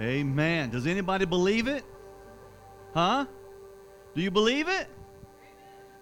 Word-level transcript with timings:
Amen. 0.00 0.70
Does 0.70 0.86
anybody 0.86 1.26
believe 1.26 1.68
it? 1.68 1.84
Huh? 2.94 3.26
Do 4.14 4.22
you 4.22 4.30
believe 4.30 4.66
it? 4.66 4.88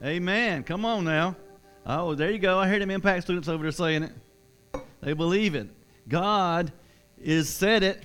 Amen. 0.05 0.63
Come 0.63 0.85
on 0.85 1.05
now. 1.05 1.35
Oh, 1.85 2.15
there 2.15 2.31
you 2.31 2.39
go. 2.39 2.61
I 2.61 2.69
hear 2.69 2.79
them 2.79 2.91
impact 2.91 3.25
students 3.25 3.49
over 3.49 3.65
there 3.65 3.73
saying 3.73 4.05
it. 4.05 4.13
They 5.01 5.15
believe 5.15 5.57
it. 5.57 5.69
God 6.09 6.71
is 7.21 7.49
said 7.49 7.83
it, 7.83 8.01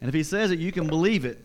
and 0.00 0.08
if 0.08 0.14
He 0.14 0.24
says 0.24 0.50
it, 0.50 0.58
you 0.58 0.72
can 0.72 0.88
believe 0.88 1.24
it. 1.24 1.38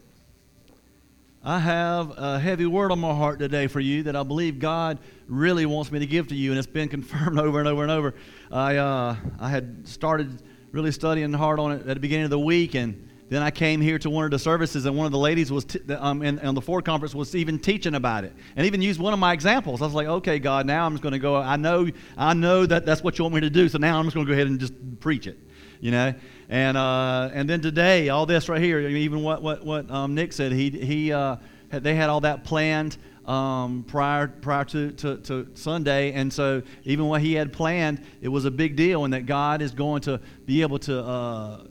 I 1.43 1.59
have 1.59 2.17
a 2.17 2.39
heavy 2.39 2.65
word 2.65 2.91
on 2.91 2.99
my 2.99 3.13
heart 3.13 3.37
today 3.37 3.67
for 3.67 3.79
you 3.79 4.03
that 4.03 4.15
I 4.15 4.23
believe 4.23 4.57
God 4.57 4.97
really 5.27 5.67
wants 5.67 5.91
me 5.91 5.99
to 5.99 6.07
give 6.07 6.29
to 6.29 6.35
you, 6.35 6.49
and 6.49 6.57
it's 6.57 6.65
been 6.65 6.89
confirmed 6.89 7.37
over 7.37 7.59
and 7.59 7.67
over 7.67 7.83
and 7.83 7.91
over. 7.91 8.15
I 8.51 8.77
uh, 8.77 9.15
I 9.39 9.49
had 9.49 9.87
started 9.87 10.41
really 10.71 10.91
studying 10.91 11.31
hard 11.31 11.59
on 11.59 11.73
it 11.73 11.81
at 11.81 11.93
the 11.93 11.99
beginning 11.99 12.25
of 12.25 12.31
the 12.31 12.39
week, 12.39 12.73
and 12.73 13.09
then 13.33 13.41
I 13.41 13.51
came 13.51 13.81
here 13.81 13.97
to 13.99 14.09
one 14.09 14.25
of 14.25 14.31
the 14.31 14.39
services, 14.39 14.85
and 14.85 14.97
one 14.97 15.05
of 15.05 15.11
the 15.11 15.17
ladies 15.17 15.51
was 15.51 15.65
t- 15.65 15.79
um, 15.93 16.21
in, 16.21 16.39
in 16.39 16.55
the 16.55 16.61
Ford 16.61 16.85
conference 16.85 17.15
was 17.15 17.35
even 17.35 17.57
teaching 17.59 17.95
about 17.95 18.23
it, 18.23 18.33
and 18.55 18.65
even 18.65 18.81
used 18.81 18.99
one 18.99 19.13
of 19.13 19.19
my 19.19 19.33
examples. 19.33 19.81
I 19.81 19.85
was 19.85 19.93
like, 19.93 20.07
"Okay, 20.07 20.39
God, 20.39 20.65
now 20.65 20.85
I'm 20.85 20.93
just 20.93 21.03
going 21.03 21.13
to 21.13 21.19
go. 21.19 21.35
I 21.35 21.55
know, 21.55 21.89
I 22.17 22.33
know 22.33 22.65
that 22.65 22.85
that's 22.85 23.03
what 23.03 23.17
you 23.17 23.23
want 23.23 23.35
me 23.35 23.41
to 23.41 23.49
do. 23.49 23.69
So 23.69 23.77
now 23.77 23.97
I'm 23.97 24.05
just 24.05 24.15
going 24.15 24.27
to 24.27 24.29
go 24.29 24.33
ahead 24.33 24.47
and 24.47 24.59
just 24.59 24.73
preach 24.99 25.27
it, 25.27 25.39
you 25.79 25.91
know." 25.91 26.13
And 26.49 26.77
uh, 26.77 27.29
and 27.33 27.49
then 27.49 27.61
today, 27.61 28.09
all 28.09 28.25
this 28.25 28.49
right 28.49 28.61
here, 28.61 28.79
even 28.81 29.23
what 29.23 29.41
what 29.41 29.65
what 29.65 29.89
um, 29.89 30.15
Nick 30.15 30.33
said, 30.33 30.51
he 30.51 30.69
he 30.69 31.13
uh, 31.13 31.37
had, 31.71 31.83
they 31.83 31.95
had 31.95 32.09
all 32.09 32.21
that 32.21 32.43
planned 32.43 32.97
um, 33.25 33.83
prior 33.87 34.27
prior 34.27 34.65
to, 34.65 34.91
to, 34.91 35.17
to, 35.17 35.47
Sunday, 35.53 36.11
and 36.11 36.31
so 36.31 36.61
even 36.83 37.07
what 37.07 37.21
he 37.21 37.33
had 37.33 37.53
planned, 37.53 38.03
it 38.21 38.27
was 38.27 38.45
a 38.45 38.51
big 38.51 38.75
deal, 38.75 39.05
and 39.05 39.13
that 39.13 39.25
God 39.25 39.61
is 39.61 39.71
going 39.71 40.01
to 40.01 40.19
be 40.45 40.61
able 40.61 40.79
to. 40.79 40.99
Uh, 40.99 41.63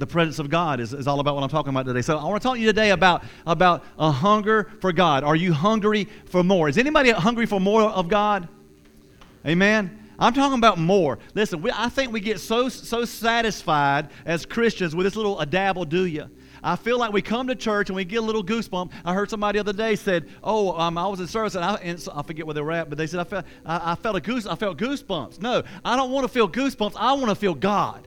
the 0.00 0.06
presence 0.06 0.38
of 0.38 0.48
God 0.48 0.80
is, 0.80 0.94
is 0.94 1.06
all 1.06 1.20
about 1.20 1.34
what 1.34 1.44
I'm 1.44 1.50
talking 1.50 1.70
about 1.70 1.84
today. 1.84 2.00
So 2.00 2.16
I 2.16 2.24
want 2.24 2.42
to 2.42 2.48
talk 2.48 2.54
to 2.56 2.60
you 2.60 2.66
today 2.66 2.90
about, 2.90 3.22
about 3.46 3.84
a 3.98 4.10
hunger 4.10 4.72
for 4.80 4.92
God. 4.92 5.22
Are 5.22 5.36
you 5.36 5.52
hungry 5.52 6.08
for 6.24 6.42
more? 6.42 6.68
Is 6.68 6.78
anybody 6.78 7.10
hungry 7.10 7.46
for 7.46 7.60
more 7.60 7.82
of 7.82 8.08
God? 8.08 8.48
Amen. 9.46 9.98
I'm 10.18 10.32
talking 10.32 10.58
about 10.58 10.78
more. 10.78 11.18
Listen, 11.34 11.62
we, 11.62 11.70
I 11.72 11.88
think 11.88 12.12
we 12.12 12.20
get 12.20 12.40
so 12.40 12.68
so 12.68 13.06
satisfied 13.06 14.10
as 14.26 14.44
Christians 14.44 14.94
with 14.94 15.06
this 15.06 15.16
little 15.16 15.40
a 15.40 15.46
dabble 15.46 15.86
do 15.86 16.04
you. 16.04 16.28
I 16.62 16.76
feel 16.76 16.98
like 16.98 17.10
we 17.10 17.22
come 17.22 17.46
to 17.46 17.54
church 17.54 17.88
and 17.88 17.96
we 17.96 18.04
get 18.04 18.16
a 18.16 18.22
little 18.22 18.44
goosebump. 18.44 18.92
I 19.02 19.14
heard 19.14 19.30
somebody 19.30 19.56
the 19.56 19.60
other 19.60 19.72
day 19.72 19.96
said, 19.96 20.28
"Oh, 20.44 20.78
um, 20.78 20.98
I 20.98 21.06
was 21.06 21.20
in 21.20 21.26
service 21.26 21.54
and 21.54 21.64
I, 21.64 21.76
and 21.76 21.98
so, 21.98 22.12
I 22.14 22.22
forget 22.22 22.44
where 22.44 22.52
they 22.52 22.60
were 22.60 22.72
at, 22.72 22.90
but 22.90 22.98
they 22.98 23.06
said 23.06 23.20
I 23.20 23.24
felt 23.24 23.46
I, 23.64 23.92
I 23.92 23.94
felt 23.94 24.16
a 24.16 24.20
goose 24.20 24.44
I 24.44 24.56
felt 24.56 24.76
goosebumps." 24.76 25.40
No, 25.40 25.62
I 25.86 25.96
don't 25.96 26.10
want 26.10 26.24
to 26.24 26.28
feel 26.28 26.46
goosebumps. 26.46 26.92
I 26.96 27.14
want 27.14 27.30
to 27.30 27.34
feel 27.34 27.54
God. 27.54 28.06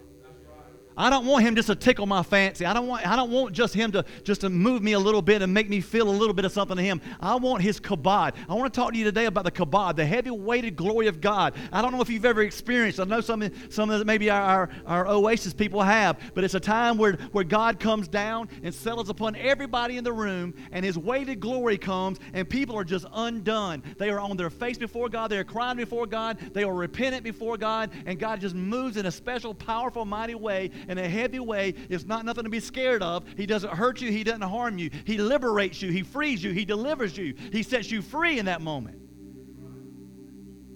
I 0.97 1.09
don't 1.09 1.25
want 1.25 1.45
him 1.45 1.55
just 1.55 1.67
to 1.67 1.75
tickle 1.75 2.05
my 2.05 2.23
fancy. 2.23 2.65
I 2.65 2.73
don't 2.73 2.87
want, 2.87 3.07
I 3.07 3.15
don't 3.15 3.31
want 3.31 3.53
just 3.53 3.73
him 3.73 3.91
to 3.93 4.05
just 4.23 4.41
to 4.41 4.49
move 4.49 4.83
me 4.83 4.93
a 4.93 4.99
little 4.99 5.21
bit 5.21 5.41
and 5.41 5.53
make 5.53 5.69
me 5.69 5.81
feel 5.81 6.09
a 6.09 6.11
little 6.11 6.33
bit 6.33 6.45
of 6.45 6.51
something 6.51 6.77
to 6.77 6.83
him. 6.83 7.01
I 7.19 7.35
want 7.35 7.61
his 7.61 7.79
kabod. 7.79 8.33
I 8.47 8.53
want 8.53 8.73
to 8.73 8.79
talk 8.79 8.93
to 8.93 8.97
you 8.97 9.05
today 9.05 9.25
about 9.25 9.45
the 9.45 9.51
kabod, 9.51 9.95
the 9.95 10.05
heavy 10.05 10.31
weighted 10.31 10.75
glory 10.75 11.07
of 11.07 11.21
God. 11.21 11.55
I 11.71 11.81
don't 11.81 11.91
know 11.91 12.01
if 12.01 12.09
you've 12.09 12.25
ever 12.25 12.41
experienced. 12.41 12.99
I 12.99 13.05
know 13.05 13.21
some 13.21 13.49
some 13.69 13.89
that 13.89 14.05
maybe 14.05 14.29
our, 14.29 14.43
our, 14.43 14.69
our 14.85 15.07
Oasis 15.07 15.53
people 15.53 15.81
have, 15.81 16.19
but 16.33 16.43
it's 16.43 16.53
a 16.53 16.59
time 16.59 16.97
where, 16.97 17.13
where 17.31 17.43
God 17.43 17.79
comes 17.79 18.07
down 18.07 18.49
and 18.63 18.73
settles 18.73 19.09
upon 19.09 19.35
everybody 19.35 19.97
in 19.97 20.03
the 20.03 20.13
room, 20.13 20.53
and 20.71 20.85
his 20.85 20.97
weighted 20.97 21.39
glory 21.39 21.77
comes, 21.77 22.19
and 22.33 22.49
people 22.49 22.77
are 22.77 22.83
just 22.83 23.05
undone. 23.13 23.83
They 23.97 24.09
are 24.09 24.19
on 24.19 24.37
their 24.37 24.49
face 24.49 24.77
before 24.77 25.09
God, 25.09 25.29
they 25.29 25.37
are 25.37 25.43
crying 25.43 25.77
before 25.77 26.05
God, 26.05 26.37
they 26.53 26.63
are 26.63 26.73
repentant 26.73 27.23
before 27.23 27.57
God, 27.57 27.91
and 28.05 28.19
God 28.19 28.41
just 28.41 28.55
moves 28.55 28.97
in 28.97 29.05
a 29.05 29.11
special, 29.11 29.53
powerful, 29.53 30.05
mighty 30.05 30.35
way 30.35 30.71
in 30.87 30.97
a 30.97 31.07
heavy 31.07 31.39
way. 31.39 31.73
It's 31.89 32.05
not 32.05 32.25
nothing 32.25 32.43
to 32.43 32.49
be 32.49 32.59
scared 32.59 33.03
of. 33.03 33.25
He 33.37 33.45
doesn't 33.45 33.73
hurt 33.73 34.01
you, 34.01 34.11
He 34.11 34.23
doesn't 34.23 34.41
harm 34.41 34.77
you. 34.77 34.89
He 35.05 35.17
liberates 35.17 35.81
you, 35.81 35.91
He 35.91 36.03
frees 36.03 36.43
you, 36.43 36.51
He 36.51 36.65
delivers 36.65 37.17
you, 37.17 37.33
He 37.51 37.63
sets 37.63 37.91
you 37.91 38.01
free 38.01 38.39
in 38.39 38.45
that 38.45 38.61
moment. 38.61 39.03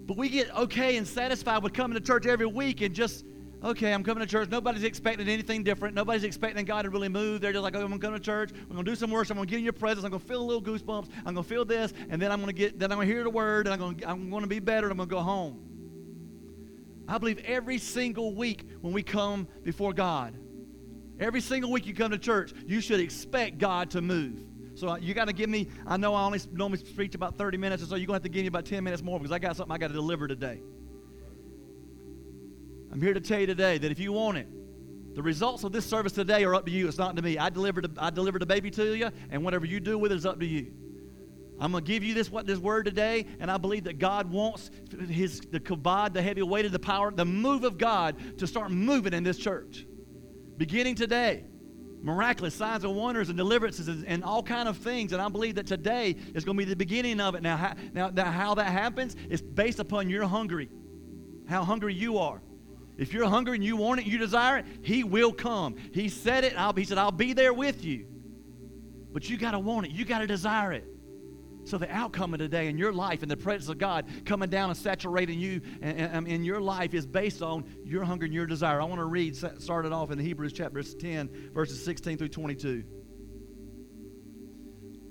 But 0.08 0.16
we 0.16 0.30
get 0.30 0.54
okay 0.56 0.96
and 0.96 1.06
satisfied 1.06 1.62
with 1.62 1.74
coming 1.74 1.94
to 1.94 2.00
church 2.00 2.24
every 2.24 2.46
week 2.46 2.80
and 2.80 2.94
just, 2.94 3.26
okay, 3.62 3.92
I'm 3.92 4.02
coming 4.02 4.22
to 4.22 4.26
church. 4.26 4.48
Nobody's 4.48 4.82
expecting 4.82 5.28
anything 5.28 5.62
different. 5.62 5.94
Nobody's 5.94 6.24
expecting 6.24 6.64
God 6.64 6.82
to 6.82 6.90
really 6.90 7.10
move. 7.10 7.42
They're 7.42 7.52
just 7.52 7.62
like, 7.62 7.76
oh, 7.76 7.80
I'm 7.80 7.88
going 7.88 8.00
to 8.00 8.06
come 8.06 8.14
to 8.14 8.20
church. 8.20 8.52
We're 8.52 8.74
going 8.74 8.86
to 8.86 8.90
do 8.90 8.96
some 8.96 9.10
worship. 9.10 9.32
I'm 9.32 9.36
going 9.36 9.48
to 9.48 9.50
get 9.50 9.58
in 9.58 9.64
your 9.64 9.74
presence. 9.74 10.06
I'm 10.06 10.10
going 10.10 10.22
to 10.22 10.26
feel 10.26 10.40
a 10.40 10.42
little 10.42 10.62
goosebumps. 10.62 11.10
I'm 11.26 11.34
going 11.34 11.44
to 11.44 11.48
feel 11.48 11.66
this. 11.66 11.92
And 12.08 12.22
then 12.22 12.32
I'm 12.32 12.40
going 12.40 12.54
to 12.54 12.58
get, 12.58 12.78
then 12.78 12.90
I'm 12.90 12.96
going 12.96 13.06
to 13.06 13.12
hear 13.12 13.22
the 13.22 13.28
word. 13.28 13.66
And 13.66 13.74
I'm 13.74 13.78
going 13.78 14.02
I'm 14.06 14.30
going 14.30 14.44
to 14.44 14.48
be 14.48 14.60
better. 14.60 14.88
I'm 14.88 14.96
going 14.96 15.10
to 15.10 15.14
go 15.14 15.20
home. 15.20 15.67
I 17.08 17.16
believe 17.16 17.38
every 17.46 17.78
single 17.78 18.34
week 18.34 18.68
when 18.82 18.92
we 18.92 19.02
come 19.02 19.48
before 19.64 19.94
God, 19.94 20.36
every 21.18 21.40
single 21.40 21.72
week 21.72 21.86
you 21.86 21.94
come 21.94 22.10
to 22.10 22.18
church, 22.18 22.52
you 22.66 22.82
should 22.82 23.00
expect 23.00 23.56
God 23.58 23.90
to 23.92 24.02
move. 24.02 24.44
So 24.74 24.90
uh, 24.90 24.96
you 24.96 25.14
got 25.14 25.26
to 25.26 25.32
give 25.32 25.48
me, 25.48 25.68
I 25.86 25.96
know 25.96 26.14
I 26.14 26.22
only 26.22 26.38
normally 26.52 26.80
preach 26.94 27.14
about 27.14 27.36
30 27.36 27.56
minutes, 27.56 27.82
and 27.82 27.90
so 27.90 27.96
you're 27.96 28.06
going 28.06 28.20
to 28.20 28.22
have 28.22 28.22
to 28.22 28.28
give 28.28 28.42
me 28.42 28.48
about 28.48 28.66
10 28.66 28.84
minutes 28.84 29.02
more 29.02 29.18
because 29.18 29.32
I 29.32 29.38
got 29.38 29.56
something 29.56 29.74
I 29.74 29.78
got 29.78 29.88
to 29.88 29.94
deliver 29.94 30.28
today. 30.28 30.60
I'm 32.92 33.00
here 33.00 33.14
to 33.14 33.20
tell 33.20 33.40
you 33.40 33.46
today 33.46 33.78
that 33.78 33.90
if 33.90 33.98
you 33.98 34.12
want 34.12 34.38
it, 34.38 34.46
the 35.14 35.22
results 35.22 35.64
of 35.64 35.72
this 35.72 35.84
service 35.84 36.12
today 36.12 36.44
are 36.44 36.54
up 36.54 36.66
to 36.66 36.70
you. 36.70 36.86
It's 36.86 36.98
not 36.98 37.16
to 37.16 37.22
me. 37.22 37.38
I 37.38 37.50
delivered, 37.50 37.98
I 37.98 38.10
delivered 38.10 38.40
the 38.40 38.46
baby 38.46 38.70
to 38.72 38.94
you, 38.94 39.10
and 39.30 39.42
whatever 39.42 39.64
you 39.64 39.80
do 39.80 39.98
with 39.98 40.12
it 40.12 40.16
is 40.16 40.26
up 40.26 40.38
to 40.40 40.46
you. 40.46 40.72
I'm 41.60 41.72
going 41.72 41.84
to 41.84 41.90
give 41.90 42.04
you 42.04 42.14
this 42.14 42.30
what 42.30 42.46
this 42.46 42.58
word 42.58 42.84
today, 42.84 43.26
and 43.40 43.50
I 43.50 43.56
believe 43.56 43.84
that 43.84 43.98
God 43.98 44.30
wants 44.30 44.70
his 45.08 45.40
the 45.40 45.58
kabod, 45.58 46.12
the 46.12 46.22
heavy 46.22 46.42
weight 46.42 46.64
of 46.64 46.72
the 46.72 46.78
power, 46.78 47.10
the 47.10 47.24
move 47.24 47.64
of 47.64 47.78
God 47.78 48.38
to 48.38 48.46
start 48.46 48.70
moving 48.70 49.12
in 49.12 49.24
this 49.24 49.38
church. 49.38 49.86
Beginning 50.56 50.94
today. 50.94 51.44
Miraculous 52.00 52.54
signs 52.54 52.84
and 52.84 52.94
wonders 52.94 53.28
and 53.28 53.36
deliverances 53.36 53.88
and, 53.88 54.06
and 54.06 54.22
all 54.22 54.40
kind 54.40 54.68
of 54.68 54.76
things. 54.76 55.12
And 55.12 55.20
I 55.20 55.28
believe 55.28 55.56
that 55.56 55.66
today 55.66 56.14
is 56.32 56.44
going 56.44 56.56
to 56.56 56.64
be 56.64 56.68
the 56.68 56.76
beginning 56.76 57.20
of 57.20 57.34
it. 57.34 57.42
Now, 57.42 57.56
how, 57.56 57.74
now 57.92 58.10
that, 58.10 58.28
how 58.28 58.54
that 58.54 58.68
happens 58.68 59.16
is 59.28 59.42
based 59.42 59.80
upon 59.80 60.08
your 60.08 60.24
hungry, 60.24 60.68
how 61.48 61.64
hungry 61.64 61.94
you 61.94 62.18
are. 62.18 62.40
If 62.98 63.12
you're 63.12 63.28
hungry 63.28 63.56
and 63.56 63.64
you 63.64 63.76
want 63.76 64.00
it, 64.00 64.06
you 64.06 64.16
desire 64.18 64.58
it, 64.58 64.66
He 64.82 65.02
will 65.02 65.32
come. 65.32 65.74
He 65.92 66.08
said 66.08 66.44
it. 66.44 66.54
I'll, 66.56 66.72
he 66.72 66.84
said, 66.84 66.98
"I'll 66.98 67.10
be 67.12 67.32
there 67.32 67.52
with 67.52 67.84
you." 67.84 68.06
But 69.12 69.28
you 69.28 69.36
got 69.36 69.52
to 69.52 69.58
want 69.58 69.86
it. 69.86 69.92
You 69.92 70.04
got 70.04 70.18
to 70.18 70.26
desire 70.26 70.72
it. 70.72 70.84
So 71.68 71.76
the 71.76 71.90
outcome 71.90 72.32
of 72.32 72.40
today 72.40 72.68
in 72.68 72.78
your 72.78 72.92
life 72.92 73.22
and 73.22 73.30
the 73.30 73.36
presence 73.36 73.68
of 73.68 73.76
God 73.76 74.06
coming 74.24 74.48
down 74.48 74.70
and 74.70 74.78
saturating 74.78 75.38
you 75.38 75.60
and, 75.82 76.26
in 76.26 76.42
your 76.42 76.60
life 76.60 76.94
is 76.94 77.06
based 77.06 77.42
on 77.42 77.64
your 77.84 78.04
hunger 78.04 78.24
and 78.24 78.34
your 78.34 78.46
desire. 78.46 78.80
I 78.80 78.84
want 78.84 79.00
to 79.00 79.04
read, 79.04 79.36
started 79.36 79.92
off 79.92 80.10
in 80.10 80.18
Hebrews 80.18 80.54
chapter 80.54 80.82
10, 80.82 81.50
verses 81.52 81.84
16 81.84 82.16
through 82.16 82.28
22. 82.28 82.84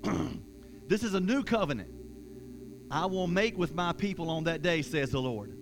this 0.87 1.03
is 1.03 1.13
a 1.13 1.19
new 1.19 1.43
covenant 1.43 1.91
I 2.89 3.05
will 3.05 3.27
make 3.27 3.57
with 3.57 3.75
my 3.75 3.93
people 3.93 4.29
on 4.29 4.45
that 4.45 4.61
day, 4.61 4.81
says 4.81 5.11
the 5.11 5.21
Lord. 5.21 5.57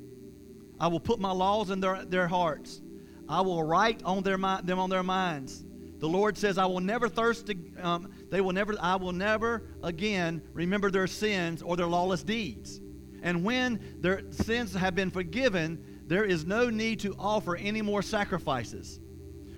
I 0.79 0.88
will 0.88 1.00
put 1.00 1.19
my 1.19 1.31
laws 1.31 1.72
in 1.72 1.79
their, 1.79 2.06
their 2.06 2.27
hearts. 2.27 2.81
I 3.27 3.41
will 3.41 3.63
write 3.63 4.03
on 4.03 4.23
their, 4.23 4.38
them 4.38 4.79
on 4.79 4.89
their 4.89 5.03
minds. 5.03 5.63
The 5.97 6.07
Lord 6.07 6.38
says, 6.38 6.57
I 6.57 6.66
will 6.66 6.81
never 6.81 7.09
thirst, 7.09 7.50
um, 7.81 8.12
they 8.35 8.41
will 8.41 8.51
never, 8.51 8.75
I 8.81 8.97
will 8.97 9.13
never 9.13 9.63
again 9.81 10.41
remember 10.51 10.91
their 10.91 11.07
sins 11.07 11.62
or 11.62 11.78
their 11.78 11.88
lawless 11.88 12.22
deeds. 12.22 12.81
And 13.23 13.46
when 13.46 13.79
their 14.01 14.29
sins 14.29 14.73
have 14.73 14.94
been 14.94 15.09
forgiven, 15.09 16.01
there 16.06 16.25
is 16.25 16.45
no 16.45 16.69
need 16.69 17.00
to 17.00 17.16
offer 17.18 17.56
any 17.56 17.81
more 17.81 18.01
sacrifices. 18.01 19.00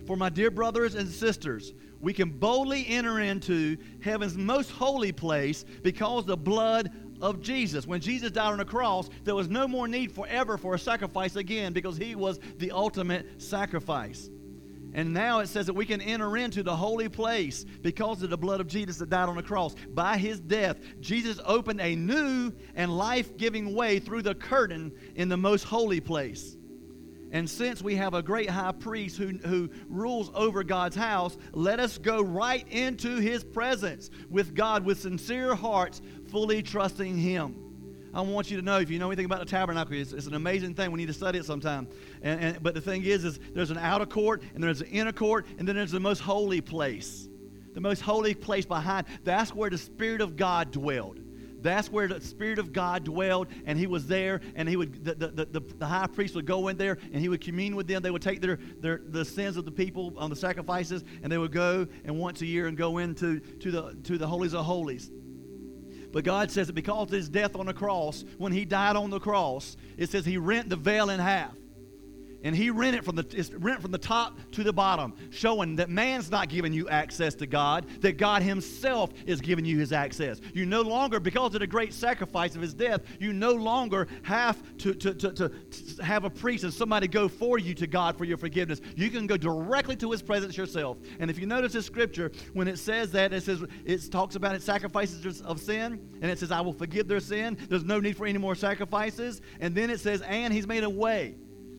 For 0.05 0.15
my 0.15 0.29
dear 0.29 0.51
brothers 0.51 0.93
and 0.93 1.09
sisters, 1.09 1.73
we 1.99 2.13
can 2.13 2.29
boldly 2.29 2.85
enter 2.87 3.19
into 3.19 3.77
heaven's 3.99 4.37
most 4.37 4.69
holy 4.69 5.11
place 5.11 5.65
because 5.81 6.27
the 6.27 6.37
blood 6.37 6.91
of 7.19 7.41
Jesus. 7.41 7.87
When 7.87 7.99
Jesus 7.99 8.29
died 8.29 8.51
on 8.51 8.59
the 8.59 8.65
cross, 8.65 9.09
there 9.23 9.33
was 9.33 9.49
no 9.49 9.67
more 9.67 9.87
need 9.87 10.11
forever 10.11 10.55
for 10.55 10.75
a 10.75 10.79
sacrifice 10.79 11.35
again 11.35 11.73
because 11.73 11.97
he 11.97 12.13
was 12.13 12.39
the 12.57 12.69
ultimate 12.69 13.41
sacrifice. 13.41 14.29
And 14.97 15.13
now 15.13 15.41
it 15.41 15.47
says 15.47 15.67
that 15.67 15.75
we 15.75 15.85
can 15.85 16.01
enter 16.01 16.37
into 16.37 16.63
the 16.63 16.75
holy 16.75 17.07
place 17.07 17.65
because 17.83 18.23
of 18.23 18.31
the 18.31 18.37
blood 18.37 18.59
of 18.59 18.65
Jesus 18.65 18.97
that 18.97 19.11
died 19.11 19.29
on 19.29 19.35
the 19.35 19.43
cross. 19.43 19.75
By 19.89 20.17
his 20.17 20.39
death, 20.39 20.79
Jesus 20.99 21.39
opened 21.45 21.79
a 21.81 21.95
new 21.95 22.51
and 22.73 22.97
life 22.97 23.37
giving 23.37 23.75
way 23.75 23.99
through 23.99 24.23
the 24.23 24.33
curtain 24.33 24.91
in 25.13 25.29
the 25.29 25.37
most 25.37 25.65
holy 25.65 25.99
place. 25.99 26.57
And 27.31 27.47
since 27.47 27.83
we 27.83 27.95
have 27.95 28.15
a 28.15 28.23
great 28.23 28.49
high 28.49 28.71
priest 28.71 29.17
who, 29.17 29.37
who 29.45 29.69
rules 29.87 30.31
over 30.33 30.63
God's 30.63 30.95
house, 30.95 31.37
let 31.51 31.79
us 31.79 31.99
go 31.99 32.23
right 32.23 32.67
into 32.67 33.17
his 33.17 33.43
presence 33.43 34.09
with 34.31 34.55
God 34.55 34.83
with 34.83 34.99
sincere 34.99 35.53
hearts, 35.53 36.01
fully 36.31 36.63
trusting 36.63 37.15
him. 37.19 37.66
I 38.13 38.21
want 38.21 38.49
you 38.49 38.57
to 38.57 38.63
know 38.63 38.79
if 38.79 38.89
you 38.89 38.99
know 38.99 39.07
anything 39.07 39.25
about 39.25 39.39
the 39.39 39.45
tabernacle, 39.45 39.93
it's, 39.93 40.13
it's 40.13 40.27
an 40.27 40.33
amazing 40.33 40.73
thing. 40.73 40.91
We 40.91 40.99
need 40.99 41.07
to 41.07 41.13
study 41.13 41.39
it 41.39 41.45
sometime. 41.45 41.87
And, 42.21 42.41
and, 42.41 42.63
but 42.63 42.73
the 42.73 42.81
thing 42.81 43.03
is, 43.03 43.23
is 43.25 43.39
there's 43.53 43.71
an 43.71 43.77
outer 43.77 44.05
court, 44.05 44.41
and 44.53 44.63
there's 44.63 44.81
an 44.81 44.87
inner 44.87 45.11
court, 45.11 45.45
and 45.57 45.67
then 45.67 45.75
there's 45.75 45.91
the 45.91 45.99
most 45.99 46.19
holy 46.19 46.61
place. 46.61 47.27
The 47.73 47.81
most 47.81 48.01
holy 48.01 48.33
place 48.33 48.65
behind. 48.65 49.05
That's 49.23 49.53
where 49.53 49.69
the 49.69 49.77
Spirit 49.77 50.21
of 50.21 50.35
God 50.35 50.71
dwelled. 50.71 51.19
That's 51.59 51.91
where 51.91 52.07
the 52.07 52.21
Spirit 52.21 52.59
of 52.59 52.71
God 52.71 53.03
dwelled, 53.03 53.47
and 53.65 53.77
He 53.77 53.87
was 53.87 54.07
there, 54.07 54.41
and 54.55 54.69
He 54.69 54.75
would 54.75 55.03
the, 55.03 55.15
the, 55.15 55.45
the, 55.45 55.59
the 55.59 55.85
high 55.85 56.07
priest 56.07 56.35
would 56.35 56.45
go 56.45 56.67
in 56.67 56.77
there 56.77 56.97
and 57.11 57.21
he 57.21 57.29
would 57.29 57.41
commune 57.41 57.75
with 57.75 57.87
them. 57.87 58.01
They 58.01 58.11
would 58.11 58.21
take 58.21 58.41
their, 58.41 58.57
their 58.79 59.01
the 59.03 59.25
sins 59.25 59.57
of 59.57 59.65
the 59.65 59.71
people 59.71 60.13
on 60.17 60.29
the 60.29 60.35
sacrifices, 60.35 61.03
and 61.23 61.31
they 61.31 61.37
would 61.37 61.51
go 61.51 61.87
and 62.05 62.17
once 62.17 62.41
a 62.41 62.45
year 62.45 62.67
and 62.67 62.77
go 62.77 62.99
into 62.99 63.39
to 63.39 63.71
the 63.71 63.97
to 64.03 64.17
the 64.17 64.27
holies 64.27 64.53
of 64.53 64.65
holies. 64.65 65.11
But 66.11 66.23
God 66.23 66.51
says 66.51 66.67
that 66.67 66.73
because 66.73 67.03
of 67.03 67.09
his 67.09 67.29
death 67.29 67.55
on 67.55 67.65
the 67.65 67.73
cross, 67.73 68.23
when 68.37 68.51
he 68.51 68.65
died 68.65 68.95
on 68.95 69.09
the 69.09 69.19
cross, 69.19 69.77
it 69.97 70.09
says 70.09 70.25
he 70.25 70.37
rent 70.37 70.69
the 70.69 70.75
veil 70.75 71.09
in 71.09 71.19
half 71.19 71.53
and 72.43 72.55
he 72.55 72.69
rent 72.69 72.95
it 72.95 73.03
from 73.03 73.15
the 73.15 73.57
rent 73.59 73.81
from 73.81 73.91
the 73.91 73.97
top 73.97 74.37
to 74.51 74.63
the 74.63 74.73
bottom, 74.73 75.13
showing 75.31 75.75
that 75.77 75.89
man's 75.89 76.29
not 76.31 76.49
giving 76.49 76.73
you 76.73 76.87
access 76.89 77.35
to 77.35 77.47
God, 77.47 77.85
that 78.01 78.17
God 78.17 78.41
Himself 78.41 79.11
is 79.25 79.41
giving 79.41 79.65
you 79.65 79.79
His 79.79 79.91
access. 79.91 80.39
You 80.53 80.65
no 80.65 80.81
longer, 80.81 81.19
because 81.19 81.53
of 81.55 81.61
the 81.61 81.67
great 81.67 81.93
sacrifice 81.93 82.55
of 82.55 82.61
His 82.61 82.73
death, 82.73 83.01
you 83.19 83.33
no 83.33 83.53
longer 83.53 84.07
have 84.23 84.61
to, 84.79 84.93
to, 84.93 85.13
to, 85.13 85.31
to, 85.31 85.49
to 85.49 86.03
have 86.03 86.23
a 86.23 86.29
priest 86.29 86.63
and 86.63 86.73
somebody 86.73 87.07
go 87.07 87.27
for 87.27 87.57
you 87.57 87.73
to 87.75 87.87
God 87.87 88.17
for 88.17 88.25
your 88.25 88.37
forgiveness. 88.37 88.81
You 88.95 89.09
can 89.09 89.27
go 89.27 89.37
directly 89.37 89.95
to 89.97 90.11
His 90.11 90.21
presence 90.21 90.57
yourself. 90.57 90.97
And 91.19 91.29
if 91.29 91.39
you 91.39 91.45
notice 91.45 91.73
this 91.73 91.85
scripture, 91.85 92.31
when 92.53 92.67
it 92.67 92.77
says 92.77 93.11
that, 93.11 93.33
it 93.33 93.43
says 93.43 93.63
it 93.85 94.11
talks 94.11 94.35
about 94.35 94.55
it 94.55 94.61
sacrifices 94.61 95.41
of 95.41 95.59
sin, 95.59 95.99
and 96.21 96.31
it 96.31 96.39
says, 96.39 96.51
"I 96.51 96.61
will 96.61 96.73
forgive 96.73 97.07
their 97.07 97.19
sin." 97.19 97.57
There's 97.69 97.83
no 97.83 97.99
need 97.99 98.17
for 98.17 98.25
any 98.25 98.37
more 98.37 98.55
sacrifices. 98.55 99.41
And 99.59 99.73
then 99.73 99.89
it 99.89 99.99
says, 99.99 100.21
"And 100.21 100.53
He's 100.53 100.67
made 100.67 100.83
a 100.83 100.89
way." 100.89 101.35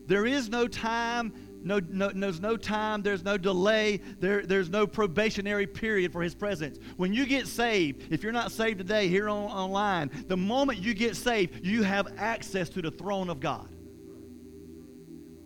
There 0.09 0.25
is 0.25 0.49
no 0.49 0.67
time, 0.67 1.31
no, 1.63 1.79
no, 1.87 2.09
there's 2.09 2.41
no 2.41 2.57
time, 2.57 3.03
there's 3.03 3.23
no 3.23 3.37
delay, 3.37 4.01
there, 4.19 4.43
there's 4.43 4.67
no 4.67 4.87
probationary 4.87 5.67
period 5.67 6.11
for 6.11 6.23
his 6.23 6.33
presence. 6.33 6.79
When 6.97 7.13
you 7.13 7.27
get 7.27 7.45
saved, 7.45 8.11
if 8.11 8.23
you're 8.23 8.31
not 8.31 8.51
saved 8.51 8.79
today 8.79 9.07
here 9.07 9.29
on, 9.29 9.43
online, 9.43 10.09
the 10.27 10.35
moment 10.35 10.79
you 10.79 10.95
get 10.95 11.15
saved, 11.15 11.63
you 11.63 11.83
have 11.83 12.07
access 12.17 12.69
to 12.69 12.81
the 12.81 12.89
throne 12.89 13.29
of 13.29 13.39
God. 13.39 13.69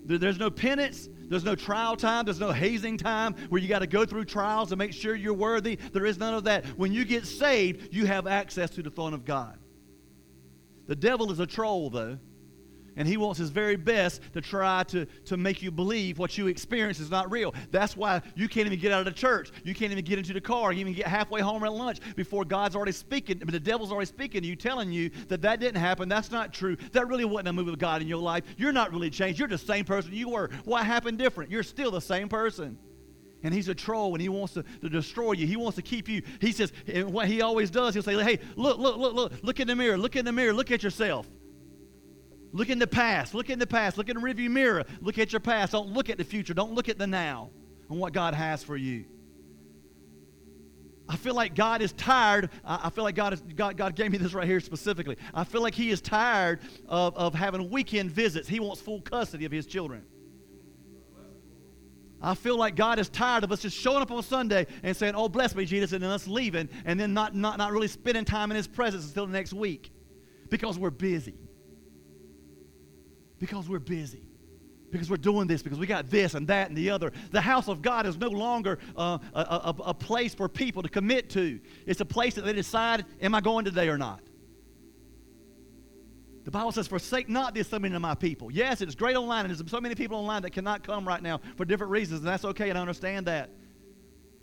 There, 0.05 0.17
there's 0.17 0.39
no 0.39 0.49
penance, 0.49 1.09
there's 1.27 1.43
no 1.43 1.55
trial 1.55 1.97
time. 1.97 2.23
There's 2.23 2.39
no 2.39 2.51
hazing 2.53 2.97
time 2.97 3.35
where 3.49 3.61
you 3.61 3.67
got 3.67 3.79
to 3.79 3.87
go 3.87 4.05
through 4.05 4.25
trials 4.25 4.69
to 4.69 4.77
make 4.77 4.93
sure 4.93 5.13
you're 5.13 5.33
worthy. 5.33 5.75
There 5.75 6.05
is 6.05 6.17
none 6.17 6.35
of 6.35 6.45
that. 6.45 6.65
When 6.77 6.93
you 6.93 7.03
get 7.03 7.25
saved, 7.25 7.93
you 7.93 8.05
have 8.05 8.27
access 8.27 8.69
to 8.71 8.83
the 8.83 8.91
throne 8.91 9.13
of 9.13 9.25
God. 9.25 9.57
The 10.87 10.95
devil 10.95 11.31
is 11.31 11.39
a 11.39 11.47
troll, 11.47 11.89
though. 11.89 12.17
And 12.95 13.07
he 13.07 13.17
wants 13.17 13.39
his 13.39 13.49
very 13.49 13.75
best 13.75 14.21
to 14.33 14.41
try 14.41 14.83
to, 14.83 15.05
to 15.25 15.37
make 15.37 15.61
you 15.61 15.71
believe 15.71 16.19
what 16.19 16.37
you 16.37 16.47
experience 16.47 16.99
is 16.99 17.09
not 17.09 17.31
real. 17.31 17.53
That's 17.71 17.97
why 17.97 18.21
you 18.35 18.47
can't 18.47 18.67
even 18.67 18.79
get 18.79 18.91
out 18.91 18.99
of 18.99 19.05
the 19.05 19.19
church. 19.19 19.51
You 19.63 19.73
can't 19.73 19.91
even 19.91 20.05
get 20.05 20.19
into 20.19 20.33
the 20.33 20.41
car, 20.41 20.71
you 20.71 20.79
even 20.81 20.93
get 20.93 21.07
halfway 21.07 21.41
home 21.41 21.63
at 21.63 21.73
lunch 21.73 21.99
before 22.15 22.45
God's 22.45 22.75
already 22.75 22.91
speaking. 22.91 23.39
But 23.39 23.51
the 23.51 23.59
devil's 23.59 23.91
already 23.91 24.07
speaking 24.07 24.41
to 24.41 24.47
you, 24.47 24.55
telling 24.55 24.91
you 24.91 25.09
that 25.29 25.41
that 25.41 25.59
didn't 25.59 25.81
happen. 25.81 26.07
That's 26.09 26.31
not 26.31 26.53
true. 26.53 26.77
That 26.91 27.07
really 27.07 27.25
wasn't 27.25 27.49
a 27.49 27.53
move 27.53 27.67
of 27.67 27.79
God 27.79 28.01
in 28.01 28.07
your 28.07 28.21
life. 28.21 28.43
You're 28.57 28.71
not 28.71 28.91
really 28.91 29.09
changed. 29.09 29.39
You're 29.39 29.47
the 29.47 29.57
same 29.57 29.85
person 29.85 30.13
you 30.13 30.29
were. 30.29 30.49
What 30.65 30.85
happened 30.85 31.17
different? 31.17 31.51
You're 31.51 31.63
still 31.63 31.91
the 31.91 32.01
same 32.01 32.29
person. 32.29 32.77
And 33.43 33.53
he's 33.53 33.67
a 33.67 33.75
troll 33.75 34.13
and 34.13 34.21
he 34.21 34.29
wants 34.29 34.53
to, 34.53 34.63
to 34.81 34.89
destroy 34.89 35.33
you. 35.33 35.45
He 35.45 35.57
wants 35.57 35.75
to 35.75 35.81
keep 35.81 36.07
you. 36.07 36.21
He 36.39 36.53
says, 36.53 36.71
and 36.87 37.11
what 37.11 37.27
he 37.27 37.41
always 37.41 37.69
does, 37.69 37.93
he'll 37.93 38.03
say, 38.03 38.21
hey, 38.23 38.39
look, 38.55 38.77
look, 38.77 38.97
look, 38.97 39.13
look, 39.13 39.33
look 39.41 39.59
in 39.59 39.67
the 39.67 39.75
mirror. 39.75 39.97
Look 39.97 40.15
in 40.15 40.23
the 40.23 40.31
mirror. 40.31 40.53
Look 40.53 40.71
at 40.71 40.81
yourself. 40.81 41.27
Look 42.53 42.69
in 42.69 42.77
the 42.77 42.87
past. 42.87 43.33
Look 43.33 43.49
in 43.49 43.57
the 43.57 43.67
past. 43.67 43.97
Look 43.97 44.09
in 44.09 44.15
the 44.15 44.21
rearview 44.21 44.49
mirror. 44.49 44.85
Look 45.01 45.17
at 45.17 45.33
your 45.33 45.39
past. 45.39 45.71
Don't 45.71 45.89
look 45.89 46.09
at 46.09 46.19
the 46.19 46.23
future. 46.23 46.53
Don't 46.53 46.73
look 46.73 46.87
at 46.87 46.99
the 46.99 47.07
now 47.07 47.49
and 47.89 47.99
what 47.99 48.13
God 48.13 48.35
has 48.35 48.63
for 48.63 48.77
you. 48.77 49.05
I 51.09 51.17
feel 51.17 51.33
like 51.33 51.55
God 51.55 51.81
is 51.81 51.91
tired. 51.93 52.49
I 52.63 52.89
feel 52.91 53.03
like 53.03 53.15
God, 53.15 53.33
is, 53.33 53.41
God, 53.41 53.75
God 53.75 53.95
gave 53.95 54.11
me 54.11 54.17
this 54.17 54.33
right 54.33 54.47
here 54.47 54.59
specifically. 54.59 55.17
I 55.33 55.43
feel 55.43 55.61
like 55.61 55.73
He 55.73 55.89
is 55.89 55.99
tired 55.99 56.61
of, 56.87 57.17
of 57.17 57.33
having 57.33 57.69
weekend 57.71 58.11
visits. 58.11 58.47
He 58.47 58.59
wants 58.59 58.79
full 58.79 59.01
custody 59.01 59.45
of 59.45 59.51
His 59.51 59.65
children. 59.65 60.05
I 62.21 62.35
feel 62.35 62.57
like 62.57 62.75
God 62.75 62.99
is 62.99 63.09
tired 63.09 63.43
of 63.43 63.51
us 63.51 63.61
just 63.61 63.75
showing 63.75 64.01
up 64.01 64.09
on 64.11 64.23
Sunday 64.23 64.65
and 64.81 64.95
saying, 64.95 65.13
Oh, 65.15 65.27
bless 65.27 65.53
me, 65.55 65.65
Jesus, 65.65 65.91
and 65.91 66.01
then 66.01 66.09
us 66.09 66.25
leaving, 66.25 66.69
and 66.85 66.97
then 66.97 67.13
not, 67.13 67.35
not, 67.35 67.57
not 67.57 67.71
really 67.73 67.89
spending 67.89 68.23
time 68.23 68.51
in 68.51 68.55
His 68.55 68.67
presence 68.67 69.07
until 69.07 69.25
the 69.25 69.33
next 69.33 69.53
week 69.53 69.91
because 70.49 70.79
we're 70.79 70.89
busy. 70.89 71.35
Because 73.39 73.67
we're 73.67 73.79
busy. 73.79 74.29
Because 74.91 75.09
we're 75.09 75.17
doing 75.17 75.47
this, 75.47 75.63
because 75.63 75.79
we 75.79 75.87
got 75.87 76.09
this 76.09 76.35
and 76.35 76.47
that 76.47 76.69
and 76.69 76.77
the 76.77 76.91
other. 76.91 77.11
The 77.31 77.41
house 77.41 77.67
of 77.67 77.81
God 77.81 78.05
is 78.05 78.15
no 78.17 78.29
longer 78.29 78.77
uh, 78.95 79.17
a, 79.33 79.39
a, 79.39 79.75
a 79.87 79.93
place 79.93 80.35
for 80.35 80.47
people 80.47 80.83
to 80.83 80.89
commit 80.89 81.31
to. 81.31 81.59
It's 81.87 81.99
a 81.99 82.05
place 82.05 82.35
that 82.35 82.45
they 82.45 82.53
decide, 82.53 83.05
am 83.19 83.33
I 83.33 83.41
going 83.41 83.65
today 83.65 83.89
or 83.89 83.97
not? 83.97 84.21
The 86.43 86.51
Bible 86.51 86.71
says, 86.71 86.87
forsake 86.87 87.29
not 87.29 87.53
the 87.53 87.61
assembling 87.61 87.95
of 87.95 88.01
my 88.01 88.15
people. 88.15 88.51
Yes, 88.51 88.81
it's 88.81 88.95
great 88.95 89.15
online, 89.15 89.45
and 89.45 89.55
there's 89.55 89.71
so 89.71 89.79
many 89.79 89.95
people 89.95 90.17
online 90.17 90.41
that 90.41 90.51
cannot 90.51 90.83
come 90.83 91.07
right 91.07 91.23
now 91.23 91.39
for 91.55 91.65
different 91.65 91.91
reasons, 91.91 92.19
and 92.19 92.27
that's 92.27 92.43
okay, 92.45 92.69
and 92.69 92.77
I 92.77 92.81
understand 92.81 93.25
that. 93.27 93.49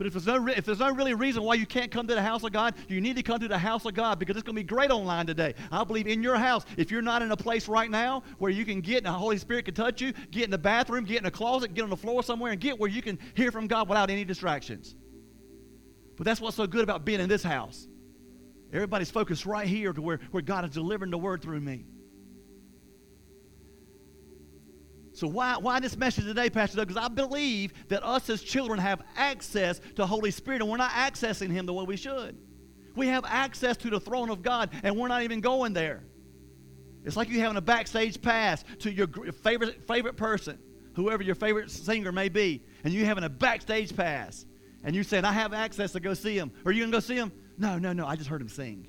But 0.00 0.06
if 0.06 0.14
there's, 0.14 0.26
no 0.26 0.38
re- 0.38 0.54
if 0.56 0.64
there's 0.64 0.78
no 0.78 0.94
really 0.94 1.12
reason 1.12 1.42
why 1.42 1.56
you 1.56 1.66
can't 1.66 1.90
come 1.90 2.06
to 2.06 2.14
the 2.14 2.22
house 2.22 2.42
of 2.42 2.52
God, 2.52 2.74
you 2.88 3.02
need 3.02 3.16
to 3.16 3.22
come 3.22 3.38
to 3.38 3.48
the 3.48 3.58
house 3.58 3.84
of 3.84 3.92
God 3.92 4.18
because 4.18 4.34
it's 4.34 4.42
going 4.42 4.56
to 4.56 4.62
be 4.62 4.66
great 4.66 4.90
online 4.90 5.26
today. 5.26 5.54
I 5.70 5.84
believe 5.84 6.06
in 6.06 6.22
your 6.22 6.38
house, 6.38 6.64
if 6.78 6.90
you're 6.90 7.02
not 7.02 7.20
in 7.20 7.32
a 7.32 7.36
place 7.36 7.68
right 7.68 7.90
now 7.90 8.22
where 8.38 8.50
you 8.50 8.64
can 8.64 8.80
get 8.80 8.96
and 8.96 9.06
the 9.06 9.12
Holy 9.12 9.36
Spirit 9.36 9.66
can 9.66 9.74
touch 9.74 10.00
you, 10.00 10.14
get 10.30 10.44
in 10.44 10.50
the 10.50 10.56
bathroom, 10.56 11.04
get 11.04 11.18
in 11.18 11.26
a 11.26 11.30
closet, 11.30 11.74
get 11.74 11.84
on 11.84 11.90
the 11.90 11.98
floor 11.98 12.22
somewhere, 12.22 12.52
and 12.52 12.62
get 12.62 12.80
where 12.80 12.88
you 12.88 13.02
can 13.02 13.18
hear 13.34 13.52
from 13.52 13.66
God 13.66 13.90
without 13.90 14.08
any 14.08 14.24
distractions. 14.24 14.96
But 16.16 16.24
that's 16.24 16.40
what's 16.40 16.56
so 16.56 16.66
good 16.66 16.82
about 16.82 17.04
being 17.04 17.20
in 17.20 17.28
this 17.28 17.42
house. 17.42 17.86
Everybody's 18.72 19.10
focused 19.10 19.44
right 19.44 19.66
here 19.66 19.92
to 19.92 20.00
where, 20.00 20.20
where 20.30 20.42
God 20.42 20.64
is 20.64 20.70
delivering 20.70 21.10
the 21.10 21.18
word 21.18 21.42
through 21.42 21.60
me. 21.60 21.84
So 25.20 25.28
why, 25.28 25.58
why 25.58 25.80
this 25.80 25.98
message 25.98 26.24
today, 26.24 26.48
Pastor 26.48 26.78
Doug? 26.78 26.88
Because 26.88 27.04
I 27.04 27.08
believe 27.08 27.74
that 27.88 28.02
us 28.02 28.30
as 28.30 28.42
children 28.42 28.80
have 28.80 29.02
access 29.16 29.78
to 29.96 30.06
Holy 30.06 30.30
Spirit, 30.30 30.62
and 30.62 30.70
we're 30.70 30.78
not 30.78 30.92
accessing 30.92 31.50
Him 31.50 31.66
the 31.66 31.74
way 31.74 31.84
we 31.84 31.98
should. 31.98 32.38
We 32.96 33.06
have 33.08 33.26
access 33.26 33.76
to 33.76 33.90
the 33.90 34.00
throne 34.00 34.30
of 34.30 34.40
God, 34.40 34.70
and 34.82 34.96
we're 34.96 35.08
not 35.08 35.22
even 35.22 35.42
going 35.42 35.74
there. 35.74 36.04
It's 37.04 37.18
like 37.18 37.28
you 37.28 37.38
having 37.40 37.58
a 37.58 37.60
backstage 37.60 38.22
pass 38.22 38.64
to 38.78 38.90
your 38.90 39.08
favorite 39.42 39.86
favorite 39.86 40.16
person, 40.16 40.58
whoever 40.94 41.22
your 41.22 41.34
favorite 41.34 41.70
singer 41.70 42.12
may 42.12 42.30
be, 42.30 42.64
and 42.82 42.90
you 42.90 43.04
having 43.04 43.24
a 43.24 43.28
backstage 43.28 43.94
pass, 43.94 44.46
and 44.84 44.96
you 44.96 45.02
saying, 45.02 45.26
"I 45.26 45.32
have 45.32 45.52
access 45.52 45.92
to 45.92 46.00
go 46.00 46.14
see 46.14 46.38
him." 46.38 46.50
Are 46.64 46.72
you 46.72 46.80
gonna 46.80 46.92
go 46.92 47.00
see 47.00 47.16
him? 47.16 47.30
No, 47.58 47.78
no, 47.78 47.92
no. 47.92 48.06
I 48.06 48.16
just 48.16 48.30
heard 48.30 48.40
him 48.40 48.48
sing, 48.48 48.88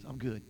so 0.00 0.08
I'm 0.08 0.18
good. 0.18 0.42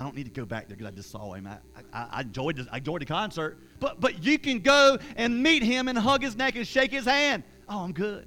I 0.00 0.02
don't 0.02 0.16
need 0.16 0.24
to 0.24 0.30
go 0.30 0.46
back 0.46 0.66
there 0.66 0.78
because 0.78 0.90
I 0.90 0.96
just 0.96 1.10
saw 1.10 1.34
him. 1.34 1.46
I, 1.46 1.58
I, 1.92 2.08
I, 2.10 2.20
enjoyed 2.22 2.56
the, 2.56 2.66
I 2.72 2.78
enjoyed 2.78 3.02
the 3.02 3.06
concert. 3.06 3.58
But, 3.80 4.00
but 4.00 4.24
you 4.24 4.38
can 4.38 4.60
go 4.60 4.96
and 5.14 5.42
meet 5.42 5.62
him 5.62 5.88
and 5.88 5.98
hug 5.98 6.22
his 6.22 6.36
neck 6.36 6.56
and 6.56 6.66
shake 6.66 6.90
his 6.90 7.04
hand. 7.04 7.44
Oh, 7.68 7.80
I'm 7.80 7.92
good. 7.92 8.26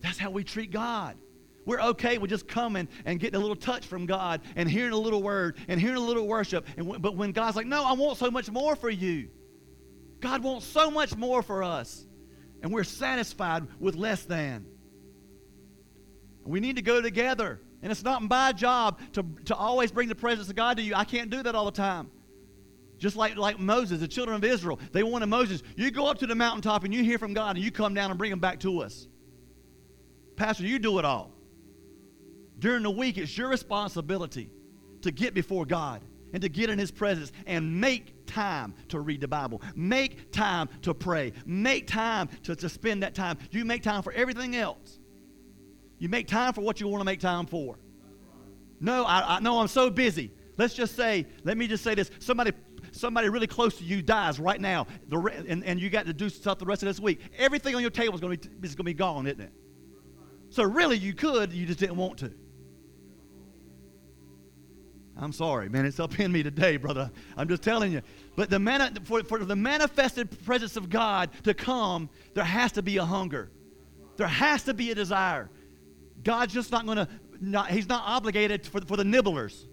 That's 0.00 0.16
how 0.16 0.30
we 0.30 0.44
treat 0.44 0.70
God. 0.70 1.18
We're 1.66 1.82
okay 1.82 2.16
with 2.16 2.30
just 2.30 2.48
coming 2.48 2.88
and 3.04 3.20
getting 3.20 3.36
a 3.36 3.38
little 3.38 3.56
touch 3.56 3.86
from 3.86 4.06
God 4.06 4.40
and 4.56 4.70
hearing 4.70 4.94
a 4.94 4.96
little 4.96 5.22
word 5.22 5.58
and 5.68 5.78
hearing 5.78 5.98
a 5.98 6.00
little 6.00 6.26
worship. 6.26 6.66
And 6.78 6.86
w- 6.86 6.98
but 6.98 7.14
when 7.14 7.32
God's 7.32 7.54
like, 7.54 7.66
no, 7.66 7.84
I 7.84 7.92
want 7.92 8.16
so 8.16 8.30
much 8.30 8.50
more 8.50 8.74
for 8.74 8.88
you. 8.88 9.28
God 10.20 10.42
wants 10.42 10.64
so 10.64 10.90
much 10.90 11.14
more 11.14 11.42
for 11.42 11.62
us. 11.62 12.06
And 12.62 12.72
we're 12.72 12.84
satisfied 12.84 13.66
with 13.78 13.96
less 13.96 14.22
than. 14.22 14.64
We 16.46 16.60
need 16.60 16.76
to 16.76 16.82
go 16.82 17.02
together. 17.02 17.60
And 17.82 17.92
it's 17.92 18.02
not 18.02 18.22
my 18.22 18.52
job 18.52 19.00
to, 19.12 19.24
to 19.46 19.54
always 19.54 19.92
bring 19.92 20.08
the 20.08 20.14
presence 20.14 20.48
of 20.48 20.56
God 20.56 20.78
to 20.78 20.82
you. 20.82 20.94
I 20.94 21.04
can't 21.04 21.30
do 21.30 21.42
that 21.42 21.54
all 21.54 21.64
the 21.64 21.70
time. 21.70 22.10
Just 22.98 23.14
like, 23.14 23.36
like 23.36 23.60
Moses, 23.60 24.00
the 24.00 24.08
children 24.08 24.36
of 24.36 24.44
Israel, 24.44 24.80
they 24.92 25.04
wanted 25.04 25.26
Moses, 25.26 25.62
you 25.76 25.90
go 25.90 26.06
up 26.06 26.18
to 26.18 26.26
the 26.26 26.34
mountaintop 26.34 26.82
and 26.84 26.92
you 26.92 27.04
hear 27.04 27.18
from 27.18 27.32
God 27.32 27.56
and 27.56 27.64
you 27.64 27.70
come 27.70 27.94
down 27.94 28.10
and 28.10 28.18
bring 28.18 28.30
them 28.30 28.40
back 28.40 28.58
to 28.60 28.80
us. 28.80 29.06
Pastor, 30.34 30.64
you 30.64 30.78
do 30.78 30.98
it 30.98 31.04
all. 31.04 31.32
During 32.58 32.82
the 32.82 32.90
week, 32.90 33.18
it's 33.18 33.36
your 33.38 33.48
responsibility 33.48 34.50
to 35.02 35.12
get 35.12 35.32
before 35.32 35.64
God 35.64 36.02
and 36.32 36.42
to 36.42 36.48
get 36.48 36.70
in 36.70 36.78
His 36.78 36.90
presence 36.90 37.32
and 37.46 37.80
make 37.80 38.26
time 38.26 38.74
to 38.88 39.00
read 39.00 39.20
the 39.20 39.28
Bible. 39.28 39.62
Make 39.76 40.32
time 40.32 40.68
to 40.82 40.92
pray. 40.92 41.32
Make 41.46 41.86
time 41.86 42.28
to, 42.44 42.56
to 42.56 42.68
spend 42.68 43.04
that 43.04 43.14
time. 43.14 43.38
You 43.50 43.64
make 43.64 43.82
time 43.82 44.02
for 44.02 44.12
everything 44.12 44.56
else. 44.56 44.97
You 45.98 46.08
make 46.08 46.28
time 46.28 46.52
for 46.52 46.60
what 46.60 46.80
you 46.80 46.88
want 46.88 47.00
to 47.00 47.04
make 47.04 47.20
time 47.20 47.46
for. 47.46 47.78
No, 48.80 49.04
I, 49.06 49.40
know 49.40 49.58
I'm 49.58 49.68
so 49.68 49.90
busy. 49.90 50.32
Let's 50.56 50.74
just 50.74 50.94
say, 50.94 51.26
let 51.44 51.56
me 51.56 51.66
just 51.66 51.82
say 51.82 51.94
this. 51.94 52.10
Somebody 52.20 52.52
somebody 52.92 53.28
really 53.28 53.46
close 53.46 53.76
to 53.78 53.84
you 53.84 54.02
dies 54.02 54.38
right 54.40 54.60
now, 54.60 54.86
the, 55.08 55.18
and, 55.48 55.64
and 55.64 55.80
you 55.80 55.90
got 55.90 56.06
to 56.06 56.12
do 56.12 56.28
stuff 56.28 56.58
the 56.58 56.64
rest 56.64 56.82
of 56.82 56.86
this 56.86 57.00
week. 57.00 57.20
Everything 57.36 57.74
on 57.74 57.80
your 57.80 57.90
table 57.90 58.14
is 58.14 58.20
going 58.20 58.38
to 58.38 58.48
be, 58.48 58.66
is 58.66 58.74
going 58.74 58.84
to 58.84 58.90
be 58.90 58.94
gone, 58.94 59.26
isn't 59.26 59.40
it? 59.40 59.52
So 60.50 60.64
really, 60.64 60.96
you 60.96 61.12
could, 61.12 61.52
you 61.52 61.66
just 61.66 61.78
didn't 61.78 61.96
want 61.96 62.18
to. 62.18 62.32
I'm 65.20 65.32
sorry, 65.32 65.68
man. 65.68 65.84
It's 65.84 65.98
up 65.98 66.18
in 66.20 66.30
me 66.30 66.42
today, 66.42 66.76
brother. 66.76 67.10
I'm 67.36 67.48
just 67.48 67.62
telling 67.62 67.92
you. 67.92 68.02
But 68.36 68.50
the 68.50 68.58
mani- 68.58 69.00
for, 69.04 69.22
for 69.24 69.44
the 69.44 69.56
manifested 69.56 70.44
presence 70.44 70.76
of 70.76 70.88
God 70.88 71.30
to 71.42 71.54
come, 71.54 72.08
there 72.34 72.44
has 72.44 72.72
to 72.72 72.82
be 72.82 72.98
a 72.98 73.04
hunger. 73.04 73.50
There 74.16 74.28
has 74.28 74.62
to 74.64 74.74
be 74.74 74.92
a 74.92 74.94
desire. 74.94 75.50
God's 76.28 76.52
just 76.52 76.70
not 76.70 76.84
going 76.84 76.98
to 76.98 77.08
he's 77.70 77.88
not 77.88 78.02
obligated 78.04 78.66
for, 78.66 78.82
for 78.82 78.98
the 78.98 79.02
nibblers. 79.02 79.64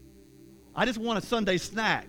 I 0.73 0.85
just 0.85 0.97
want 0.97 1.21
a 1.21 1.27
Sunday 1.27 1.57
snack. 1.57 2.07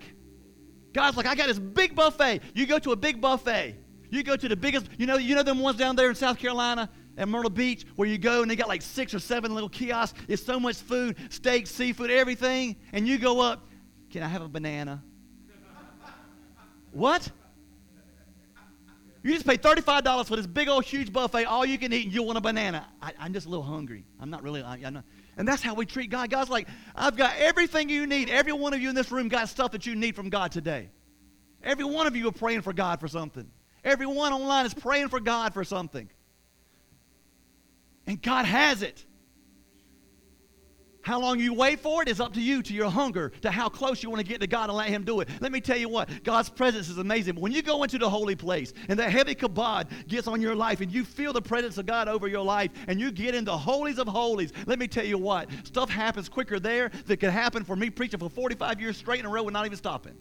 God's 0.92 1.16
like, 1.16 1.26
I 1.26 1.34
got 1.34 1.48
this 1.48 1.58
big 1.58 1.96
buffet. 1.96 2.42
You 2.54 2.64
go 2.64 2.78
to 2.78 2.92
a 2.92 2.96
big 2.96 3.20
buffet. 3.20 3.74
You 4.08 4.22
go 4.22 4.36
to 4.36 4.48
the 4.48 4.54
biggest, 4.54 4.86
you 4.98 5.06
know, 5.06 5.16
you 5.16 5.34
know 5.34 5.42
them 5.42 5.58
ones 5.58 5.78
down 5.78 5.96
there 5.96 6.08
in 6.10 6.14
South 6.14 6.38
Carolina 6.38 6.88
at 7.18 7.26
Myrtle 7.26 7.50
Beach 7.50 7.84
where 7.96 8.06
you 8.06 8.18
go 8.18 8.42
and 8.42 8.48
they 8.48 8.54
got 8.54 8.68
like 8.68 8.82
six 8.82 9.12
or 9.12 9.18
seven 9.18 9.52
little 9.52 9.68
kiosks. 9.68 10.16
It's 10.28 10.44
so 10.44 10.60
much 10.60 10.76
food, 10.76 11.16
steak, 11.28 11.66
seafood, 11.66 12.12
everything. 12.12 12.76
And 12.92 13.08
you 13.08 13.18
go 13.18 13.40
up, 13.40 13.66
can 14.12 14.22
I 14.22 14.28
have 14.28 14.42
a 14.42 14.48
banana? 14.48 15.02
what? 16.92 17.28
You 19.26 19.32
just 19.32 19.44
pay 19.44 19.56
$35 19.56 20.26
for 20.26 20.36
this 20.36 20.46
big 20.46 20.68
old 20.68 20.84
huge 20.84 21.12
buffet, 21.12 21.46
all 21.46 21.66
you 21.66 21.78
can 21.78 21.92
eat, 21.92 22.04
and 22.04 22.14
you 22.14 22.22
want 22.22 22.38
a 22.38 22.40
banana. 22.40 22.86
I, 23.02 23.12
am 23.18 23.32
just 23.32 23.46
a 23.46 23.48
little 23.48 23.64
hungry. 23.64 24.06
I'm 24.20 24.30
not 24.30 24.44
really, 24.44 24.62
I, 24.62 24.76
am 24.76 24.94
not. 24.94 25.04
And 25.36 25.48
that's 25.48 25.62
how 25.62 25.74
we 25.74 25.84
treat 25.84 26.10
God. 26.10 26.30
God's 26.30 26.48
like, 26.48 26.68
I've 26.94 27.16
got 27.16 27.34
everything 27.36 27.88
you 27.88 28.06
need. 28.06 28.30
Every 28.30 28.52
one 28.52 28.72
of 28.72 28.80
you 28.80 28.88
in 28.88 28.94
this 28.94 29.10
room 29.10 29.26
got 29.28 29.48
stuff 29.48 29.72
that 29.72 29.84
you 29.84 29.96
need 29.96 30.14
from 30.14 30.30
God 30.30 30.52
today. 30.52 30.90
Every 31.60 31.84
one 31.84 32.06
of 32.06 32.14
you 32.14 32.28
are 32.28 32.32
praying 32.32 32.62
for 32.62 32.72
God 32.72 33.00
for 33.00 33.08
something. 33.08 33.50
Everyone 33.82 34.32
online 34.32 34.64
is 34.64 34.74
praying 34.74 35.08
for 35.08 35.18
God 35.18 35.52
for 35.54 35.64
something. 35.64 36.08
And 38.06 38.22
God 38.22 38.44
has 38.44 38.82
it. 38.82 39.04
How 41.06 41.20
long 41.20 41.38
you 41.38 41.54
wait 41.54 41.78
for 41.78 42.02
it 42.02 42.08
is 42.08 42.18
up 42.18 42.34
to 42.34 42.40
you, 42.40 42.64
to 42.64 42.74
your 42.74 42.90
hunger, 42.90 43.28
to 43.42 43.48
how 43.48 43.68
close 43.68 44.02
you 44.02 44.10
want 44.10 44.18
to 44.18 44.26
get 44.26 44.40
to 44.40 44.48
God 44.48 44.70
and 44.70 44.76
let 44.76 44.88
Him 44.88 45.04
do 45.04 45.20
it. 45.20 45.28
Let 45.40 45.52
me 45.52 45.60
tell 45.60 45.76
you 45.76 45.88
what, 45.88 46.24
God's 46.24 46.50
presence 46.50 46.88
is 46.88 46.98
amazing. 46.98 47.36
When 47.36 47.52
you 47.52 47.62
go 47.62 47.84
into 47.84 47.96
the 47.96 48.10
holy 48.10 48.34
place 48.34 48.72
and 48.88 48.98
that 48.98 49.10
heavy 49.10 49.36
kabod 49.36 50.08
gets 50.08 50.26
on 50.26 50.42
your 50.42 50.56
life 50.56 50.80
and 50.80 50.90
you 50.90 51.04
feel 51.04 51.32
the 51.32 51.40
presence 51.40 51.78
of 51.78 51.86
God 51.86 52.08
over 52.08 52.26
your 52.26 52.42
life 52.42 52.72
and 52.88 52.98
you 52.98 53.12
get 53.12 53.36
into 53.36 53.52
holies 53.52 54.00
of 54.00 54.08
holies, 54.08 54.52
let 54.66 54.80
me 54.80 54.88
tell 54.88 55.04
you 55.04 55.16
what, 55.16 55.48
stuff 55.62 55.88
happens 55.88 56.28
quicker 56.28 56.58
there 56.58 56.90
that 57.04 57.18
could 57.18 57.30
happen 57.30 57.62
for 57.62 57.76
me 57.76 57.88
preaching 57.88 58.18
for 58.18 58.28
45 58.28 58.80
years 58.80 58.96
straight 58.96 59.20
in 59.20 59.26
a 59.26 59.30
row 59.30 59.48
not 59.48 59.64
even 59.64 59.78
stopping. 59.78 60.16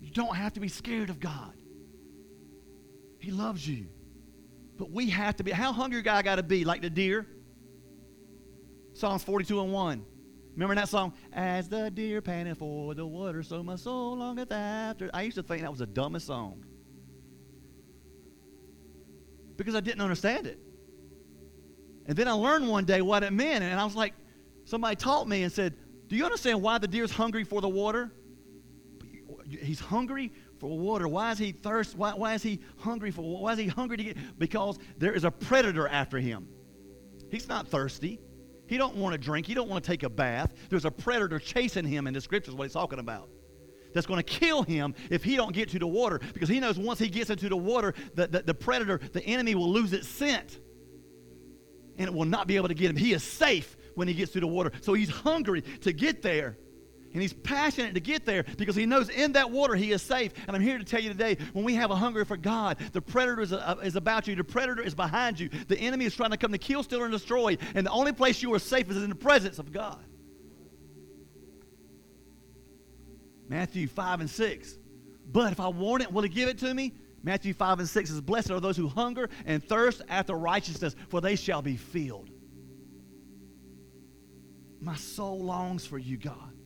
You 0.00 0.12
don't 0.12 0.36
have 0.36 0.52
to 0.52 0.60
be 0.60 0.68
scared 0.68 1.10
of 1.10 1.18
God. 1.18 1.54
He 3.18 3.32
loves 3.32 3.66
you. 3.66 3.88
But 4.76 4.92
we 4.92 5.10
have 5.10 5.34
to 5.38 5.42
be. 5.42 5.50
How 5.50 5.72
hungry 5.72 6.02
guy 6.02 6.22
got 6.22 6.36
to 6.36 6.44
be? 6.44 6.64
Like 6.64 6.82
the 6.82 6.90
deer? 6.90 7.26
Psalms 8.98 9.22
42 9.22 9.60
and 9.60 9.72
1. 9.72 10.04
Remember 10.54 10.74
that 10.74 10.88
song? 10.88 11.12
As 11.32 11.68
the 11.68 11.88
deer 11.88 12.20
panteth 12.20 12.58
for 12.58 12.96
the 12.96 13.06
water, 13.06 13.44
so 13.44 13.62
my 13.62 13.76
soul 13.76 14.16
longeth 14.16 14.50
after. 14.50 15.08
I 15.14 15.22
used 15.22 15.36
to 15.36 15.42
think 15.44 15.62
that 15.62 15.70
was 15.70 15.78
the 15.78 15.86
dumbest 15.86 16.26
song. 16.26 16.64
Because 19.56 19.76
I 19.76 19.80
didn't 19.80 20.00
understand 20.00 20.48
it. 20.48 20.58
And 22.06 22.16
then 22.16 22.26
I 22.26 22.32
learned 22.32 22.68
one 22.68 22.86
day 22.86 23.00
what 23.00 23.22
it 23.22 23.32
meant, 23.32 23.62
and 23.62 23.78
I 23.78 23.84
was 23.84 23.94
like, 23.94 24.14
somebody 24.64 24.96
taught 24.96 25.28
me 25.28 25.44
and 25.44 25.52
said, 25.52 25.74
Do 26.08 26.16
you 26.16 26.24
understand 26.24 26.60
why 26.60 26.78
the 26.78 26.88
deer's 26.88 27.12
hungry 27.12 27.44
for 27.44 27.60
the 27.60 27.68
water? 27.68 28.10
He's 29.48 29.78
hungry 29.78 30.32
for 30.58 30.76
water. 30.76 31.06
Why 31.06 31.30
is 31.30 31.38
he 31.38 31.52
thirst? 31.52 31.96
Why, 31.96 32.14
why 32.14 32.34
is 32.34 32.42
he 32.42 32.58
hungry 32.78 33.12
for? 33.12 33.22
Why 33.22 33.52
is 33.52 33.58
he 33.60 33.68
hungry 33.68 33.96
to 33.98 34.04
get? 34.04 34.16
Because 34.40 34.76
there 34.96 35.12
is 35.12 35.22
a 35.22 35.30
predator 35.30 35.86
after 35.86 36.18
him. 36.18 36.48
He's 37.30 37.48
not 37.48 37.68
thirsty. 37.68 38.18
He 38.68 38.76
don't 38.76 38.96
want 38.96 39.14
to 39.14 39.18
drink. 39.18 39.46
He 39.46 39.54
don't 39.54 39.68
want 39.68 39.82
to 39.82 39.90
take 39.90 40.02
a 40.02 40.10
bath. 40.10 40.52
There's 40.68 40.84
a 40.84 40.90
predator 40.90 41.38
chasing 41.38 41.86
him 41.86 42.06
in 42.06 42.14
the 42.14 42.20
scriptures, 42.20 42.54
what 42.54 42.64
he's 42.64 42.72
talking 42.72 42.98
about. 42.98 43.28
That's 43.94 44.06
going 44.06 44.18
to 44.18 44.22
kill 44.22 44.62
him 44.62 44.94
if 45.10 45.24
he 45.24 45.34
don't 45.36 45.54
get 45.54 45.70
to 45.70 45.78
the 45.78 45.86
water 45.86 46.20
because 46.34 46.48
he 46.48 46.60
knows 46.60 46.78
once 46.78 46.98
he 46.98 47.08
gets 47.08 47.30
into 47.30 47.48
the 47.48 47.56
water, 47.56 47.94
the, 48.14 48.26
the, 48.26 48.42
the 48.42 48.54
predator, 48.54 49.00
the 49.12 49.24
enemy 49.24 49.54
will 49.54 49.70
lose 49.70 49.92
its 49.92 50.06
scent 50.06 50.60
and 51.96 52.06
it 52.06 52.14
will 52.14 52.26
not 52.26 52.46
be 52.46 52.56
able 52.56 52.68
to 52.68 52.74
get 52.74 52.90
him. 52.90 52.96
He 52.96 53.12
is 53.12 53.24
safe 53.24 53.76
when 53.94 54.06
he 54.06 54.14
gets 54.14 54.32
to 54.32 54.40
the 54.40 54.46
water. 54.46 54.72
So 54.82 54.94
he's 54.94 55.10
hungry 55.10 55.62
to 55.62 55.92
get 55.92 56.22
there. 56.22 56.56
And 57.12 57.22
he's 57.22 57.32
passionate 57.32 57.94
to 57.94 58.00
get 58.00 58.26
there 58.26 58.44
because 58.58 58.76
he 58.76 58.84
knows 58.84 59.08
in 59.08 59.32
that 59.32 59.50
water 59.50 59.74
he 59.74 59.92
is 59.92 60.02
safe. 60.02 60.32
And 60.46 60.54
I'm 60.54 60.62
here 60.62 60.78
to 60.78 60.84
tell 60.84 61.00
you 61.00 61.08
today 61.08 61.38
when 61.54 61.64
we 61.64 61.74
have 61.74 61.90
a 61.90 61.96
hunger 61.96 62.24
for 62.24 62.36
God, 62.36 62.78
the 62.92 63.00
predator 63.00 63.40
is, 63.40 63.52
uh, 63.52 63.76
is 63.82 63.96
about 63.96 64.26
you, 64.26 64.36
the 64.36 64.44
predator 64.44 64.82
is 64.82 64.94
behind 64.94 65.40
you. 65.40 65.48
The 65.68 65.78
enemy 65.78 66.04
is 66.04 66.14
trying 66.14 66.32
to 66.32 66.36
come 66.36 66.52
to 66.52 66.58
kill, 66.58 66.82
steal, 66.82 67.02
and 67.02 67.12
destroy. 67.12 67.56
And 67.74 67.86
the 67.86 67.90
only 67.90 68.12
place 68.12 68.42
you 68.42 68.52
are 68.52 68.58
safe 68.58 68.90
is 68.90 68.98
in 68.98 69.08
the 69.08 69.14
presence 69.14 69.58
of 69.58 69.72
God. 69.72 70.04
Matthew 73.48 73.88
5 73.88 74.20
and 74.20 74.30
6. 74.30 74.78
But 75.30 75.52
if 75.52 75.60
I 75.60 75.68
want 75.68 76.02
it, 76.02 76.12
will 76.12 76.22
he 76.22 76.28
give 76.28 76.48
it 76.48 76.58
to 76.58 76.72
me? 76.72 76.92
Matthew 77.22 77.54
5 77.54 77.80
and 77.80 77.88
6 77.88 78.10
is 78.10 78.20
Blessed 78.20 78.50
are 78.50 78.60
those 78.60 78.76
who 78.76 78.88
hunger 78.88 79.30
and 79.46 79.64
thirst 79.64 80.02
after 80.08 80.34
righteousness, 80.34 80.94
for 81.08 81.20
they 81.20 81.36
shall 81.36 81.62
be 81.62 81.76
filled. 81.76 82.30
My 84.80 84.94
soul 84.94 85.42
longs 85.42 85.86
for 85.86 85.98
you, 85.98 86.16
God. 86.16 86.57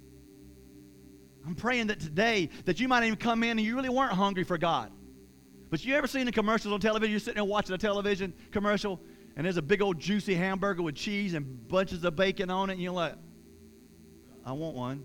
I'm 1.47 1.55
praying 1.55 1.89
that 1.89 2.01
today 2.01 2.51
that 2.65 2.79
you 2.81 2.89
might 2.89 3.05
even 3.05 3.17
come 3.17 3.43
in 3.43 3.51
and 3.51 3.61
you 3.61 3.75
really 3.75 3.89
weren't 3.89 4.13
hungry 4.13 4.45
for 4.45 4.59
God. 4.59 4.93
But 5.71 5.85
you 5.85 5.95
ever 5.95 6.07
seen 6.07 6.27
the 6.27 6.33
commercials 6.33 6.73
on 6.73 6.81
television? 6.81 7.11
You're 7.11 7.21
sitting 7.21 7.37
there 7.37 7.45
watching 7.45 7.75
a 7.75 7.79
television 7.79 8.35
commercial 8.51 9.01
and 9.37 9.45
there's 9.45 9.57
a 9.57 9.63
big 9.63 9.81
old 9.81 9.99
juicy 9.99 10.35
hamburger 10.35 10.83
with 10.83 10.95
cheese 10.95 11.35
and 11.35 11.69
bunches 11.69 12.05
of 12.05 12.17
bacon 12.17 12.51
on 12.51 12.71
it, 12.71 12.75
and 12.75 12.83
you're 12.83 12.93
like, 12.93 13.15
I 14.45 14.53
want 14.53 14.77
one. 14.77 15.05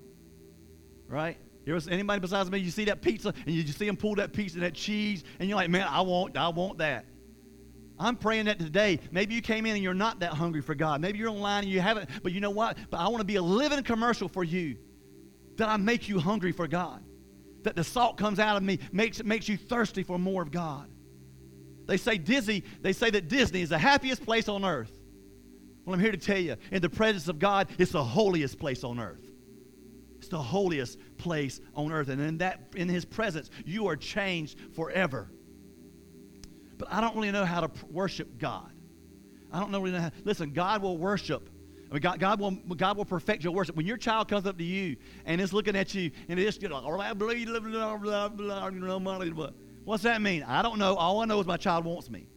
Right? 1.07 1.37
You 1.65 1.79
anybody 1.89 2.19
besides 2.19 2.49
me, 2.49 2.59
you 2.59 2.71
see 2.71 2.85
that 2.85 3.01
pizza 3.01 3.33
and 3.45 3.55
you 3.55 3.65
see 3.67 3.85
them 3.85 3.97
pull 3.97 4.15
that 4.15 4.33
piece 4.33 4.55
of 4.55 4.61
that 4.61 4.73
cheese, 4.73 5.23
and 5.39 5.47
you're 5.47 5.57
like, 5.57 5.69
man, 5.69 5.87
I 5.89 6.01
want, 6.01 6.37
I 6.37 6.49
want 6.49 6.79
that. 6.79 7.05
I'm 7.99 8.15
praying 8.15 8.45
that 8.45 8.59
today. 8.59 8.99
Maybe 9.11 9.33
you 9.33 9.41
came 9.41 9.65
in 9.65 9.73
and 9.73 9.83
you're 9.83 9.93
not 9.93 10.19
that 10.19 10.33
hungry 10.33 10.61
for 10.61 10.75
God. 10.75 11.01
Maybe 11.01 11.17
you're 11.17 11.29
online 11.29 11.63
and 11.63 11.71
you 11.71 11.81
haven't, 11.81 12.09
but 12.21 12.31
you 12.31 12.41
know 12.41 12.51
what? 12.51 12.77
But 12.89 12.99
I 12.99 13.07
want 13.07 13.19
to 13.19 13.25
be 13.25 13.37
a 13.37 13.41
living 13.41 13.81
commercial 13.83 14.27
for 14.27 14.43
you 14.43 14.77
that 15.57 15.69
I 15.69 15.77
make 15.77 16.07
you 16.07 16.19
hungry 16.19 16.51
for 16.51 16.67
God. 16.67 17.03
That 17.63 17.75
the 17.75 17.83
salt 17.83 18.17
comes 18.17 18.39
out 18.39 18.57
of 18.57 18.63
me, 18.63 18.79
makes, 18.91 19.23
makes 19.23 19.49
you 19.49 19.57
thirsty 19.57 20.03
for 20.03 20.17
more 20.17 20.41
of 20.41 20.51
God. 20.51 20.89
They 21.85 21.97
say 21.97 22.17
Disney, 22.17 22.63
they 22.81 22.93
say 22.93 23.09
that 23.09 23.27
Disney 23.27 23.61
is 23.61 23.69
the 23.69 23.77
happiest 23.77 24.23
place 24.23 24.47
on 24.47 24.63
earth. 24.63 24.91
Well, 25.85 25.93
I'm 25.93 25.99
here 25.99 26.11
to 26.11 26.17
tell 26.17 26.37
you, 26.37 26.57
in 26.71 26.81
the 26.81 26.89
presence 26.89 27.27
of 27.27 27.39
God, 27.39 27.69
it's 27.77 27.91
the 27.91 28.03
holiest 28.03 28.59
place 28.59 28.83
on 28.83 28.99
earth. 28.99 29.23
It's 30.17 30.27
the 30.27 30.41
holiest 30.41 30.99
place 31.17 31.61
on 31.75 31.91
earth. 31.91 32.09
And 32.09 32.21
in 32.21 32.37
that 32.39 32.59
in 32.75 32.89
his 32.89 33.05
presence, 33.05 33.49
you 33.65 33.87
are 33.87 33.95
changed 33.95 34.59
forever. 34.75 35.31
But 36.77 36.89
I 36.91 37.01
don't 37.01 37.15
really 37.15 37.31
know 37.31 37.45
how 37.45 37.61
to 37.61 37.71
worship 37.89 38.37
God. 38.37 38.71
I 39.51 39.59
don't 39.59 39.71
really 39.71 39.91
know 39.91 40.01
how. 40.01 40.11
Listen, 40.25 40.51
God 40.51 40.81
will 40.81 40.97
worship 40.97 41.49
I 41.89 41.93
mean, 41.93 42.01
God, 42.01 42.19
God, 42.19 42.39
will, 42.39 42.51
God 42.51 42.97
will 42.97 43.05
perfect 43.05 43.43
your 43.43 43.53
worship. 43.53 43.75
When 43.75 43.85
your 43.85 43.97
child 43.97 44.27
comes 44.27 44.45
up 44.45 44.57
to 44.57 44.63
you 44.63 44.97
and 45.25 45.39
is 45.39 45.53
looking 45.53 45.75
at 45.75 45.93
you 45.93 46.11
and 46.27 46.39
it's 46.39 46.57
just 46.57 46.71
like, 46.71 46.83
what's 49.85 50.03
that 50.03 50.21
mean? 50.21 50.43
I 50.43 50.61
don't 50.61 50.79
know. 50.79 50.95
All 50.95 51.21
I 51.21 51.25
know 51.25 51.39
is 51.39 51.47
my 51.47 51.57
child 51.57 51.85
wants 51.85 52.09
me. 52.09 52.27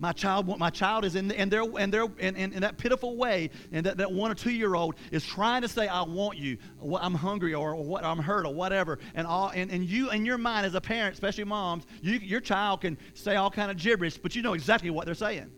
My 0.00 0.12
child, 0.12 0.46
my 0.58 0.70
child 0.70 1.04
is 1.04 1.16
in, 1.16 1.30
in 1.32 1.48
their, 1.48 1.62
in, 1.62 1.90
their, 1.90 2.04
in, 2.18 2.36
in, 2.36 2.52
in 2.52 2.60
that 2.60 2.78
pitiful 2.78 3.16
way, 3.16 3.50
and 3.72 3.84
that, 3.84 3.96
that 3.96 4.12
one 4.12 4.30
or 4.30 4.34
two 4.34 4.52
year 4.52 4.76
old 4.76 4.94
is 5.10 5.26
trying 5.26 5.62
to 5.62 5.68
say, 5.68 5.88
I 5.88 6.02
want 6.02 6.38
you, 6.38 6.58
I'm 7.00 7.14
hungry, 7.14 7.52
or, 7.52 7.74
or 7.74 7.84
what, 7.84 8.04
I'm 8.04 8.18
hurt, 8.18 8.46
or 8.46 8.54
whatever. 8.54 9.00
And, 9.14 9.26
all, 9.26 9.50
and, 9.52 9.72
and 9.72 9.84
you, 9.84 10.10
in 10.10 10.24
your 10.24 10.38
mind 10.38 10.66
as 10.66 10.76
a 10.76 10.80
parent, 10.80 11.14
especially 11.14 11.44
moms, 11.44 11.84
you, 12.00 12.18
your 12.18 12.40
child 12.40 12.82
can 12.82 12.96
say 13.14 13.34
all 13.34 13.50
kind 13.50 13.72
of 13.72 13.76
gibberish, 13.76 14.18
but 14.18 14.36
you 14.36 14.42
know 14.42 14.52
exactly 14.52 14.90
what 14.90 15.04
they're 15.04 15.16
saying. 15.16 15.50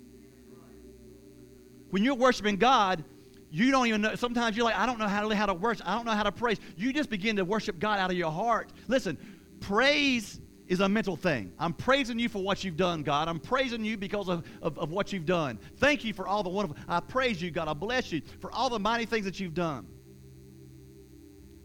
When 1.91 2.03
you're 2.05 2.15
worshiping 2.15 2.57
God, 2.57 3.05
you 3.51 3.71
don't 3.71 3.87
even 3.87 4.01
know. 4.01 4.15
Sometimes 4.15 4.57
you're 4.57 4.65
like, 4.65 4.77
I 4.77 4.87
don't 4.87 4.99
know 4.99 5.09
how 5.09 5.29
to, 5.29 5.35
how 5.35 5.47
to 5.47 5.55
worship. 5.55 5.87
I 5.89 5.97
don't 5.97 6.05
know 6.05 6.13
how 6.13 6.23
to 6.23 6.33
praise. 6.33 6.59
You 6.77 6.93
just 6.93 7.11
begin 7.11 7.37
to 7.37 7.45
worship 7.45 7.79
God 7.79 7.99
out 7.99 8.11
of 8.11 8.17
your 8.17 8.31
heart. 8.31 8.71
Listen, 8.87 9.19
praise 9.61 10.41
is 10.69 10.79
a 10.79 10.89
mental 10.89 11.17
thing. 11.17 11.53
I'm 11.59 11.73
praising 11.73 12.19
you 12.19 12.29
for 12.29 12.41
what 12.41 12.63
you've 12.63 12.77
done, 12.77 13.03
God. 13.03 13.27
I'm 13.27 13.41
praising 13.41 13.85
you 13.85 13.97
because 13.97 14.29
of, 14.29 14.47
of, 14.63 14.79
of, 14.79 14.93
what 14.93 15.13
you've 15.13 15.27
done. 15.27 15.59
Thank 15.79 16.05
you 16.05 16.15
for 16.15 16.29
all 16.29 16.45
the 16.45 16.49
wonderful. 16.49 16.81
I 16.89 17.01
praise 17.01 17.43
you, 17.43 17.51
God. 17.51 17.67
I 17.67 17.73
bless 17.73 18.13
you 18.13 18.23
for 18.41 18.53
all 18.53 18.71
the 18.71 18.79
mighty 18.79 19.05
things 19.05 19.25
that 19.25 19.41
you've 19.41 19.55
done. 19.55 19.89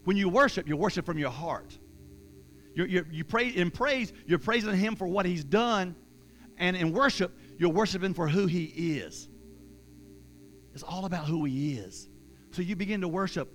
When 0.02 0.16
you 0.16 0.28
worship, 0.28 0.66
you 0.66 0.76
worship 0.76 1.06
from 1.06 1.18
your 1.18 1.30
heart. 1.30 1.78
You're, 2.74 2.88
you're, 2.88 3.06
you 3.10 3.24
pray 3.24 3.48
in 3.48 3.70
praise, 3.70 4.12
you're 4.26 4.40
praising 4.40 4.74
Him 4.74 4.96
for 4.96 5.06
what 5.06 5.24
He's 5.24 5.44
done, 5.44 5.94
and 6.58 6.76
in 6.76 6.92
worship, 6.92 7.32
you're 7.58 7.70
worshiping 7.70 8.12
for 8.12 8.26
who 8.26 8.46
He 8.46 8.64
is. 8.98 9.28
It's 10.76 10.82
all 10.82 11.06
about 11.06 11.24
who 11.24 11.46
He 11.46 11.72
is. 11.72 12.06
So 12.50 12.60
you 12.60 12.76
begin 12.76 13.00
to 13.00 13.08
worship 13.08 13.50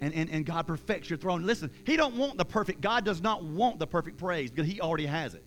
and, 0.00 0.14
and, 0.14 0.30
and 0.30 0.46
God 0.46 0.66
perfects 0.66 1.10
your 1.10 1.18
throne. 1.18 1.44
Listen, 1.44 1.70
He 1.84 1.98
don't 1.98 2.16
want 2.16 2.38
the 2.38 2.46
perfect, 2.46 2.80
God 2.80 3.04
does 3.04 3.20
not 3.20 3.44
want 3.44 3.78
the 3.78 3.86
perfect 3.86 4.16
praise 4.16 4.50
because 4.50 4.66
He 4.66 4.80
already 4.80 5.04
has 5.04 5.34
it. 5.34 5.44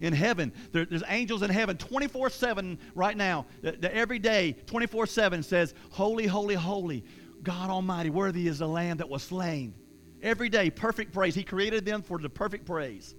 In 0.00 0.12
heaven, 0.12 0.52
there, 0.70 0.84
there's 0.84 1.02
angels 1.08 1.42
in 1.42 1.50
heaven 1.50 1.76
24 1.76 2.30
7 2.30 2.78
right 2.94 3.16
now. 3.16 3.46
That, 3.62 3.80
that 3.82 3.92
every 3.92 4.20
day, 4.20 4.52
24 4.66 5.08
7 5.08 5.42
says, 5.42 5.74
Holy, 5.90 6.26
holy, 6.28 6.54
holy, 6.54 7.04
God 7.42 7.70
Almighty, 7.70 8.10
worthy 8.10 8.46
is 8.46 8.60
the 8.60 8.68
Lamb 8.68 8.98
that 8.98 9.08
was 9.08 9.24
slain. 9.24 9.74
Every 10.22 10.48
day, 10.48 10.70
perfect 10.70 11.12
praise. 11.12 11.34
He 11.34 11.42
created 11.42 11.84
them 11.84 12.02
for 12.02 12.18
the 12.18 12.30
perfect 12.30 12.66
praise. 12.66 13.16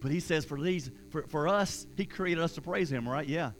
But 0.00 0.10
he 0.10 0.18
says 0.18 0.44
for 0.44 0.60
these, 0.60 0.90
for, 1.10 1.24
for 1.28 1.46
us, 1.46 1.86
he 1.96 2.04
created 2.04 2.42
us 2.42 2.54
to 2.54 2.60
praise 2.60 2.90
him, 2.90 3.08
right? 3.08 3.26
Yeah. 3.26 3.52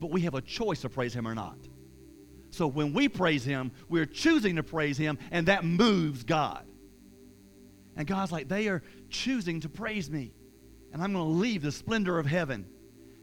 But 0.00 0.10
we 0.10 0.22
have 0.22 0.34
a 0.34 0.40
choice 0.40 0.82
to 0.82 0.88
praise 0.88 1.14
him 1.14 1.26
or 1.26 1.34
not. 1.34 1.58
So 2.50 2.66
when 2.66 2.92
we 2.92 3.08
praise 3.08 3.44
him, 3.44 3.72
we're 3.88 4.06
choosing 4.06 4.56
to 4.56 4.62
praise 4.62 4.96
him, 4.96 5.18
and 5.30 5.48
that 5.48 5.64
moves 5.64 6.22
God. 6.22 6.64
And 7.96 8.06
God's 8.06 8.32
like, 8.32 8.48
they 8.48 8.68
are 8.68 8.82
choosing 9.08 9.60
to 9.60 9.68
praise 9.68 10.10
me. 10.10 10.32
And 10.92 11.02
I'm 11.02 11.12
going 11.12 11.24
to 11.24 11.30
leave 11.30 11.62
the 11.62 11.72
splendor 11.72 12.18
of 12.18 12.26
heaven. 12.26 12.66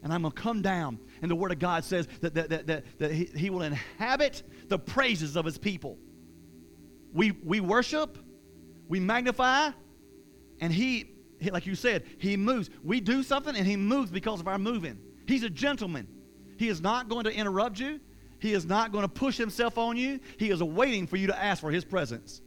And 0.02 0.12
I'm 0.12 0.22
going 0.22 0.32
to 0.32 0.40
come 0.40 0.62
down. 0.62 0.98
And 1.22 1.30
the 1.30 1.36
Word 1.36 1.52
of 1.52 1.58
God 1.58 1.84
says 1.84 2.08
that, 2.20 2.34
that, 2.34 2.50
that, 2.50 2.66
that, 2.66 2.84
that 2.98 3.12
he, 3.12 3.24
he 3.36 3.50
will 3.50 3.62
inhabit 3.62 4.42
the 4.68 4.78
praises 4.78 5.36
of 5.36 5.44
His 5.44 5.58
people. 5.58 5.96
We, 7.14 7.30
we 7.30 7.60
worship, 7.60 8.18
we 8.88 9.00
magnify, 9.00 9.70
and 10.60 10.72
he, 10.72 11.10
he, 11.38 11.50
like 11.50 11.66
you 11.66 11.74
said, 11.74 12.04
He 12.18 12.36
moves. 12.36 12.70
We 12.82 13.00
do 13.00 13.22
something, 13.22 13.54
and 13.54 13.66
He 13.66 13.76
moves 13.76 14.10
because 14.10 14.40
of 14.40 14.48
our 14.48 14.58
moving. 14.58 14.98
He's 15.26 15.42
a 15.42 15.50
gentleman. 15.50 16.08
He 16.62 16.68
is 16.68 16.80
not 16.80 17.08
going 17.08 17.24
to 17.24 17.34
interrupt 17.34 17.80
you. 17.80 17.98
He 18.38 18.52
is 18.52 18.64
not 18.64 18.92
going 18.92 19.02
to 19.02 19.08
push 19.08 19.36
himself 19.36 19.78
on 19.78 19.96
you. 19.96 20.20
He 20.36 20.48
is 20.50 20.62
waiting 20.62 21.08
for 21.08 21.16
you 21.16 21.26
to 21.26 21.36
ask 21.36 21.60
for 21.60 21.72
his 21.72 21.84
presence. 21.84 22.40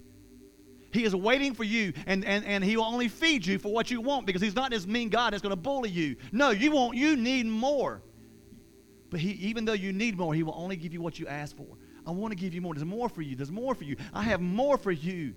He 0.93 1.03
is 1.03 1.13
waiting 1.13 1.53
for 1.53 1.65
you, 1.65 1.91
and, 2.07 2.23
and, 2.23 2.45
and 2.45 2.63
He 2.63 2.77
will 2.77 2.85
only 2.85 3.09
feed 3.09 3.45
you 3.45 3.59
for 3.59 3.73
what 3.73 3.91
you 3.91 3.99
want 3.99 4.25
because 4.25 4.41
He's 4.41 4.55
not 4.55 4.71
this 4.71 4.87
mean 4.87 5.09
God 5.09 5.33
that's 5.33 5.41
going 5.41 5.51
to 5.51 5.57
bully 5.57 5.89
you. 5.89 6.15
No, 6.31 6.51
you 6.51 6.71
want 6.71 6.95
you 6.95 7.17
need 7.17 7.45
more. 7.45 8.01
But 9.09 9.19
he, 9.19 9.31
even 9.31 9.65
though 9.65 9.73
you 9.73 9.91
need 9.91 10.17
more, 10.17 10.33
He 10.33 10.43
will 10.43 10.55
only 10.55 10.77
give 10.77 10.93
you 10.93 11.01
what 11.01 11.19
you 11.19 11.27
ask 11.27 11.57
for. 11.57 11.67
I 12.07 12.11
want 12.11 12.31
to 12.31 12.37
give 12.37 12.53
you 12.53 12.61
more. 12.61 12.73
There's 12.73 12.85
more 12.85 13.09
for 13.09 13.21
you. 13.21 13.35
There's 13.35 13.51
more 13.51 13.75
for 13.75 13.83
you. 13.83 13.97
I 14.13 14.23
have 14.23 14.39
more 14.39 14.77
for 14.77 14.93
you. 14.93 15.33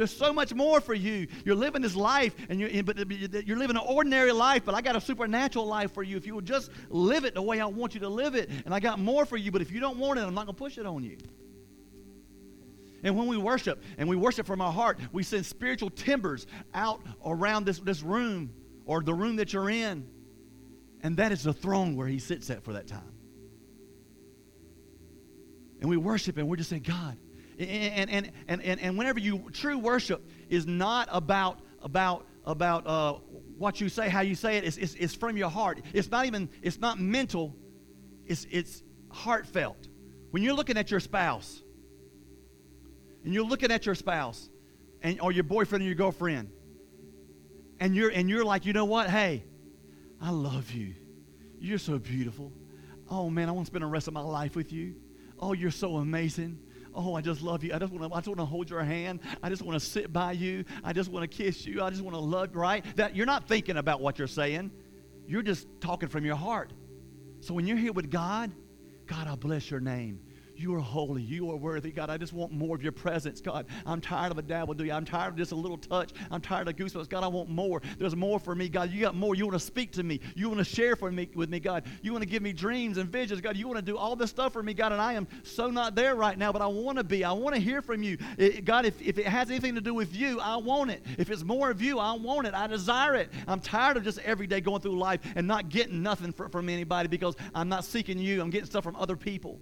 There's 0.00 0.16
so 0.16 0.32
much 0.32 0.54
more 0.54 0.80
for 0.80 0.94
you. 0.94 1.26
You're 1.44 1.54
living 1.54 1.82
this 1.82 1.94
life, 1.94 2.34
and 2.48 2.58
you're, 2.58 2.82
but 2.82 2.96
you're 3.46 3.58
living 3.58 3.76
an 3.76 3.82
ordinary 3.86 4.32
life, 4.32 4.62
but 4.64 4.74
I 4.74 4.80
got 4.80 4.96
a 4.96 5.00
supernatural 5.00 5.66
life 5.66 5.92
for 5.92 6.02
you. 6.02 6.16
If 6.16 6.26
you 6.26 6.34
will 6.34 6.40
just 6.40 6.70
live 6.88 7.26
it 7.26 7.34
the 7.34 7.42
way 7.42 7.60
I 7.60 7.66
want 7.66 7.92
you 7.92 8.00
to 8.00 8.08
live 8.08 8.34
it, 8.34 8.48
and 8.64 8.72
I 8.72 8.80
got 8.80 8.98
more 8.98 9.26
for 9.26 9.36
you, 9.36 9.52
but 9.52 9.60
if 9.60 9.70
you 9.70 9.78
don't 9.78 9.98
want 9.98 10.18
it, 10.18 10.22
I'm 10.22 10.32
not 10.32 10.46
going 10.46 10.56
to 10.56 10.58
push 10.58 10.78
it 10.78 10.86
on 10.86 11.04
you. 11.04 11.18
And 13.02 13.14
when 13.14 13.26
we 13.26 13.36
worship, 13.36 13.84
and 13.98 14.08
we 14.08 14.16
worship 14.16 14.46
from 14.46 14.62
our 14.62 14.72
heart, 14.72 14.98
we 15.12 15.22
send 15.22 15.44
spiritual 15.44 15.90
timbers 15.90 16.46
out 16.72 17.02
around 17.26 17.66
this, 17.66 17.78
this 17.78 18.02
room 18.02 18.54
or 18.86 19.02
the 19.02 19.12
room 19.12 19.36
that 19.36 19.52
you're 19.52 19.68
in. 19.68 20.08
And 21.02 21.18
that 21.18 21.30
is 21.30 21.42
the 21.42 21.52
throne 21.52 21.94
where 21.94 22.06
he 22.06 22.20
sits 22.20 22.48
at 22.48 22.64
for 22.64 22.72
that 22.72 22.86
time. 22.86 23.12
And 25.82 25.90
we 25.90 25.98
worship 25.98 26.38
and 26.38 26.48
we're 26.48 26.56
just 26.56 26.70
saying, 26.70 26.86
God. 26.88 27.18
And, 27.60 28.10
and, 28.10 28.32
and, 28.48 28.62
and, 28.62 28.80
and 28.80 28.98
whenever 28.98 29.20
you, 29.20 29.50
true 29.52 29.78
worship 29.78 30.28
is 30.48 30.66
not 30.66 31.08
about, 31.12 31.60
about, 31.82 32.26
about 32.44 32.86
uh, 32.86 33.12
what 33.58 33.80
you 33.80 33.88
say, 33.88 34.08
how 34.08 34.22
you 34.22 34.34
say 34.34 34.56
it, 34.56 34.64
it's, 34.64 34.76
it's, 34.78 34.94
it's 34.94 35.14
from 35.14 35.36
your 35.36 35.50
heart. 35.50 35.80
It's 35.92 36.10
not 36.10 36.26
even, 36.26 36.48
it's 36.62 36.78
not 36.78 36.98
mental, 36.98 37.54
it's, 38.26 38.46
it's 38.50 38.82
heartfelt. 39.10 39.88
When 40.30 40.42
you're 40.42 40.54
looking 40.54 40.78
at 40.78 40.90
your 40.90 41.00
spouse, 41.00 41.62
and 43.24 43.34
you're 43.34 43.44
looking 43.44 43.70
at 43.70 43.86
your 43.86 43.94
spouse 43.94 44.48
and 45.02 45.20
or 45.20 45.32
your 45.32 45.44
boyfriend 45.44 45.82
or 45.82 45.86
your 45.86 45.94
girlfriend 45.94 46.50
and 47.78 47.94
you're 47.94 48.10
and 48.10 48.28
you're 48.28 48.44
like 48.44 48.66
you 48.66 48.72
know 48.72 48.84
what? 48.84 49.10
Hey 49.10 49.44
i 50.20 50.30
love 50.30 50.70
you. 50.72 50.94
You're 51.58 51.78
so 51.78 51.98
beautiful. 51.98 52.52
Oh 53.08 53.30
man 53.30 53.48
i 53.48 53.52
want 53.52 53.66
to 53.66 53.70
spend 53.70 53.82
the 53.82 53.88
rest 53.88 54.08
of 54.08 54.14
my 54.14 54.20
life 54.20 54.56
with 54.56 54.72
you. 54.72 54.94
Oh 55.38 55.52
you're 55.52 55.70
so 55.70 55.96
amazing 55.96 56.58
oh 56.94 57.14
i 57.14 57.20
just 57.20 57.42
love 57.42 57.62
you. 57.64 57.72
I 57.74 57.78
just 57.78 57.92
want 57.92 58.10
to 58.10 58.16
i 58.16 58.18
just 58.18 58.28
want 58.28 58.40
to 58.40 58.44
hold 58.44 58.70
your 58.70 58.82
hand. 58.82 59.20
I 59.42 59.48
just 59.48 59.62
want 59.62 59.80
to 59.80 59.84
sit 59.84 60.12
by 60.12 60.32
you. 60.32 60.64
I 60.84 60.92
just 60.92 61.10
want 61.10 61.30
to 61.30 61.36
kiss 61.36 61.66
you. 61.66 61.82
I 61.82 61.90
just 61.90 62.02
want 62.02 62.14
to 62.14 62.20
love 62.20 62.54
right? 62.54 62.84
That 62.96 63.14
you're 63.14 63.26
not 63.26 63.48
thinking 63.48 63.76
about 63.76 64.00
what 64.00 64.18
you're 64.18 64.28
saying. 64.28 64.70
You're 65.26 65.42
just 65.42 65.68
talking 65.80 66.08
from 66.08 66.24
your 66.24 66.36
heart. 66.36 66.72
So 67.40 67.54
when 67.54 67.66
you're 67.66 67.76
here 67.76 67.92
with 67.92 68.10
god 68.10 68.52
god 69.06 69.26
i 69.26 69.34
bless 69.34 69.70
your 69.70 69.80
name 69.80 70.20
you 70.60 70.74
are 70.74 70.80
holy. 70.80 71.22
You 71.22 71.50
are 71.50 71.56
worthy, 71.56 71.90
God. 71.90 72.10
I 72.10 72.18
just 72.18 72.32
want 72.32 72.52
more 72.52 72.76
of 72.76 72.82
your 72.82 72.92
presence, 72.92 73.40
God. 73.40 73.66
I'm 73.86 74.00
tired 74.00 74.30
of 74.30 74.38
a 74.38 74.42
dabble, 74.42 74.74
do 74.74 74.84
you? 74.84 74.92
I'm 74.92 75.04
tired 75.04 75.30
of 75.30 75.36
just 75.36 75.52
a 75.52 75.56
little 75.56 75.78
touch. 75.78 76.12
I'm 76.30 76.40
tired 76.40 76.68
of 76.68 76.76
goosebumps. 76.76 77.08
God, 77.08 77.24
I 77.24 77.28
want 77.28 77.48
more. 77.48 77.80
There's 77.98 78.14
more 78.14 78.38
for 78.38 78.54
me, 78.54 78.68
God. 78.68 78.90
You 78.90 79.00
got 79.00 79.14
more. 79.14 79.34
You 79.34 79.46
want 79.46 79.58
to 79.58 79.64
speak 79.64 79.92
to 79.92 80.02
me. 80.02 80.20
You 80.34 80.48
want 80.48 80.58
to 80.58 80.64
share 80.64 80.96
for 80.96 81.10
me 81.10 81.28
with 81.34 81.48
me, 81.48 81.60
God. 81.60 81.84
You 82.02 82.12
want 82.12 82.22
to 82.22 82.28
give 82.28 82.42
me 82.42 82.52
dreams 82.52 82.98
and 82.98 83.10
visions, 83.10 83.40
God. 83.40 83.56
You 83.56 83.66
want 83.66 83.78
to 83.78 83.84
do 83.84 83.96
all 83.96 84.16
this 84.16 84.30
stuff 84.30 84.52
for 84.52 84.62
me, 84.62 84.74
God. 84.74 84.92
And 84.92 85.00
I 85.00 85.14
am 85.14 85.26
so 85.42 85.70
not 85.70 85.94
there 85.94 86.14
right 86.14 86.36
now, 86.36 86.52
but 86.52 86.62
I 86.62 86.66
want 86.66 86.98
to 86.98 87.04
be. 87.04 87.24
I 87.24 87.32
want 87.32 87.54
to 87.54 87.60
hear 87.60 87.80
from 87.80 88.02
you. 88.02 88.18
It, 88.36 88.64
God, 88.64 88.84
if, 88.84 89.00
if 89.00 89.18
it 89.18 89.26
has 89.26 89.50
anything 89.50 89.74
to 89.76 89.80
do 89.80 89.94
with 89.94 90.14
you, 90.14 90.40
I 90.40 90.56
want 90.56 90.90
it. 90.90 91.04
If 91.18 91.30
it's 91.30 91.42
more 91.42 91.70
of 91.70 91.80
you, 91.80 91.98
I 91.98 92.12
want 92.12 92.46
it. 92.46 92.54
I 92.54 92.66
desire 92.66 93.14
it. 93.14 93.30
I'm 93.48 93.60
tired 93.60 93.96
of 93.96 94.04
just 94.04 94.18
every 94.20 94.46
day 94.46 94.60
going 94.60 94.80
through 94.80 94.98
life 94.98 95.20
and 95.36 95.46
not 95.46 95.68
getting 95.68 96.02
nothing 96.02 96.32
for, 96.32 96.48
from 96.48 96.68
anybody 96.68 97.08
because 97.08 97.34
I'm 97.54 97.68
not 97.68 97.84
seeking 97.84 98.18
you. 98.18 98.40
I'm 98.42 98.50
getting 98.50 98.66
stuff 98.66 98.84
from 98.84 98.96
other 98.96 99.16
people. 99.16 99.58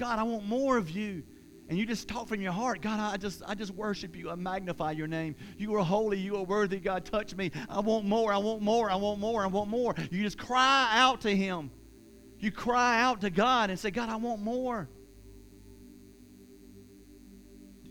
God, 0.00 0.18
I 0.18 0.22
want 0.22 0.46
more 0.46 0.78
of 0.78 0.90
you. 0.90 1.22
And 1.68 1.78
you 1.78 1.84
just 1.84 2.08
talk 2.08 2.26
from 2.26 2.40
your 2.40 2.52
heart. 2.52 2.80
God, 2.80 2.98
I 2.98 3.18
just, 3.18 3.42
I 3.46 3.54
just 3.54 3.72
worship 3.72 4.16
you. 4.16 4.30
I 4.30 4.34
magnify 4.34 4.92
your 4.92 5.06
name. 5.06 5.36
You 5.58 5.74
are 5.76 5.84
holy. 5.84 6.18
You 6.18 6.36
are 6.38 6.42
worthy. 6.42 6.80
God, 6.80 7.04
touch 7.04 7.36
me. 7.36 7.52
I 7.68 7.80
want 7.80 8.06
more. 8.06 8.32
I 8.32 8.38
want 8.38 8.62
more. 8.62 8.90
I 8.90 8.96
want 8.96 9.20
more. 9.20 9.44
I 9.44 9.46
want 9.46 9.68
more. 9.68 9.94
You 10.10 10.22
just 10.22 10.38
cry 10.38 10.88
out 10.94 11.20
to 11.20 11.36
him. 11.36 11.70
You 12.38 12.50
cry 12.50 13.02
out 13.02 13.20
to 13.20 13.30
God 13.30 13.68
and 13.68 13.78
say, 13.78 13.90
God, 13.90 14.08
I 14.08 14.16
want 14.16 14.40
more. 14.40 14.88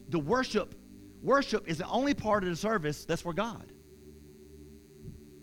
The 0.10 0.20
worship, 0.20 0.74
worship 1.22 1.70
is 1.70 1.78
the 1.78 1.88
only 1.88 2.16
part 2.16 2.44
of 2.44 2.50
the 2.50 2.56
service 2.56 3.06
that's 3.06 3.22
for 3.22 3.34
God. 3.34 3.72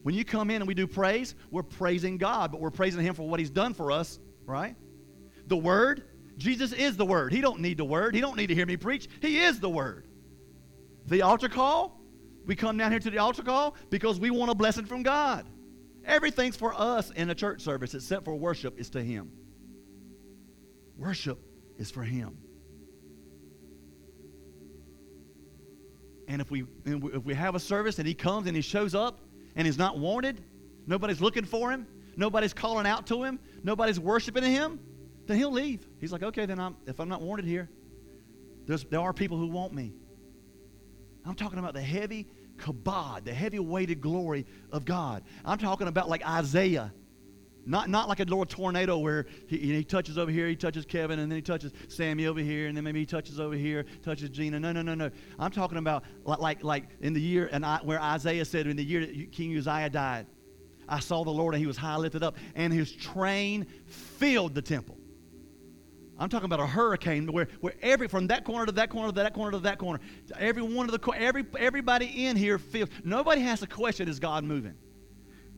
When 0.03 0.17
you 0.17 0.25
come 0.25 0.51
in 0.51 0.57
and 0.57 0.67
we 0.67 0.75
do 0.75 0.89
praise, 0.89 1.37
we're 1.53 1.63
praising 1.63 2.19
God, 2.19 2.51
but 2.51 2.61
we're 2.61 2.71
praising 2.71 3.03
Him 3.03 3.15
for 3.15 3.29
what 3.29 3.39
He's 3.39 3.51
done 3.51 3.73
for 3.73 3.93
us, 3.93 4.19
right? 4.45 4.75
The 5.47 5.57
Word, 5.57 6.03
Jesus 6.37 6.73
is 6.73 6.97
the 6.97 7.07
Word. 7.07 7.33
He 7.33 7.41
don't 7.41 7.61
need 7.61 7.79
the 7.79 7.85
Word. 7.85 8.15
He 8.15 8.21
don't 8.21 8.37
need 8.37 8.49
to 8.49 8.55
hear 8.55 8.67
me 8.67 8.77
preach. 8.77 9.09
He 9.21 9.41
is 9.41 9.61
the 9.61 9.71
Word. 9.71 10.07
The 11.07 11.23
altar 11.23 11.49
call, 11.49 12.01
we 12.45 12.55
come 12.57 12.77
down 12.77 12.91
here 12.91 13.01
to 13.01 13.11
the 13.11 13.19
altar 13.19 13.43
call 13.43 13.77
because 13.91 14.21
we 14.21 14.31
want 14.31 14.51
a 14.51 14.55
blessing 14.55 14.85
from 14.85 15.03
God. 15.03 15.47
Everything's 16.05 16.57
for 16.57 16.75
us 16.75 17.11
in 17.11 17.31
a 17.31 17.35
church 17.35 17.61
service 17.63 17.95
except 17.95 18.25
for 18.25 18.35
worship 18.37 18.79
is 18.79 18.91
to 18.91 19.03
Him. 19.03 19.33
Worship 20.97 21.39
is 21.79 21.91
for 21.91 22.03
Him. 22.03 22.37
And 26.29 26.41
if 26.41 26.51
we, 26.51 26.65
if 26.85 27.25
we 27.25 27.35
have 27.35 27.55
a 27.55 27.61
service 27.61 27.99
and 27.99 28.07
He 28.07 28.15
comes 28.15 28.47
and 28.47 28.57
He 28.57 28.63
shows 28.63 28.95
up 28.95 29.21
and 29.55 29.67
He's 29.67 29.79
not 29.79 29.99
wanted, 29.99 30.43
nobody's 30.87 31.21
looking 31.21 31.45
for 31.45 31.71
Him, 31.71 31.87
nobody's 32.17 32.53
calling 32.53 32.87
out 32.87 33.07
to 33.09 33.23
Him, 33.23 33.39
nobody's 33.63 33.99
worshiping 33.99 34.45
Him, 34.45 34.81
then 35.27 35.37
he'll 35.37 35.53
leave. 35.53 35.87
He's 35.99 36.13
like, 36.13 36.23
okay, 36.23 36.47
then 36.47 36.59
I'm, 36.59 36.77
if 36.87 37.01
I'm 37.01 37.09
not 37.09 37.23
wanted 37.23 37.45
here, 37.45 37.69
there 38.67 39.01
are 39.01 39.13
people 39.13 39.39
who 39.39 39.47
want 39.47 39.73
me. 39.73 39.93
I'm 41.25 41.35
talking 41.35 41.59
about 41.59 41.75
the 41.75 41.83
heavy 41.83 42.27
kabod, 42.57 43.25
the 43.25 43.35
heavy 43.35 43.59
weighted 43.59 44.01
glory 44.01 44.47
of 44.73 44.85
God. 44.85 45.23
I'm 45.45 45.59
talking 45.59 45.89
about 45.89 46.09
like 46.09 46.27
Isaiah. 46.27 46.93
Not, 47.69 47.91
not 47.91 48.09
like 48.09 48.21
a 48.21 48.23
little 48.23 48.47
tornado 48.47 48.99
where 48.99 49.27
he, 49.49 49.59
he 49.59 49.83
touches 49.83 50.19
over 50.19 50.31
here, 50.31 50.47
he 50.47 50.55
touches 50.55 50.85
Kevin, 50.85 51.19
and 51.19 51.31
then 51.31 51.37
he 51.37 51.43
touches 51.43 51.73
Sammy 51.89 52.27
over 52.27 52.39
here, 52.39 52.69
and 52.69 52.77
then 52.77 52.85
maybe 52.85 53.01
he 53.01 53.07
touches 53.07 53.41
over 53.41 53.57
here, 53.57 53.85
touches 54.05 54.31
Gina. 54.31 54.61
No, 54.61 54.71
no, 54.71 54.83
no, 54.83 54.95
no. 54.95 55.11
I'm 55.37 55.51
talking 55.51 55.79
about 55.79 56.05
like, 56.25 56.63
like 56.63 56.85
in 57.01 57.13
the 57.13 57.21
year 57.21 57.49
and 57.51 57.67
I, 57.67 57.79
where 57.83 58.01
Isaiah 58.01 58.45
said 58.45 58.69
in 58.69 58.77
the 58.77 58.85
year 58.85 59.01
that 59.01 59.33
King 59.33 59.57
Uzziah 59.57 59.91
died, 59.91 60.27
I 60.89 61.01
saw 61.01 61.25
the 61.25 61.31
Lord 61.31 61.55
and 61.55 61.61
he 61.61 61.67
was 61.67 61.77
high 61.77 61.97
lifted 61.97 62.23
up, 62.23 62.37
and 62.55 62.73
his 62.73 62.93
train 62.93 63.67
filled 63.87 64.55
the 64.55 64.63
temple. 64.63 64.97
I'm 66.19 66.29
talking 66.31 66.47
about 66.47 66.61
a 66.61 66.67
hurricane 66.67 67.27
where, 67.31 67.49
where 67.61 67.75
every 67.83 68.09
from 68.09 68.27
that 68.29 68.45
corner 68.45 68.67
to 68.67 68.73
that 68.73 68.91
corner 68.91 69.09
to 69.09 69.15
that 69.17 69.35
corner 69.35 69.53
to 69.53 69.59
that 69.59 69.79
corner, 69.79 70.01
every 70.39 70.63
one 70.63 70.89
of 70.89 70.99
the 70.99 71.13
every 71.13 71.45
everybody 71.59 72.27
in 72.27 72.37
here 72.37 72.59
feels 72.59 72.89
nobody 73.05 73.43
has 73.43 73.61
to 73.61 73.67
question 73.67 74.09
is 74.09 74.19
God 74.19 74.43
moving. 74.45 74.75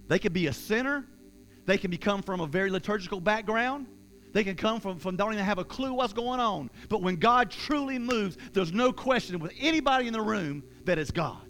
They 0.09 0.19
could 0.19 0.33
be 0.33 0.49
a 0.49 0.53
sinner, 0.53 1.07
they 1.67 1.79
can 1.79 1.91
become 1.91 2.23
from 2.23 2.41
a 2.41 2.47
very 2.47 2.71
liturgical 2.71 3.21
background, 3.21 3.87
they 4.33 4.43
can 4.43 4.57
come 4.57 4.81
from, 4.81 4.99
from 4.99 5.17
don't 5.17 5.33
even 5.33 5.45
have 5.45 5.59
a 5.59 5.65
clue 5.65 5.93
what's 5.93 6.13
going 6.13 6.41
on. 6.41 6.71
But 6.89 7.03
when 7.03 7.17
God 7.17 7.51
truly 7.51 7.99
moves, 7.99 8.37
there's 8.53 8.73
no 8.73 8.93
question 8.93 9.39
with 9.39 9.53
anybody 9.61 10.09
in 10.09 10.13
the 10.13 10.23
room 10.23 10.65
that 10.85 10.99
it's 10.99 11.11
God. 11.13 11.43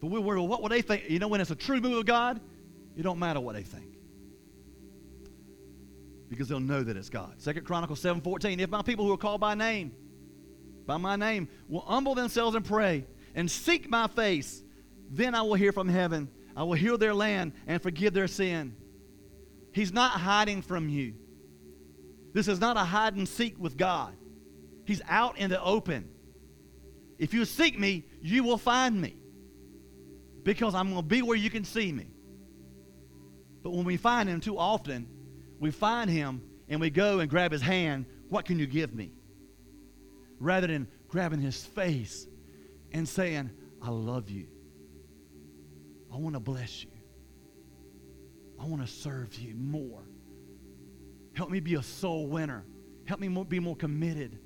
But 0.00 0.08
we 0.08 0.20
were, 0.20 0.40
what 0.40 0.62
would 0.62 0.72
they 0.72 0.82
think? 0.82 1.08
You 1.08 1.18
know, 1.18 1.28
when 1.28 1.40
it's 1.40 1.50
a 1.50 1.56
true 1.56 1.80
move 1.80 1.98
of 1.98 2.06
God, 2.06 2.40
it 2.96 3.02
don't 3.02 3.18
matter 3.18 3.40
what 3.40 3.54
they 3.54 3.62
think 3.62 3.91
because 6.32 6.48
they'll 6.48 6.60
know 6.60 6.82
that 6.82 6.96
it's 6.96 7.10
God. 7.10 7.40
Second 7.40 7.64
Chronicles 7.64 8.00
7:14. 8.00 8.58
If 8.60 8.70
my 8.70 8.82
people 8.82 9.06
who 9.06 9.12
are 9.12 9.18
called 9.18 9.40
by 9.40 9.54
name, 9.54 9.92
by 10.86 10.96
my 10.96 11.16
name, 11.16 11.48
will 11.68 11.80
humble 11.80 12.14
themselves 12.14 12.56
and 12.56 12.64
pray 12.64 13.06
and 13.34 13.50
seek 13.50 13.88
my 13.88 14.08
face, 14.08 14.64
then 15.10 15.34
I 15.34 15.42
will 15.42 15.54
hear 15.54 15.72
from 15.72 15.88
heaven. 15.88 16.28
I 16.56 16.64
will 16.64 16.74
heal 16.74 16.98
their 16.98 17.14
land 17.14 17.52
and 17.66 17.82
forgive 17.82 18.14
their 18.14 18.28
sin. 18.28 18.76
He's 19.72 19.92
not 19.92 20.12
hiding 20.12 20.62
from 20.62 20.88
you. 20.88 21.14
This 22.34 22.48
is 22.48 22.60
not 22.60 22.76
a 22.76 22.80
hide 22.80 23.14
and 23.14 23.28
seek 23.28 23.58
with 23.58 23.76
God. 23.76 24.14
He's 24.84 25.02
out 25.08 25.38
in 25.38 25.50
the 25.50 25.62
open. 25.62 26.08
If 27.18 27.34
you 27.34 27.44
seek 27.44 27.78
me, 27.78 28.04
you 28.22 28.42
will 28.42 28.58
find 28.58 29.00
me. 29.00 29.16
because 30.44 30.74
I'm 30.74 30.90
going 30.90 31.02
to 31.02 31.06
be 31.06 31.22
where 31.22 31.36
you 31.36 31.50
can 31.50 31.64
see 31.64 31.92
me. 31.92 32.08
But 33.62 33.70
when 33.70 33.84
we 33.84 33.96
find 33.96 34.28
him 34.28 34.40
too 34.40 34.58
often, 34.58 35.06
we 35.62 35.70
find 35.70 36.10
him 36.10 36.42
and 36.68 36.80
we 36.80 36.90
go 36.90 37.20
and 37.20 37.30
grab 37.30 37.52
his 37.52 37.62
hand. 37.62 38.04
What 38.28 38.44
can 38.44 38.58
you 38.58 38.66
give 38.66 38.92
me? 38.92 39.12
Rather 40.40 40.66
than 40.66 40.88
grabbing 41.06 41.40
his 41.40 41.64
face 41.64 42.26
and 42.90 43.08
saying, 43.08 43.48
I 43.80 43.90
love 43.90 44.28
you. 44.28 44.48
I 46.12 46.16
want 46.16 46.34
to 46.34 46.40
bless 46.40 46.82
you. 46.82 46.90
I 48.60 48.66
want 48.66 48.82
to 48.82 48.92
serve 48.92 49.34
you 49.36 49.54
more. 49.54 50.02
Help 51.34 51.48
me 51.48 51.60
be 51.60 51.76
a 51.76 51.82
soul 51.82 52.26
winner. 52.26 52.64
Help 53.04 53.20
me 53.20 53.28
be 53.44 53.60
more 53.60 53.76
committed. 53.76 54.40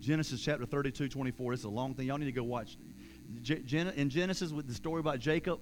Genesis 0.00 0.40
chapter 0.40 0.64
32, 0.64 1.08
24. 1.08 1.52
It's 1.52 1.64
a 1.64 1.68
long 1.68 1.94
thing. 1.94 2.06
Y'all 2.06 2.16
need 2.16 2.24
to 2.26 2.32
go 2.32 2.44
watch. 2.44 2.78
In 3.46 4.08
Genesis, 4.08 4.52
with 4.52 4.66
the 4.66 4.74
story 4.74 5.00
about 5.00 5.18
Jacob, 5.18 5.60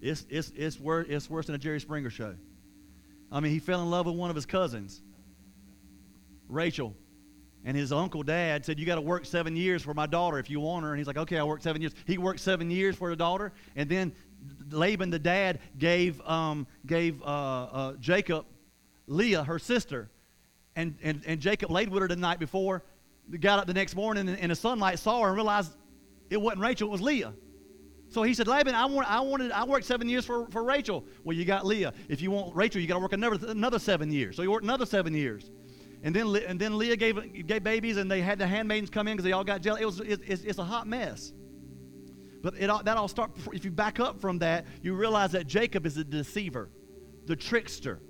it's, 0.00 0.26
it's, 0.28 0.52
it's, 0.56 0.78
worse, 0.78 1.06
it's 1.08 1.28
worse 1.28 1.46
than 1.46 1.54
a 1.54 1.58
Jerry 1.58 1.80
Springer 1.80 2.10
show. 2.10 2.34
I 3.30 3.40
mean, 3.40 3.52
he 3.52 3.58
fell 3.58 3.82
in 3.82 3.90
love 3.90 4.06
with 4.06 4.14
one 4.14 4.30
of 4.30 4.36
his 4.36 4.46
cousins, 4.46 5.02
Rachel. 6.48 6.94
And 7.64 7.76
his 7.76 7.92
uncle 7.92 8.22
dad 8.22 8.64
said, 8.64 8.78
You 8.78 8.86
got 8.86 8.94
to 8.94 9.00
work 9.00 9.26
seven 9.26 9.56
years 9.56 9.82
for 9.82 9.92
my 9.92 10.06
daughter 10.06 10.38
if 10.38 10.48
you 10.48 10.60
want 10.60 10.84
her. 10.84 10.90
And 10.90 10.98
he's 10.98 11.06
like, 11.06 11.18
Okay, 11.18 11.36
I'll 11.36 11.48
work 11.48 11.62
seven 11.62 11.82
years. 11.82 11.92
He 12.06 12.16
worked 12.16 12.40
seven 12.40 12.70
years 12.70 12.96
for 12.96 13.10
the 13.10 13.16
daughter. 13.16 13.52
And 13.76 13.90
then 13.90 14.12
Laban, 14.70 15.10
the 15.10 15.18
dad, 15.18 15.58
gave, 15.76 16.20
um, 16.22 16.66
gave 16.86 17.20
uh, 17.22 17.24
uh, 17.24 17.92
Jacob 17.94 18.46
Leah, 19.08 19.42
her 19.42 19.58
sister. 19.58 20.08
And, 20.76 20.96
and, 21.02 21.22
and 21.26 21.40
Jacob 21.40 21.70
laid 21.70 21.88
with 21.88 22.02
her 22.02 22.08
the 22.08 22.16
night 22.16 22.38
before. 22.38 22.84
Got 23.40 23.58
up 23.58 23.66
the 23.66 23.74
next 23.74 23.94
morning 23.94 24.28
and 24.28 24.50
the 24.50 24.56
sunlight 24.56 24.98
saw 24.98 25.20
her 25.22 25.28
and 25.28 25.36
realized 25.36 25.72
it 26.30 26.40
wasn't 26.40 26.62
Rachel, 26.62 26.88
it 26.88 26.92
was 26.92 27.02
Leah. 27.02 27.34
So 28.10 28.22
he 28.22 28.32
said, 28.32 28.48
Laban, 28.48 28.74
I, 28.74 28.86
want, 28.86 29.10
I, 29.10 29.20
wanted, 29.20 29.52
I 29.52 29.64
worked 29.64 29.84
seven 29.84 30.08
years 30.08 30.24
for, 30.24 30.46
for 30.50 30.64
Rachel. 30.64 31.04
Well, 31.24 31.36
you 31.36 31.44
got 31.44 31.66
Leah. 31.66 31.92
If 32.08 32.22
you 32.22 32.30
want 32.30 32.56
Rachel, 32.56 32.80
you 32.80 32.86
got 32.86 32.94
to 32.94 33.00
work 33.00 33.12
another, 33.12 33.38
another 33.48 33.78
seven 33.78 34.10
years. 34.10 34.36
So 34.36 34.42
he 34.42 34.48
worked 34.48 34.64
another 34.64 34.86
seven 34.86 35.14
years. 35.14 35.50
And 36.02 36.14
then, 36.14 36.34
and 36.46 36.58
then 36.58 36.78
Leah 36.78 36.96
gave, 36.96 37.46
gave 37.46 37.62
babies, 37.62 37.96
and 37.96 38.10
they 38.10 38.20
had 38.20 38.38
the 38.38 38.46
handmaidens 38.46 38.88
come 38.88 39.08
in 39.08 39.16
because 39.16 39.24
they 39.24 39.32
all 39.32 39.44
got 39.44 39.60
jealous. 39.60 39.82
It 39.82 39.84
was, 39.84 40.00
it, 40.00 40.20
it's, 40.26 40.42
it's 40.42 40.58
a 40.58 40.64
hot 40.64 40.86
mess. 40.86 41.32
But 42.40 42.54
it 42.54 42.68
that 42.84 42.96
all 42.96 43.08
start, 43.08 43.32
if 43.52 43.64
you 43.64 43.70
back 43.70 43.98
up 44.00 44.20
from 44.20 44.38
that, 44.38 44.64
you 44.80 44.94
realize 44.94 45.32
that 45.32 45.46
Jacob 45.46 45.84
is 45.86 45.96
a 45.96 46.04
deceiver, 46.04 46.70
the 47.26 47.34
trickster, 47.34 48.00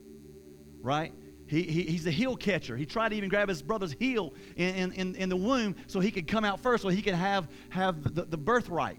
right? 0.80 1.14
He, 1.46 1.62
he, 1.62 1.82
he's 1.84 2.06
a 2.06 2.10
heel 2.10 2.36
catcher. 2.36 2.76
He 2.76 2.84
tried 2.84 3.08
to 3.08 3.16
even 3.16 3.30
grab 3.30 3.48
his 3.48 3.62
brother's 3.62 3.96
heel 3.98 4.34
in, 4.56 4.92
in, 4.92 5.14
in 5.14 5.28
the 5.30 5.36
womb 5.36 5.74
so 5.86 5.98
he 5.98 6.10
could 6.10 6.28
come 6.28 6.44
out 6.44 6.60
first, 6.60 6.82
so 6.82 6.90
he 6.90 7.00
could 7.00 7.14
have, 7.14 7.48
have 7.70 8.14
the, 8.14 8.26
the 8.26 8.36
birthright. 8.36 8.98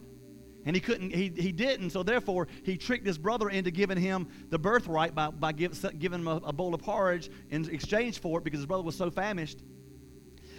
And 0.69 0.75
he 0.75 0.82
couldn't, 0.82 1.10
he, 1.10 1.32
he 1.36 1.51
didn't, 1.51 1.89
so 1.89 2.03
therefore 2.03 2.47
he 2.62 2.77
tricked 2.77 3.08
his 3.08 3.17
brother 3.17 3.49
into 3.49 3.71
giving 3.71 3.97
him 3.97 4.27
the 4.51 4.60
birthright 4.60 5.15
by, 5.15 5.32
by 5.32 5.51
give, 5.51 5.84
giving 5.97 6.19
him 6.19 6.27
a, 6.27 6.36
a 6.36 6.53
bowl 6.53 6.75
of 6.75 6.82
porridge 6.84 7.32
in 7.49 7.67
exchange 7.71 8.19
for 8.19 8.38
it 8.38 8.43
because 8.43 8.60
his 8.60 8.67
brother 8.67 8.84
was 8.84 8.95
so 8.95 9.10
famished. 9.10 9.63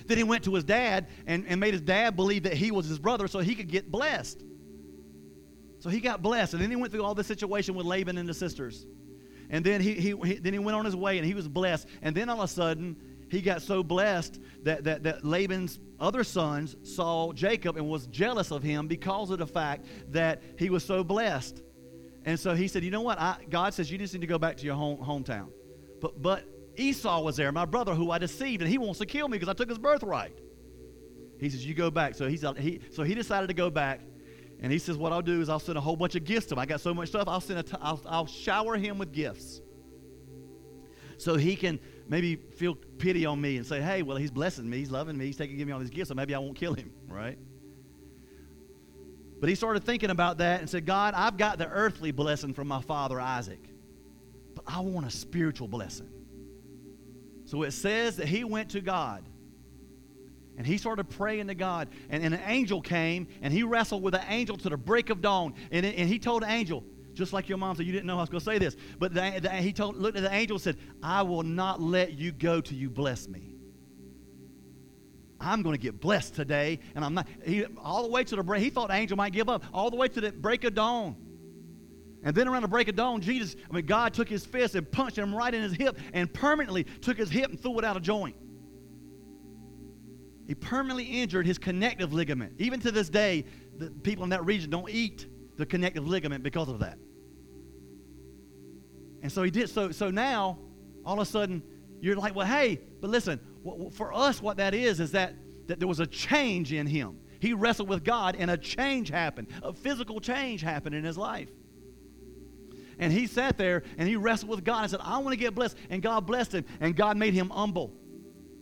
Then 0.07 0.19
he 0.19 0.25
went 0.25 0.43
to 0.43 0.55
his 0.57 0.65
dad 0.65 1.07
and, 1.29 1.45
and 1.47 1.61
made 1.61 1.75
his 1.75 1.81
dad 1.81 2.17
believe 2.17 2.43
that 2.43 2.55
he 2.55 2.73
was 2.73 2.87
his 2.87 2.99
brother 2.99 3.29
so 3.29 3.39
he 3.39 3.55
could 3.55 3.69
get 3.69 3.89
blessed. 3.89 4.43
So 5.79 5.89
he 5.89 6.01
got 6.01 6.23
blessed. 6.23 6.55
And 6.55 6.63
then 6.65 6.71
he 6.71 6.77
went 6.77 6.93
through 6.93 7.05
all 7.05 7.15
this 7.15 7.29
situation 7.29 7.77
with 7.77 7.87
Laban 7.87 8.19
and 8.19 8.29
the 8.29 8.35
sisters. 8.35 8.87
And 9.49 9.65
then 9.65 9.81
he, 9.81 9.95
he, 9.95 10.17
he, 10.25 10.35
then 10.41 10.53
he 10.53 10.59
went 10.59 10.77
on 10.77 10.85
his 10.85 10.97
way 10.97 11.19
and 11.19 11.25
he 11.25 11.35
was 11.35 11.47
blessed. 11.47 11.87
And 12.03 12.17
then 12.17 12.29
all 12.29 12.39
of 12.39 12.51
a 12.51 12.53
sudden, 12.53 12.97
he 13.31 13.41
got 13.41 13.63
so 13.63 13.83
blessed 13.83 14.41
that, 14.65 14.85
that, 14.85 15.05
that 15.05 15.25
Laban's 15.25 15.79
other 16.01 16.25
sons 16.25 16.77
saw 16.83 17.33
Jacob 17.33 17.77
and 17.77 17.89
was 17.89 18.07
jealous 18.09 18.51
of 18.51 18.63
him 18.63 18.89
because 18.89 19.31
of 19.31 19.39
the 19.39 19.47
fact 19.47 19.87
that 20.09 20.43
he 20.59 20.69
was 20.69 20.85
so 20.85 21.05
blessed. 21.05 21.63
And 22.25 22.39
so 22.39 22.55
he 22.55 22.67
said, 22.67 22.83
You 22.83 22.91
know 22.91 23.03
what? 23.03 23.21
I, 23.21 23.37
God 23.49 23.73
says 23.73 23.91
you 23.91 23.99
just 23.99 24.13
need 24.13 24.21
to 24.21 24.27
go 24.27 24.39
back 24.39 24.57
to 24.59 24.67
your 24.67 24.75
home, 24.75 24.99
hometown. 24.99 25.49
But, 26.01 26.21
but 26.21 26.45
Esau 26.77 27.23
was 27.23 27.37
there, 27.37 27.53
my 27.53 27.65
brother 27.67 27.95
who 27.95 28.11
I 28.11 28.19
deceived, 28.19 28.63
and 28.63 28.71
he 28.71 28.79
wants 28.79 28.99
to 28.99 29.07
kill 29.07 29.29
me 29.29 29.39
because 29.39 29.49
I 29.49 29.55
took 29.55 29.69
his 29.69 29.79
birthright. 29.79 30.37
He 31.39 31.49
says, 31.49 31.65
You 31.65 31.75
go 31.75 31.91
back. 31.91 32.17
So, 32.17 32.29
he's, 32.29 32.45
he, 32.59 32.81
so 32.91 33.05
he 33.05 33.15
decided 33.15 33.47
to 33.47 33.55
go 33.55 33.71
back. 33.71 34.01
And 34.61 34.73
he 34.73 34.79
says, 34.79 34.97
What 34.97 35.13
I'll 35.13 35.23
do 35.23 35.41
is 35.41 35.49
I'll 35.49 35.61
send 35.61 35.79
a 35.79 35.81
whole 35.81 35.97
bunch 35.97 36.17
of 36.17 36.25
gifts 36.25 36.47
to 36.47 36.55
him. 36.55 36.59
I 36.59 36.67
got 36.67 36.81
so 36.81 36.93
much 36.93 37.11
stuff, 37.11 37.29
I'll, 37.29 37.41
send 37.41 37.61
a 37.61 37.63
t- 37.63 37.77
I'll, 37.81 38.03
I'll 38.07 38.27
shower 38.27 38.77
him 38.77 38.99
with 38.99 39.13
gifts. 39.13 39.61
So 41.17 41.37
he 41.37 41.55
can 41.55 41.79
maybe 42.11 42.35
feel 42.35 42.75
pity 42.75 43.25
on 43.25 43.41
me 43.41 43.57
and 43.57 43.65
say, 43.65 43.81
hey, 43.81 44.03
well, 44.03 44.17
he's 44.17 44.33
blessing 44.33 44.69
me, 44.69 44.79
he's 44.79 44.91
loving 44.91 45.17
me, 45.17 45.27
he's 45.27 45.37
taking 45.37 45.65
me 45.65 45.73
all 45.73 45.79
these 45.79 45.91
gifts, 45.91 46.09
so 46.09 46.15
maybe 46.15 46.35
I 46.35 46.39
won't 46.39 46.57
kill 46.57 46.75
him, 46.75 46.93
right? 47.09 47.39
But 49.39 49.49
he 49.49 49.55
started 49.55 49.85
thinking 49.85 50.11
about 50.11 50.39
that 50.39 50.61
and 50.61 50.69
said, 50.69 50.85
God, 50.85 51.15
I've 51.17 51.39
got 51.39 51.57
the 51.57 51.69
earthly 51.69 52.11
blessing 52.11 52.53
from 52.53 52.67
my 52.69 52.83
father 52.83 53.19
Isaac, 53.21 53.63
but 54.55 54.65
I 54.67 54.81
want 54.81 55.07
a 55.07 55.11
spiritual 55.11 55.69
blessing. 55.69 56.11
So 57.47 57.63
it 57.63 57.71
says 57.71 58.17
that 58.17 58.27
he 58.27 58.45
went 58.45 58.71
to 58.71 58.81
God 58.81 59.25
and 60.59 60.67
he 60.67 60.79
started 60.79 61.09
praying 61.09 61.47
to 61.47 61.55
God. 61.55 61.89
And, 62.11 62.23
and, 62.23 62.35
an 62.35 62.43
angel 62.45 62.83
came 62.83 63.29
and 63.41 63.53
he 63.53 63.63
wrestled 63.63 64.03
with 64.03 64.15
an 64.15 64.25
angel 64.29 64.57
to 64.59 64.69
the 64.69 64.77
break 64.77 65.11
of 65.11 65.23
dawn. 65.23 65.55
And, 65.71 65.87
and 65.87 66.09
he 66.09 66.19
told 66.19 66.43
the 66.43 66.51
angel, 66.51 66.85
just 67.15 67.33
like 67.33 67.49
your 67.49 67.59
mom 67.59 67.77
said, 67.77 67.87
you 67.87 67.93
didn't 67.93 68.07
know 68.07 68.17
I 68.17 68.21
was 68.21 68.29
going 68.29 68.41
to 68.41 68.45
say 68.45 68.59
this. 68.59 68.77
But 68.99 69.15
the, 69.15 69.41
the, 69.43 69.51
he 69.51 69.73
told, 69.73 69.97
looked 69.97 70.17
at 70.17 70.23
the 70.23 70.33
angel 70.33 70.57
and 70.57 70.63
said, 70.63 70.77
I 71.03 71.23
will 71.23 71.43
not 71.43 71.81
let 71.81 72.19
you 72.19 72.33
go 72.33 72.61
till 72.61 72.77
you 72.77 72.91
bless 72.91 73.29
me. 73.29 73.57
I'm 75.41 75.63
going 75.63 75.75
to 75.75 75.81
get 75.81 76.01
blessed 76.01 76.35
today. 76.35 76.81
And 76.95 77.05
I'm 77.05 77.15
not, 77.15 77.27
he, 77.45 77.65
all 77.83 78.03
the 78.03 78.11
way 78.11 78.25
to 78.25 78.37
the 78.37 78.43
break, 78.43 78.63
he 78.63 78.71
thought 78.71 78.89
the 78.89 78.95
angel 78.95 79.17
might 79.17 79.33
give 79.33 79.49
up, 79.49 79.65
all 79.73 79.91
the 79.91 79.97
way 79.97 80.09
to 80.09 80.21
the 80.21 80.33
break 80.33 80.65
of 80.65 80.75
dawn. 80.75 81.17
And 82.23 82.35
then 82.37 82.47
around 82.49 82.63
the 82.63 82.69
break 82.69 82.89
of 82.89 82.97
dawn, 82.97 83.23
Jesus, 83.23 83.57
I 83.71 83.75
mean, 83.75 83.87
God 83.87 84.13
took 84.13 84.29
his 84.29 84.45
fist 84.45 84.75
and 84.75 84.91
punched 84.91 85.17
him 85.17 85.35
right 85.35 85.53
in 85.53 85.63
his 85.63 85.73
hip 85.73 85.99
and 86.13 86.33
permanently 86.33 86.85
took 86.85 87.17
his 87.17 87.31
hip 87.31 87.51
and 87.51 87.61
threw 87.61 87.79
it 87.79 87.85
out 87.85 87.97
of 87.97 88.03
joint. 88.03 88.37
He 90.47 90.55
permanently 90.55 91.05
injured 91.05 91.47
his 91.47 91.59
connective 91.59 92.13
ligament. 92.13 92.55
Even 92.59 92.81
to 92.81 92.91
this 92.91 93.09
day, 93.09 93.47
the 93.79 93.89
people 93.91 94.25
in 94.25 94.31
that 94.31 94.45
region 94.45 94.69
don't 94.69 94.91
eat 94.91 95.27
the 95.61 95.67
connective 95.67 96.09
ligament 96.09 96.43
because 96.43 96.69
of 96.69 96.81
that. 96.81 96.99
And 99.23 99.31
so 99.31 99.43
he 99.43 99.51
did. 99.51 99.69
So, 99.71 99.93
so 99.93 100.11
now, 100.11 100.59
all 101.05 101.21
of 101.21 101.21
a 101.21 101.31
sudden, 101.31 101.63
you're 102.01 102.17
like, 102.17 102.35
well, 102.35 102.47
hey, 102.47 102.81
but 103.01 103.11
listen, 103.11 103.39
for 103.93 104.13
us, 104.13 104.41
what 104.41 104.57
that 104.57 104.75
is, 104.75 104.99
is 105.01 105.13
that, 105.13 105.35
that 105.67 105.79
there 105.79 105.87
was 105.87 106.01
a 106.01 106.07
change 106.07 106.73
in 106.73 106.87
him. 106.87 107.19
He 107.41 107.53
wrestled 107.53 107.89
with 107.89 108.05
God, 108.05 108.37
and 108.39 108.51
a 108.51 108.57
change 108.57 109.11
happened. 109.11 109.49
A 109.63 109.73
physical 109.73 110.19
change 110.21 110.63
happened 110.63 110.95
in 110.95 111.05
his 111.05 111.19
life. 111.19 111.49
And 112.99 113.13
he 113.13 113.27
sat 113.27 113.57
there 113.57 113.83
and 113.97 114.09
he 114.09 114.17
wrestled 114.17 114.51
with 114.51 114.63
God 114.63 114.83
and 114.83 114.91
said, 114.91 115.01
I 115.03 115.19
want 115.19 115.33
to 115.33 115.39
get 115.39 115.55
blessed. 115.55 115.77
And 115.89 116.03
God 116.03 116.27
blessed 116.27 116.53
him, 116.53 116.65
and 116.81 116.97
God 116.97 117.17
made 117.17 117.35
him 117.35 117.51
humble. 117.51 117.95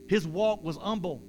His 0.08 0.26
walk 0.26 0.64
was 0.64 0.76
humble. 0.76 1.22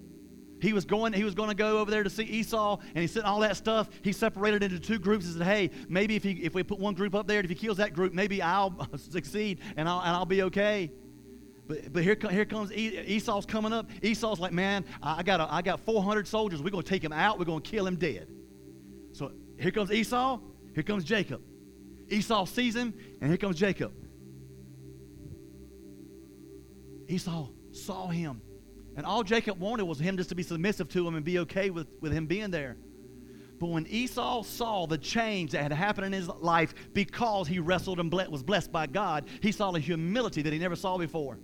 He 0.62 0.74
was 0.74 0.86
going, 0.86 1.14
he 1.14 1.24
was 1.24 1.36
going 1.36 1.50
to 1.50 1.56
go 1.56 1.80
over 1.80 1.90
there 1.90 2.04
to 2.04 2.10
see 2.10 2.24
Esau, 2.24 2.78
and 2.94 3.02
he 3.02 3.08
said 3.08 3.24
all 3.24 3.40
that 3.40 3.56
stuff. 3.56 3.90
He 4.02 4.12
separated 4.12 4.64
into 4.64 4.80
two 4.80 5.00
groups 5.00 5.26
and 5.26 5.36
said, 5.36 5.48
Hey, 5.48 5.72
maybe 5.88 6.16
if, 6.16 6.24
he, 6.24 6.32
if 6.32 6.54
we 6.54 6.64
put 6.64 6.80
one 6.80 6.94
group 6.94 7.16
up 7.16 7.28
there, 7.28 7.40
and 7.40 7.46
if 7.46 7.50
he 7.50 7.56
kills 7.56 7.78
that 7.78 7.94
group, 7.94 8.14
maybe 8.14 8.42
I'll 8.42 8.88
succeed 8.98 9.60
and 9.78 9.88
I'll, 9.88 10.00
and 10.02 10.10
I'll 10.10 10.26
be 10.26 10.44
okay. 10.44 10.92
But, 11.68 11.94
but 11.94 12.04
here, 12.04 12.18
here 12.30 12.46
comes 12.46 12.72
Esau's 12.74 13.46
coming 13.46 13.72
up. 13.72 13.90
Esau's 14.02 14.40
like, 14.40 14.52
Man, 14.52 14.86
I 15.02 15.24
got, 15.24 15.40
a, 15.40 15.54
I 15.54 15.62
got 15.62 15.80
400 15.80 16.28
soldiers. 16.28 16.62
We're 16.62 16.72
going 16.72 16.84
to 16.84 16.90
take 16.90 17.04
him 17.04 17.14
out. 17.14 17.40
We're 17.40 17.46
going 17.46 17.62
to 17.62 17.70
kill 17.70 17.88
him 17.88 17.96
dead. 17.96 18.28
So 19.14 19.32
here 19.58 19.72
comes 19.72 19.92
Esau. 19.92 20.40
Here 20.74 20.84
comes 20.84 21.04
Jacob. 21.04 21.42
Esau 22.10 22.46
sees 22.46 22.76
him, 22.76 22.94
and 23.22 23.30
here 23.30 23.38
comes 23.38 23.58
Jacob. 23.58 23.94
Esau 27.08 27.50
saw 27.72 28.08
him 28.08 28.42
and 29.00 29.06
all 29.06 29.24
Jacob 29.24 29.62
wanted 29.62 29.86
was 29.86 29.98
him 29.98 30.18
just 30.18 30.28
to 30.28 30.36
be 30.36 30.44
submissive 30.44 30.90
to 30.90 31.08
him 31.08 31.16
and 31.16 31.24
be 31.24 31.40
okay 31.40 31.70
with, 31.70 31.88
with 32.02 32.12
him 32.12 32.26
being 32.26 32.52
there. 32.52 32.76
But 33.58 33.68
when 33.70 33.88
Esau 33.88 34.44
saw 34.44 34.88
the 34.88 34.98
change 34.98 35.52
that 35.52 35.64
had 35.64 35.72
happened 35.72 36.08
in 36.08 36.12
his 36.12 36.28
life 36.28 36.74
because 36.92 37.48
he 37.48 37.60
wrestled 37.60 38.02
and 38.02 38.12
was 38.12 38.44
blessed 38.44 38.74
by 38.74 38.88
God, 38.88 39.30
he 39.42 39.54
saw 39.54 39.72
the 39.72 39.80
humility 39.80 40.42
that 40.42 40.52
he 40.52 40.60
never 40.60 40.76
saw 40.76 40.98
before. 40.98 41.40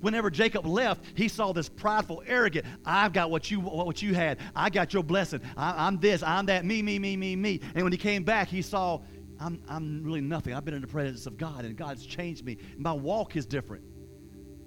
Whenever 0.00 0.30
Jacob 0.30 0.66
left, 0.66 1.04
he 1.14 1.28
saw 1.28 1.52
this 1.52 1.68
prideful, 1.68 2.24
arrogant, 2.26 2.66
I've 2.84 3.12
got 3.12 3.30
what 3.30 3.52
you, 3.52 3.60
what 3.60 4.02
you 4.02 4.12
had. 4.12 4.40
I 4.56 4.68
got 4.68 4.92
your 4.92 5.04
blessing. 5.04 5.40
I, 5.56 5.86
am 5.86 6.00
this, 6.00 6.24
I'm 6.24 6.46
that, 6.46 6.64
me, 6.64 6.82
me, 6.82 6.98
me, 6.98 7.16
me, 7.16 7.36
me. 7.36 7.60
And 7.76 7.84
when 7.84 7.92
he 7.92 7.98
came 7.98 8.24
back, 8.24 8.48
he 8.48 8.62
saw, 8.62 9.00
I'm, 9.38 9.62
I'm 9.68 10.02
really 10.02 10.22
nothing. 10.22 10.54
I've 10.54 10.64
been 10.64 10.74
in 10.74 10.80
the 10.80 10.88
presence 10.88 11.26
of 11.26 11.36
God, 11.36 11.64
and 11.64 11.76
God's 11.76 12.04
changed 12.04 12.44
me. 12.44 12.58
My 12.76 12.92
walk 12.92 13.36
is 13.36 13.46
different. 13.46 13.84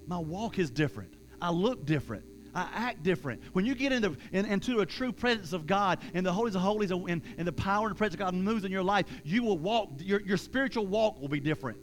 My 0.08 0.19
walk 0.19 0.58
is 0.58 0.71
different. 0.71 1.19
I 1.41 1.52
look 1.52 1.86
different. 1.86 2.25
I 2.54 2.67
act 2.73 3.04
different. 3.04 3.41
When 3.54 3.65
you 3.65 3.75
get 3.75 3.91
into, 3.91 4.17
in, 4.32 4.45
into 4.45 4.80
a 4.80 4.86
true 4.86 5.12
presence 5.12 5.54
of 5.54 5.67
God 5.67 5.99
and 6.13 6.25
the 6.25 6.34
holies 6.34 6.56
of 6.56 6.62
holies 6.62 6.91
and, 6.91 7.21
and 7.38 7.47
the 7.47 7.52
power 7.54 7.88
and 7.88 7.95
presence 7.95 8.15
of 8.15 8.19
God 8.19 8.34
moves 8.34 8.65
in 8.65 8.71
your 8.71 8.84
life, 8.84 9.06
you 9.23 9.43
will 9.43 9.58
walk, 9.58 9.89
your, 9.99 10.21
your 10.21 10.38
spiritual 10.38 10.88
walk 10.88 11.21
will 11.21 11.28
be 11.28 11.39
different. 11.39 11.78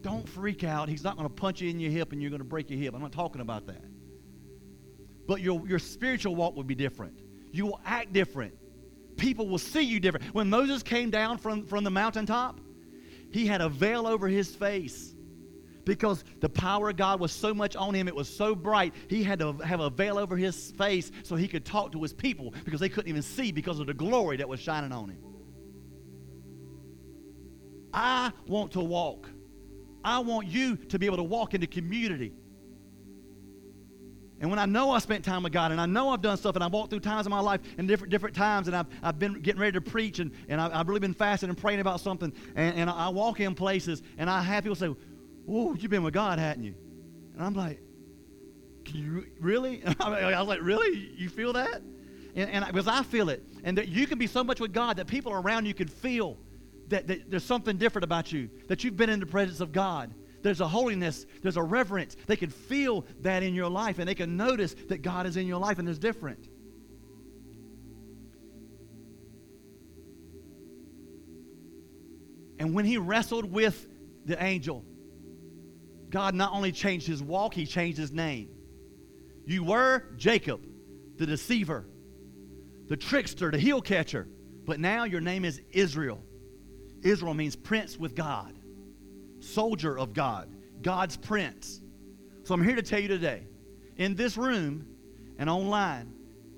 Don't 0.00 0.28
freak 0.28 0.64
out. 0.64 0.88
He's 0.88 1.04
not 1.04 1.16
going 1.16 1.28
to 1.28 1.34
punch 1.34 1.60
you 1.60 1.70
in 1.70 1.78
your 1.78 1.90
hip 1.90 2.12
and 2.12 2.20
you're 2.20 2.30
going 2.30 2.40
to 2.40 2.44
break 2.44 2.70
your 2.70 2.78
hip. 2.78 2.94
I'm 2.94 3.02
not 3.02 3.12
talking 3.12 3.40
about 3.40 3.66
that. 3.66 3.84
But 5.26 5.40
your, 5.40 5.66
your 5.66 5.78
spiritual 5.78 6.34
walk 6.34 6.56
will 6.56 6.64
be 6.64 6.74
different. 6.74 7.18
You 7.52 7.66
will 7.66 7.80
act 7.84 8.12
different. 8.12 8.54
People 9.16 9.48
will 9.48 9.58
see 9.58 9.82
you 9.82 10.00
different. 10.00 10.34
When 10.34 10.50
Moses 10.50 10.82
came 10.82 11.10
down 11.10 11.38
from, 11.38 11.64
from 11.64 11.84
the 11.84 11.90
mountaintop, 11.90 12.60
he 13.30 13.46
had 13.46 13.60
a 13.60 13.68
veil 13.68 14.06
over 14.06 14.28
his 14.28 14.54
face 14.54 15.13
because 15.84 16.24
the 16.40 16.48
power 16.48 16.90
of 16.90 16.96
God 16.96 17.20
was 17.20 17.32
so 17.32 17.54
much 17.54 17.76
on 17.76 17.94
him, 17.94 18.08
it 18.08 18.14
was 18.14 18.28
so 18.28 18.54
bright, 18.54 18.94
he 19.08 19.22
had 19.22 19.38
to 19.40 19.52
have 19.58 19.80
a 19.80 19.90
veil 19.90 20.18
over 20.18 20.36
his 20.36 20.72
face 20.72 21.10
so 21.22 21.36
he 21.36 21.48
could 21.48 21.64
talk 21.64 21.92
to 21.92 22.02
his 22.02 22.12
people 22.12 22.52
because 22.64 22.80
they 22.80 22.88
couldn't 22.88 23.08
even 23.08 23.22
see 23.22 23.52
because 23.52 23.80
of 23.80 23.86
the 23.86 23.94
glory 23.94 24.36
that 24.38 24.48
was 24.48 24.60
shining 24.60 24.92
on 24.92 25.10
him. 25.10 25.18
I 27.92 28.32
want 28.46 28.72
to 28.72 28.80
walk. 28.80 29.28
I 30.04 30.18
want 30.18 30.48
you 30.48 30.76
to 30.76 30.98
be 30.98 31.06
able 31.06 31.16
to 31.18 31.22
walk 31.22 31.54
into 31.54 31.66
community. 31.66 32.32
And 34.40 34.50
when 34.50 34.58
I 34.58 34.66
know 34.66 34.90
I 34.90 34.98
spent 34.98 35.24
time 35.24 35.44
with 35.44 35.52
God 35.52 35.70
and 35.70 35.80
I 35.80 35.86
know 35.86 36.10
I've 36.10 36.20
done 36.20 36.36
stuff 36.36 36.56
and 36.56 36.64
I've 36.64 36.72
walked 36.72 36.90
through 36.90 37.00
times 37.00 37.24
in 37.24 37.30
my 37.30 37.40
life 37.40 37.60
in 37.78 37.86
different, 37.86 38.10
different 38.10 38.34
times 38.34 38.66
and 38.66 38.76
I've, 38.76 38.86
I've 39.02 39.18
been 39.18 39.40
getting 39.40 39.60
ready 39.60 39.72
to 39.72 39.80
preach 39.80 40.18
and, 40.18 40.32
and 40.48 40.60
I've, 40.60 40.74
I've 40.74 40.88
really 40.88 41.00
been 41.00 41.14
fasting 41.14 41.48
and 41.48 41.56
praying 41.56 41.80
about 41.80 42.00
something 42.00 42.32
and, 42.56 42.76
and 42.76 42.90
I 42.90 43.08
walk 43.08 43.40
in 43.40 43.54
places 43.54 44.02
and 44.18 44.28
I 44.28 44.42
have 44.42 44.64
people 44.64 44.76
say, 44.76 44.94
Whoa, 45.44 45.74
you've 45.74 45.90
been 45.90 46.02
with 46.02 46.14
God, 46.14 46.38
hadn't 46.38 46.64
you? 46.64 46.74
And 47.34 47.42
I'm 47.42 47.54
like, 47.54 47.80
Can 48.84 48.96
you 48.96 49.26
really? 49.40 49.82
I 50.00 50.38
was 50.40 50.48
like, 50.48 50.62
Really? 50.62 51.12
You 51.16 51.28
feel 51.28 51.52
that? 51.54 51.82
And, 52.34 52.50
and 52.50 52.66
because 52.66 52.88
I 52.88 53.02
feel 53.02 53.28
it. 53.28 53.42
And 53.62 53.78
that 53.78 53.88
you 53.88 54.06
can 54.06 54.18
be 54.18 54.26
so 54.26 54.42
much 54.42 54.60
with 54.60 54.72
God 54.72 54.96
that 54.96 55.06
people 55.06 55.32
around 55.32 55.66
you 55.66 55.74
can 55.74 55.88
feel 55.88 56.38
that, 56.88 57.06
that 57.06 57.30
there's 57.30 57.44
something 57.44 57.76
different 57.76 58.04
about 58.04 58.32
you, 58.32 58.50
that 58.68 58.84
you've 58.84 58.96
been 58.96 59.10
in 59.10 59.20
the 59.20 59.26
presence 59.26 59.60
of 59.60 59.72
God. 59.72 60.12
There's 60.42 60.60
a 60.60 60.68
holiness, 60.68 61.24
there's 61.40 61.56
a 61.56 61.62
reverence. 61.62 62.16
They 62.26 62.36
can 62.36 62.50
feel 62.50 63.06
that 63.20 63.42
in 63.42 63.54
your 63.54 63.70
life, 63.70 63.98
and 63.98 64.06
they 64.06 64.14
can 64.14 64.36
notice 64.36 64.74
that 64.88 65.00
God 65.00 65.26
is 65.26 65.38
in 65.38 65.46
your 65.46 65.58
life 65.58 65.78
and 65.78 65.88
is 65.88 65.98
different. 65.98 66.48
And 72.58 72.74
when 72.74 72.84
he 72.84 72.98
wrestled 72.98 73.50
with 73.50 73.86
the 74.26 74.42
angel, 74.42 74.84
God 76.14 76.36
not 76.36 76.52
only 76.52 76.70
changed 76.70 77.08
his 77.08 77.20
walk, 77.20 77.54
he 77.54 77.66
changed 77.66 77.98
his 77.98 78.12
name. 78.12 78.48
You 79.46 79.64
were 79.64 80.04
Jacob, 80.16 80.64
the 81.16 81.26
deceiver, 81.26 81.88
the 82.86 82.96
trickster, 82.96 83.50
the 83.50 83.58
heel 83.58 83.82
catcher, 83.82 84.28
but 84.64 84.78
now 84.78 85.02
your 85.02 85.20
name 85.20 85.44
is 85.44 85.60
Israel. 85.72 86.22
Israel 87.02 87.34
means 87.34 87.56
prince 87.56 87.98
with 87.98 88.14
God, 88.14 88.56
soldier 89.40 89.98
of 89.98 90.14
God, 90.14 90.54
God's 90.82 91.16
prince. 91.16 91.80
So 92.44 92.54
I'm 92.54 92.62
here 92.62 92.76
to 92.76 92.82
tell 92.82 93.00
you 93.00 93.08
today, 93.08 93.48
in 93.96 94.14
this 94.14 94.36
room 94.36 94.86
and 95.36 95.50
online, 95.50 96.13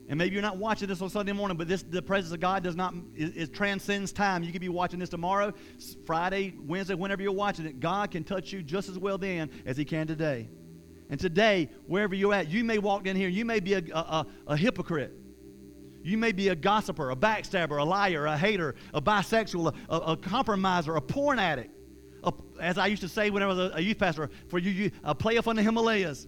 and 0.08 0.18
maybe 0.18 0.34
you're 0.34 0.42
not 0.42 0.56
watching 0.56 0.88
this 0.88 1.02
on 1.02 1.10
Sunday 1.10 1.32
morning, 1.32 1.56
but 1.56 1.66
this 1.66 1.82
the 1.82 2.00
presence 2.00 2.32
of 2.32 2.40
God 2.40 2.62
does 2.62 2.76
not 2.76 2.94
it, 3.14 3.36
it, 3.36 3.54
transcends 3.54 4.12
time. 4.12 4.44
You 4.44 4.52
could 4.52 4.60
be 4.60 4.68
watching 4.68 5.00
this 5.00 5.08
tomorrow, 5.08 5.52
Friday, 6.04 6.54
Wednesday, 6.58 6.94
whenever 6.94 7.22
you're 7.22 7.32
watching 7.32 7.66
it. 7.66 7.80
God 7.80 8.12
can 8.12 8.22
touch 8.22 8.52
you 8.52 8.62
just 8.62 8.88
as 8.88 8.98
well 8.98 9.18
then 9.18 9.50
as 9.64 9.76
He 9.76 9.84
can 9.84 10.06
today. 10.06 10.48
And 11.10 11.18
today, 11.18 11.70
wherever 11.86 12.14
you're 12.14 12.34
at, 12.34 12.48
you 12.48 12.64
may 12.64 12.78
walk 12.78 13.06
in 13.06 13.16
here. 13.16 13.28
You 13.28 13.44
may 13.44 13.60
be 13.60 13.74
a, 13.74 13.82
a, 13.92 14.26
a, 14.48 14.56
hypocrite. 14.56 15.12
You 16.02 16.18
may 16.18 16.32
be 16.32 16.48
a 16.48 16.56
gossiper, 16.56 17.10
a 17.10 17.16
backstabber, 17.16 17.80
a 17.80 17.84
liar, 17.84 18.26
a 18.26 18.36
hater, 18.36 18.74
a 18.92 19.00
bisexual, 19.00 19.74
a, 19.88 19.96
a 19.96 20.16
compromiser, 20.16 20.96
a 20.96 21.00
porn 21.00 21.38
addict. 21.38 21.72
As 22.60 22.76
I 22.76 22.86
used 22.86 23.02
to 23.02 23.08
say 23.08 23.30
when 23.30 23.42
I 23.42 23.46
was 23.46 23.72
a, 23.74 23.80
youth 23.80 23.98
pastor, 23.98 24.30
for 24.48 24.58
you, 24.58 24.70
you, 24.70 24.90
uh, 25.04 25.10
a 25.10 25.14
player 25.14 25.42
from 25.42 25.56
the 25.56 25.62
Himalayas, 25.62 26.26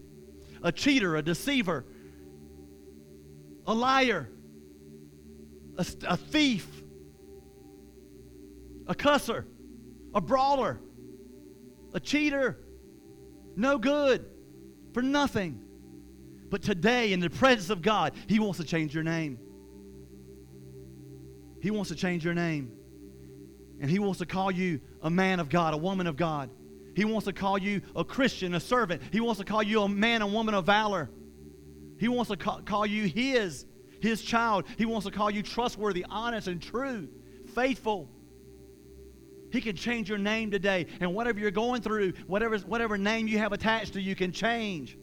a 0.62 0.70
cheater, 0.70 1.16
a 1.16 1.22
deceiver, 1.22 1.84
a 3.68 3.74
liar, 3.74 4.26
a, 5.76 5.86
a 6.08 6.16
thief, 6.16 6.66
a 8.86 8.94
cusser, 8.94 9.44
a 10.14 10.20
brawler, 10.22 10.80
a 11.92 12.00
cheater, 12.00 12.58
no 13.56 13.76
good, 13.76 14.24
for 14.94 15.02
nothing. 15.02 15.60
But 16.48 16.62
today, 16.62 17.12
in 17.12 17.20
the 17.20 17.28
presence 17.28 17.68
of 17.68 17.82
God, 17.82 18.14
He 18.26 18.38
wants 18.38 18.58
to 18.58 18.64
change 18.64 18.94
your 18.94 19.04
name. 19.04 19.38
He 21.60 21.70
wants 21.70 21.90
to 21.90 21.94
change 21.94 22.24
your 22.24 22.34
name. 22.34 22.72
And 23.80 23.90
He 23.90 23.98
wants 23.98 24.18
to 24.20 24.26
call 24.26 24.50
you 24.50 24.80
a 25.02 25.10
man 25.10 25.40
of 25.40 25.50
God, 25.50 25.74
a 25.74 25.76
woman 25.76 26.06
of 26.06 26.16
God. 26.16 26.48
He 26.96 27.04
wants 27.04 27.26
to 27.26 27.34
call 27.34 27.58
you 27.58 27.82
a 27.94 28.02
Christian, 28.02 28.54
a 28.54 28.60
servant. 28.60 29.02
He 29.12 29.20
wants 29.20 29.40
to 29.40 29.44
call 29.44 29.62
you 29.62 29.82
a 29.82 29.88
man 29.88 30.22
and 30.22 30.32
woman 30.32 30.54
of 30.54 30.64
valor. 30.64 31.10
He 31.98 32.08
wants 32.08 32.30
to 32.30 32.36
call, 32.36 32.86
you 32.86 33.04
His, 33.04 33.66
His 34.00 34.22
child. 34.22 34.64
He 34.76 34.86
wants 34.86 35.06
to 35.06 35.12
call 35.12 35.30
you 35.30 35.42
trustworthy, 35.42 36.04
honest, 36.08 36.48
and 36.48 36.62
true, 36.62 37.08
faithful. 37.54 38.08
He 39.50 39.60
can 39.60 39.76
change 39.76 40.08
your 40.08 40.18
name 40.18 40.50
today. 40.50 40.86
And 41.00 41.14
whatever 41.14 41.40
you're 41.40 41.50
going 41.50 41.82
through, 41.82 42.12
whatever, 42.26 42.58
whatever 42.58 42.98
name 42.98 43.28
you 43.28 43.38
have 43.38 43.52
attached 43.52 43.94
to 43.94 44.00
you 44.00 44.14
can 44.14 44.32
change. 44.32 44.98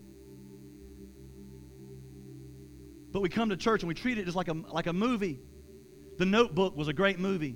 But 3.12 3.21
we 3.21 3.29
come 3.29 3.49
to 3.49 3.58
church 3.58 3.81
and 3.81 3.88
we 3.88 3.93
treat 3.93 4.17
it 4.17 4.25
just 4.25 4.36
like 4.36 4.49
a, 4.49 4.53
like 4.53 4.88
a 4.88 4.93
movie. 4.93 5.39
The 6.17 6.25
Notebook 6.25 6.75
was 6.75 6.88
a 6.88 6.93
great 6.93 7.19
movie. 7.19 7.55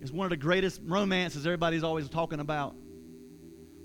It's 0.00 0.10
one 0.10 0.26
of 0.26 0.30
the 0.30 0.36
greatest 0.36 0.80
romances 0.84 1.46
everybody's 1.46 1.82
always 1.82 2.08
talking 2.08 2.40
about. 2.40 2.76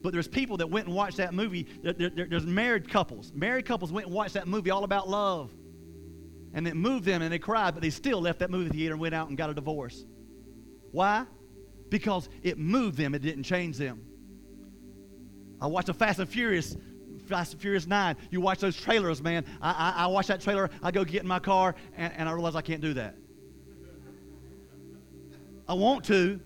But 0.01 0.13
there's 0.13 0.27
people 0.27 0.57
that 0.57 0.69
went 0.69 0.87
and 0.87 0.95
watched 0.95 1.17
that 1.17 1.33
movie. 1.33 1.67
There, 1.83 1.93
there, 1.93 2.27
there's 2.27 2.45
married 2.45 2.89
couples. 2.89 3.31
Married 3.33 3.65
couples 3.65 3.91
went 3.91 4.07
and 4.07 4.15
watched 4.15 4.33
that 4.33 4.47
movie 4.47 4.71
all 4.71 4.83
about 4.83 5.07
love. 5.07 5.51
And 6.53 6.67
it 6.67 6.75
moved 6.75 7.05
them 7.05 7.21
and 7.21 7.31
they 7.31 7.39
cried, 7.39 7.73
but 7.73 7.81
they 7.81 7.89
still 7.89 8.19
left 8.19 8.39
that 8.39 8.49
movie 8.49 8.69
theater 8.69 8.93
and 8.93 9.01
went 9.01 9.15
out 9.15 9.29
and 9.29 9.37
got 9.37 9.49
a 9.49 9.53
divorce. 9.53 10.03
Why? 10.91 11.25
Because 11.89 12.29
it 12.41 12.57
moved 12.57 12.97
them, 12.97 13.15
it 13.15 13.21
didn't 13.21 13.43
change 13.43 13.77
them. 13.77 14.01
I 15.61 15.67
watched 15.67 15.89
a 15.89 15.93
Fast 15.93 16.19
and 16.19 16.27
Furious 16.27 16.75
Fast 17.27 17.53
and 17.53 17.61
Furious 17.61 17.87
9. 17.87 18.17
You 18.29 18.41
watch 18.41 18.59
those 18.59 18.75
trailers, 18.75 19.21
man. 19.21 19.45
I, 19.61 19.71
I, 19.71 20.03
I 20.03 20.07
watch 20.07 20.27
that 20.27 20.41
trailer. 20.41 20.69
I 20.83 20.91
go 20.91 21.05
get 21.05 21.21
in 21.21 21.27
my 21.27 21.39
car, 21.39 21.75
and, 21.95 22.11
and 22.17 22.27
I 22.27 22.33
realize 22.33 22.55
I 22.55 22.61
can't 22.61 22.81
do 22.81 22.93
that. 22.95 23.15
I 25.67 25.73
want 25.73 26.03
to, 26.05 26.41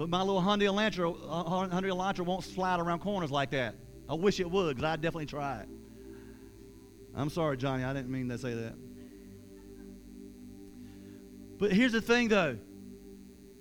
but 0.00 0.08
my 0.08 0.22
little 0.22 0.40
Hyundai 0.40 0.62
Elantra, 0.62 1.14
uh, 1.28 1.44
Hyundai 1.68 1.90
Elantra 1.90 2.24
won't 2.24 2.42
slide 2.42 2.80
around 2.80 3.00
corners 3.00 3.30
like 3.30 3.50
that. 3.50 3.74
I 4.08 4.14
wish 4.14 4.40
it 4.40 4.50
would, 4.50 4.74
because 4.74 4.88
I'd 4.88 5.02
definitely 5.02 5.26
try 5.26 5.60
it. 5.60 5.68
I'm 7.14 7.28
sorry, 7.28 7.58
Johnny. 7.58 7.84
I 7.84 7.92
didn't 7.92 8.08
mean 8.08 8.26
to 8.30 8.38
say 8.38 8.54
that. 8.54 8.72
But 11.58 11.72
here's 11.72 11.92
the 11.92 12.00
thing, 12.00 12.28
though. 12.28 12.56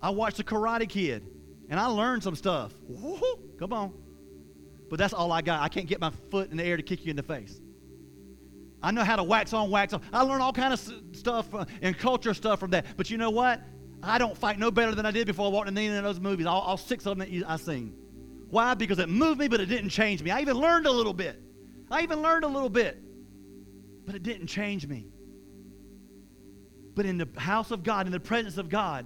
I 0.02 0.12
watched 0.12 0.38
The 0.38 0.46
Karate 0.46 0.88
Kid, 0.88 1.28
and 1.70 1.78
I 1.78 1.88
learned 1.88 2.24
some 2.24 2.38
stuff. 2.38 2.72
Woo-hoo, 2.88 3.40
come 3.60 3.74
on. 3.74 3.94
But 4.90 4.98
that's 4.98 5.14
all 5.14 5.34
I 5.34 5.42
got. 5.42 5.62
I 5.62 5.68
can't 5.68 5.88
get 5.88 6.00
my 6.00 6.14
foot 6.32 6.52
in 6.52 6.56
the 6.56 6.64
air 6.64 6.78
to 6.78 6.84
kick 6.84 7.04
you 7.04 7.10
in 7.10 7.18
the 7.18 7.24
face. 7.24 7.60
I 8.82 8.92
know 8.92 9.04
how 9.04 9.18
to 9.18 9.24
wax 9.24 9.52
on, 9.52 9.70
wax 9.72 9.92
off. 9.92 10.04
I 10.14 10.22
learned 10.22 10.42
all 10.42 10.54
kind 10.54 10.72
of 10.72 10.80
stuff 11.12 11.54
uh, 11.54 11.66
and 11.82 11.98
culture 11.98 12.34
stuff 12.34 12.62
from 12.62 12.72
that. 12.72 12.86
But 12.96 13.10
you 13.10 13.18
know 13.18 13.30
what? 13.30 13.62
I 14.02 14.18
don't 14.18 14.38
fight 14.38 14.58
no 14.60 14.72
better 14.72 14.96
than 14.96 15.06
I 15.06 15.12
did 15.12 15.28
before 15.28 15.48
I 15.48 15.50
walked 15.50 15.68
in 15.68 15.78
any 15.78 15.96
of 15.96 16.04
those 16.04 16.20
movies, 16.20 16.46
all, 16.46 16.62
all 16.62 16.78
six 16.78 17.06
of 17.06 17.18
them 17.18 17.30
that 17.30 17.50
I 17.50 17.58
seen. 17.58 17.94
Why? 18.50 18.74
Because 18.74 19.00
it 19.00 19.10
moved 19.10 19.40
me, 19.40 19.48
but 19.48 19.60
it 19.60 19.68
didn't 19.68 19.90
change 19.90 20.24
me. 20.24 20.32
I 20.32 20.42
even 20.42 20.58
learned 20.58 20.86
a 20.86 20.92
little 20.92 21.14
bit. 21.14 21.40
I 21.92 22.02
even 22.02 22.22
learned 22.22 22.44
a 22.44 22.48
little 22.48 22.70
bit, 22.70 22.98
but 24.06 24.16
it 24.16 24.24
didn't 24.24 24.48
change 24.48 24.88
me. 24.88 25.08
But 26.96 27.06
in 27.06 27.18
the 27.18 27.28
house 27.38 27.72
of 27.72 27.84
God, 27.84 28.06
in 28.06 28.12
the 28.12 28.20
presence 28.20 28.58
of 28.58 28.70
God, 28.70 29.06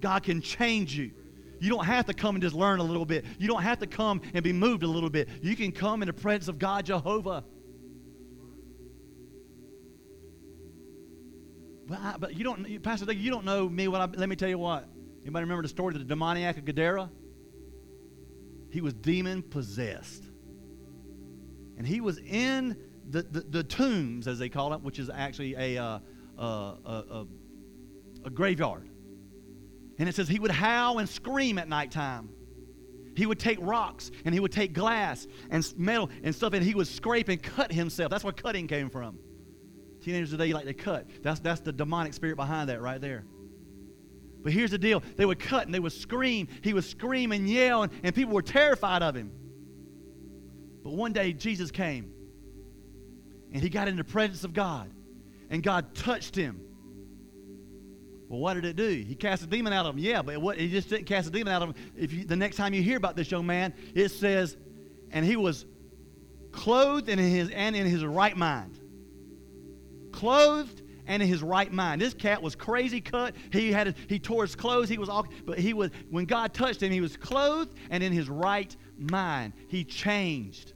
God 0.00 0.22
can 0.22 0.40
change 0.40 0.96
you. 0.96 1.12
You 1.60 1.70
don't 1.70 1.84
have 1.84 2.06
to 2.06 2.14
come 2.14 2.34
and 2.34 2.42
just 2.42 2.56
learn 2.56 2.80
a 2.80 2.84
little 2.84 3.06
bit. 3.06 3.24
You 3.38 3.46
don't 3.48 3.62
have 3.62 3.78
to 3.78 3.86
come 3.86 4.20
and 4.34 4.42
be 4.42 4.52
moved 4.52 4.82
a 4.82 4.88
little 4.88 5.10
bit. 5.10 5.28
You 5.42 5.54
can 5.54 5.72
come 5.72 6.02
in 6.02 6.08
the 6.08 6.12
presence 6.12 6.48
of 6.48 6.58
God 6.58 6.86
Jehovah 6.86 7.44
But, 12.22 12.36
you 12.36 12.44
don't, 12.44 12.80
Pastor 12.84 13.04
Doug, 13.04 13.16
you 13.16 13.32
don't 13.32 13.44
know 13.44 13.68
me. 13.68 13.88
What 13.88 14.00
I, 14.00 14.04
let 14.04 14.28
me 14.28 14.36
tell 14.36 14.48
you 14.48 14.56
what. 14.56 14.88
Anybody 15.22 15.42
remember 15.42 15.62
the 15.62 15.68
story 15.68 15.92
of 15.92 15.98
the 15.98 16.04
demoniac 16.04 16.56
of 16.56 16.64
Gadara? 16.64 17.10
He 18.70 18.80
was 18.80 18.94
demon 18.94 19.42
possessed. 19.42 20.22
And 21.76 21.84
he 21.84 22.00
was 22.00 22.18
in 22.18 22.76
the, 23.10 23.22
the, 23.22 23.40
the 23.40 23.64
tombs, 23.64 24.28
as 24.28 24.38
they 24.38 24.48
call 24.48 24.72
it, 24.72 24.82
which 24.82 25.00
is 25.00 25.10
actually 25.12 25.56
a, 25.56 25.82
uh, 25.82 25.98
uh, 26.38 26.44
a, 26.86 27.26
a 28.24 28.30
graveyard. 28.30 28.88
And 29.98 30.08
it 30.08 30.14
says 30.14 30.28
he 30.28 30.38
would 30.38 30.52
howl 30.52 31.00
and 31.00 31.08
scream 31.08 31.58
at 31.58 31.68
nighttime. 31.68 32.28
He 33.16 33.26
would 33.26 33.40
take 33.40 33.58
rocks 33.60 34.12
and 34.24 34.32
he 34.32 34.38
would 34.38 34.52
take 34.52 34.74
glass 34.74 35.26
and 35.50 35.68
metal 35.76 36.08
and 36.22 36.32
stuff 36.32 36.52
and 36.52 36.62
he 36.62 36.76
would 36.76 36.86
scrape 36.86 37.28
and 37.28 37.42
cut 37.42 37.72
himself. 37.72 38.12
That's 38.12 38.22
where 38.22 38.32
cutting 38.32 38.68
came 38.68 38.90
from. 38.90 39.18
Teenagers 40.02 40.30
today 40.30 40.52
like 40.52 40.66
to 40.66 40.74
cut. 40.74 41.06
That's, 41.22 41.40
that's 41.40 41.60
the 41.60 41.72
demonic 41.72 42.14
spirit 42.14 42.36
behind 42.36 42.68
that 42.68 42.82
right 42.82 43.00
there. 43.00 43.24
But 44.42 44.52
here's 44.52 44.72
the 44.72 44.78
deal 44.78 45.02
they 45.16 45.24
would 45.24 45.38
cut 45.38 45.66
and 45.66 45.74
they 45.74 45.80
would 45.80 45.92
scream. 45.92 46.48
He 46.62 46.74
would 46.74 46.84
scream 46.84 47.32
and 47.32 47.48
yell, 47.48 47.84
and, 47.84 47.92
and 48.02 48.14
people 48.14 48.34
were 48.34 48.42
terrified 48.42 49.02
of 49.02 49.14
him. 49.14 49.32
But 50.82 50.94
one 50.94 51.12
day, 51.12 51.32
Jesus 51.32 51.70
came 51.70 52.12
and 53.52 53.62
he 53.62 53.68
got 53.68 53.86
in 53.88 53.96
the 53.96 54.04
presence 54.04 54.44
of 54.44 54.52
God, 54.52 54.90
and 55.50 55.62
God 55.62 55.94
touched 55.94 56.34
him 56.34 56.60
Well, 58.32 58.40
what 58.40 58.54
did 58.54 58.64
it 58.64 58.76
do? 58.76 58.88
He 58.88 59.14
cast 59.14 59.42
a 59.42 59.46
demon 59.46 59.74
out 59.74 59.84
of 59.84 59.94
him. 59.94 59.98
Yeah, 59.98 60.22
but 60.22 60.40
what, 60.40 60.56
he 60.56 60.70
just 60.70 60.88
didn't 60.88 61.04
cast 61.04 61.28
a 61.28 61.30
demon 61.30 61.52
out 61.52 61.60
of 61.60 61.68
him. 61.68 61.74
If 61.94 62.14
you, 62.14 62.24
the 62.24 62.34
next 62.34 62.56
time 62.56 62.72
you 62.72 62.82
hear 62.82 62.96
about 62.96 63.14
this 63.14 63.30
young 63.30 63.46
man, 63.46 63.74
it 63.94 64.08
says, 64.08 64.56
and 65.10 65.22
he 65.22 65.36
was 65.36 65.66
clothed 66.50 67.10
in 67.10 67.18
his 67.18 67.50
and 67.50 67.76
in 67.76 67.86
his 67.86 68.02
right 68.02 68.34
mind. 68.34 68.80
Clothed 70.22 70.82
and 71.08 71.20
in 71.20 71.28
his 71.28 71.42
right 71.42 71.72
mind. 71.72 72.00
This 72.00 72.14
cat 72.14 72.40
was 72.40 72.54
crazy 72.54 73.00
cut. 73.00 73.34
He 73.50 73.72
had 73.72 73.96
he 74.08 74.20
tore 74.20 74.42
his 74.42 74.54
clothes. 74.54 74.88
He 74.88 74.96
was 74.96 75.08
all, 75.08 75.26
but 75.44 75.58
he 75.58 75.74
was 75.74 75.90
when 76.10 76.26
God 76.26 76.54
touched 76.54 76.80
him, 76.80 76.92
he 76.92 77.00
was 77.00 77.16
clothed 77.16 77.74
and 77.90 78.04
in 78.04 78.12
his 78.12 78.28
right 78.28 78.76
mind. 78.96 79.52
He 79.66 79.82
changed, 79.82 80.74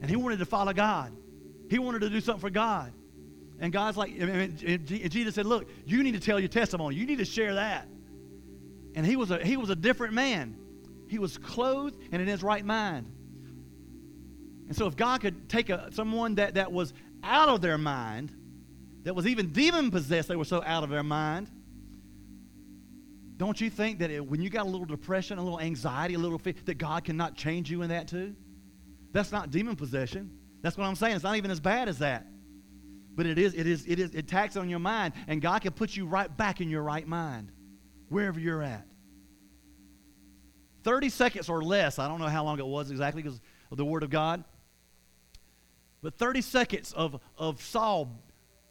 and 0.00 0.08
he 0.08 0.16
wanted 0.16 0.38
to 0.38 0.46
follow 0.46 0.72
God. 0.72 1.12
He 1.68 1.78
wanted 1.78 1.98
to 1.98 2.08
do 2.08 2.22
something 2.22 2.40
for 2.40 2.48
God. 2.48 2.90
And 3.60 3.70
God's 3.70 3.98
like, 3.98 4.18
and 4.18 4.56
Jesus 4.56 5.34
said, 5.34 5.44
Look, 5.44 5.68
you 5.84 6.02
need 6.02 6.12
to 6.12 6.20
tell 6.20 6.40
your 6.40 6.48
testimony. 6.48 6.96
You 6.96 7.04
need 7.04 7.18
to 7.18 7.26
share 7.26 7.52
that. 7.56 7.86
And 8.94 9.04
he 9.04 9.16
was 9.16 9.30
a, 9.30 9.44
he 9.44 9.58
was 9.58 9.68
a 9.68 9.76
different 9.76 10.14
man. 10.14 10.56
He 11.06 11.18
was 11.18 11.36
clothed 11.36 12.00
and 12.12 12.22
in 12.22 12.28
his 12.28 12.42
right 12.42 12.64
mind. 12.64 13.12
And 14.68 14.74
so 14.74 14.86
if 14.86 14.96
God 14.96 15.20
could 15.20 15.50
take 15.50 15.68
a, 15.68 15.90
someone 15.92 16.36
that, 16.36 16.54
that 16.54 16.72
was 16.72 16.94
out 17.22 17.50
of 17.50 17.60
their 17.60 17.76
mind, 17.76 18.32
that 19.04 19.14
was 19.14 19.26
even 19.26 19.52
demon 19.52 19.90
possessed, 19.90 20.28
they 20.28 20.36
were 20.36 20.44
so 20.44 20.62
out 20.64 20.84
of 20.84 20.90
their 20.90 21.02
mind, 21.02 21.50
don't 23.36 23.60
you 23.60 23.70
think 23.70 24.00
that 24.00 24.10
it, 24.10 24.26
when 24.26 24.42
you 24.42 24.50
got 24.50 24.66
a 24.66 24.68
little 24.68 24.84
depression, 24.84 25.38
a 25.38 25.42
little 25.42 25.60
anxiety, 25.60 26.14
a 26.14 26.18
little 26.18 26.38
fear, 26.38 26.54
that 26.64 26.76
God 26.76 27.04
cannot 27.04 27.36
change 27.36 27.70
you 27.70 27.82
in 27.82 27.90
that 27.90 28.08
too? 28.08 28.34
That's 29.12 29.30
not 29.30 29.50
demon 29.50 29.76
possession. 29.76 30.30
That's 30.60 30.76
what 30.76 30.86
I'm 30.86 30.96
saying. 30.96 31.14
It's 31.14 31.24
not 31.24 31.36
even 31.36 31.50
as 31.50 31.60
bad 31.60 31.88
as 31.88 32.00
that. 32.00 32.26
But 33.14 33.26
it 33.26 33.38
is, 33.38 33.54
it 33.54 33.66
is, 33.66 33.84
it 33.86 33.98
is, 34.00 34.10
it 34.10 34.18
attacks 34.18 34.56
on 34.56 34.68
your 34.68 34.80
mind, 34.80 35.14
and 35.28 35.40
God 35.40 35.62
can 35.62 35.72
put 35.72 35.96
you 35.96 36.06
right 36.06 36.34
back 36.36 36.60
in 36.60 36.68
your 36.68 36.82
right 36.82 37.06
mind, 37.06 37.52
wherever 38.08 38.38
you're 38.38 38.62
at. 38.62 38.86
30 40.84 41.08
seconds 41.08 41.48
or 41.48 41.62
less, 41.62 41.98
I 41.98 42.08
don't 42.08 42.20
know 42.20 42.28
how 42.28 42.44
long 42.44 42.58
it 42.58 42.66
was 42.66 42.90
exactly 42.90 43.22
because 43.22 43.40
of 43.70 43.76
the 43.76 43.84
Word 43.84 44.02
of 44.02 44.10
God, 44.10 44.44
but 46.02 46.14
30 46.14 46.40
seconds 46.42 46.92
of, 46.92 47.20
of 47.36 47.62
Saul, 47.62 48.22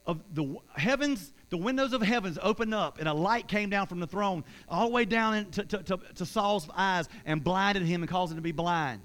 of 0.07 0.23
the 0.33 0.55
heavens, 0.75 1.33
the 1.49 1.57
windows 1.57 1.91
of 1.91 2.01
heavens 2.01 2.39
opened 2.41 2.73
up, 2.73 2.97
and 2.97 3.07
a 3.07 3.13
light 3.13 3.47
came 3.47 3.69
down 3.69 3.87
from 3.87 3.99
the 3.99 4.07
throne 4.07 4.43
all 4.69 4.87
the 4.87 4.93
way 4.93 5.05
down 5.05 5.35
into, 5.35 5.65
to, 5.65 5.83
to, 5.83 5.99
to 6.15 6.25
Saul's 6.25 6.67
eyes 6.73 7.09
and 7.25 7.43
blinded 7.43 7.83
him 7.83 8.01
and 8.01 8.09
caused 8.09 8.31
him 8.31 8.37
to 8.37 8.41
be 8.41 8.53
blind. 8.53 9.01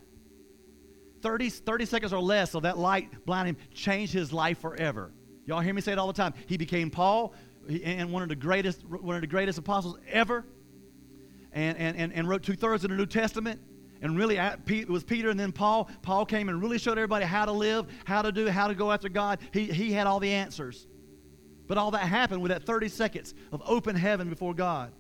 30, 1.20 1.50
30 1.50 1.84
seconds 1.84 2.12
or 2.12 2.20
less 2.20 2.54
of 2.54 2.62
that 2.62 2.78
light 2.78 3.26
blinding 3.26 3.56
him 3.56 3.62
changed 3.74 4.12
his 4.12 4.32
life 4.32 4.60
forever. 4.60 5.12
Y'all 5.44 5.60
hear 5.60 5.74
me 5.74 5.80
say 5.80 5.92
it 5.92 5.98
all 5.98 6.06
the 6.06 6.12
time. 6.12 6.34
He 6.46 6.56
became 6.56 6.88
Paul 6.88 7.34
and 7.68 8.12
one 8.12 8.22
of 8.22 8.28
the 8.28 8.36
greatest, 8.36 8.84
one 8.84 9.16
of 9.16 9.20
the 9.20 9.26
greatest 9.26 9.58
apostles 9.58 9.98
ever, 10.08 10.44
and, 11.52 11.76
and, 11.78 11.96
and, 11.96 12.12
and 12.12 12.28
wrote 12.28 12.42
two 12.44 12.54
thirds 12.54 12.84
of 12.84 12.90
the 12.90 12.96
New 12.96 13.06
Testament. 13.06 13.60
And 14.02 14.16
really, 14.16 14.36
it 14.36 14.88
was 14.88 15.04
Peter 15.04 15.30
and 15.30 15.38
then 15.38 15.52
Paul. 15.52 15.88
Paul 16.02 16.26
came 16.26 16.48
and 16.48 16.60
really 16.60 16.78
showed 16.78 16.98
everybody 16.98 17.24
how 17.24 17.44
to 17.44 17.52
live, 17.52 17.86
how 18.04 18.20
to 18.20 18.32
do, 18.32 18.48
how 18.48 18.66
to 18.66 18.74
go 18.74 18.90
after 18.90 19.08
God. 19.08 19.38
He, 19.52 19.66
he 19.66 19.92
had 19.92 20.08
all 20.08 20.18
the 20.18 20.32
answers. 20.32 20.88
But 21.68 21.78
all 21.78 21.92
that 21.92 22.02
happened 22.02 22.42
with 22.42 22.50
that 22.50 22.64
30 22.64 22.88
seconds 22.88 23.32
of 23.52 23.62
open 23.64 23.94
heaven 23.94 24.28
before 24.28 24.54
God. 24.54 24.92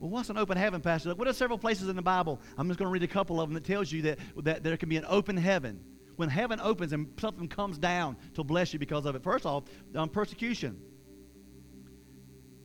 Well, 0.00 0.08
what's 0.08 0.30
an 0.30 0.38
open 0.38 0.56
heaven, 0.56 0.80
Pastor? 0.80 1.10
Look, 1.10 1.18
What 1.18 1.28
are 1.28 1.34
several 1.34 1.58
places 1.58 1.90
in 1.90 1.96
the 1.96 2.02
Bible? 2.02 2.40
I'm 2.56 2.68
just 2.68 2.78
going 2.78 2.88
to 2.88 2.92
read 2.92 3.02
a 3.02 3.12
couple 3.12 3.38
of 3.38 3.48
them 3.48 3.54
that 3.54 3.64
tells 3.64 3.92
you 3.92 4.00
that, 4.02 4.18
that 4.38 4.62
there 4.64 4.78
can 4.78 4.88
be 4.88 4.96
an 4.96 5.04
open 5.06 5.36
heaven 5.36 5.78
when 6.16 6.30
heaven 6.30 6.58
opens 6.62 6.94
and 6.94 7.06
something 7.20 7.48
comes 7.48 7.76
down 7.76 8.16
to 8.34 8.42
bless 8.42 8.72
you 8.72 8.78
because 8.78 9.04
of 9.04 9.14
it. 9.14 9.22
First 9.22 9.44
off, 9.44 9.64
um, 9.94 10.08
persecution. 10.08 10.80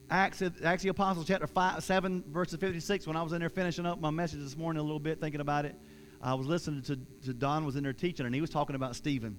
Acts, 0.10 0.44
Acts 0.63 0.84
the 0.84 0.89
Apostles, 0.89 1.26
chapter 1.28 1.48
five, 1.48 1.84
7, 1.84 2.24
verses 2.30 2.60
56. 2.60 3.08
When 3.08 3.15
I 3.15 3.24
was 3.24 3.34
in 3.34 3.39
there 3.39 3.50
finishing 3.50 3.86
up 3.86 4.00
my 4.00 4.12
message 4.12 4.39
this 4.39 4.56
morning 4.56 4.80
a 4.80 4.84
little 4.84 5.00
bit, 5.00 5.20
thinking 5.20 5.41
about 5.41 5.65
it, 5.65 5.76
I 6.22 6.34
was 6.36 6.48
listening 6.48 6.84
to, 6.84 7.00
to 7.26 7.34
Don 7.34 7.65
was 7.65 7.76
in 7.76 7.84
there 7.84 7.94
teaching, 7.94 8.26
and 8.26 8.34
he 8.34 8.41
was 8.41 8.50
talking 8.50 8.76
about 8.76 8.96
Stephen, 8.96 9.38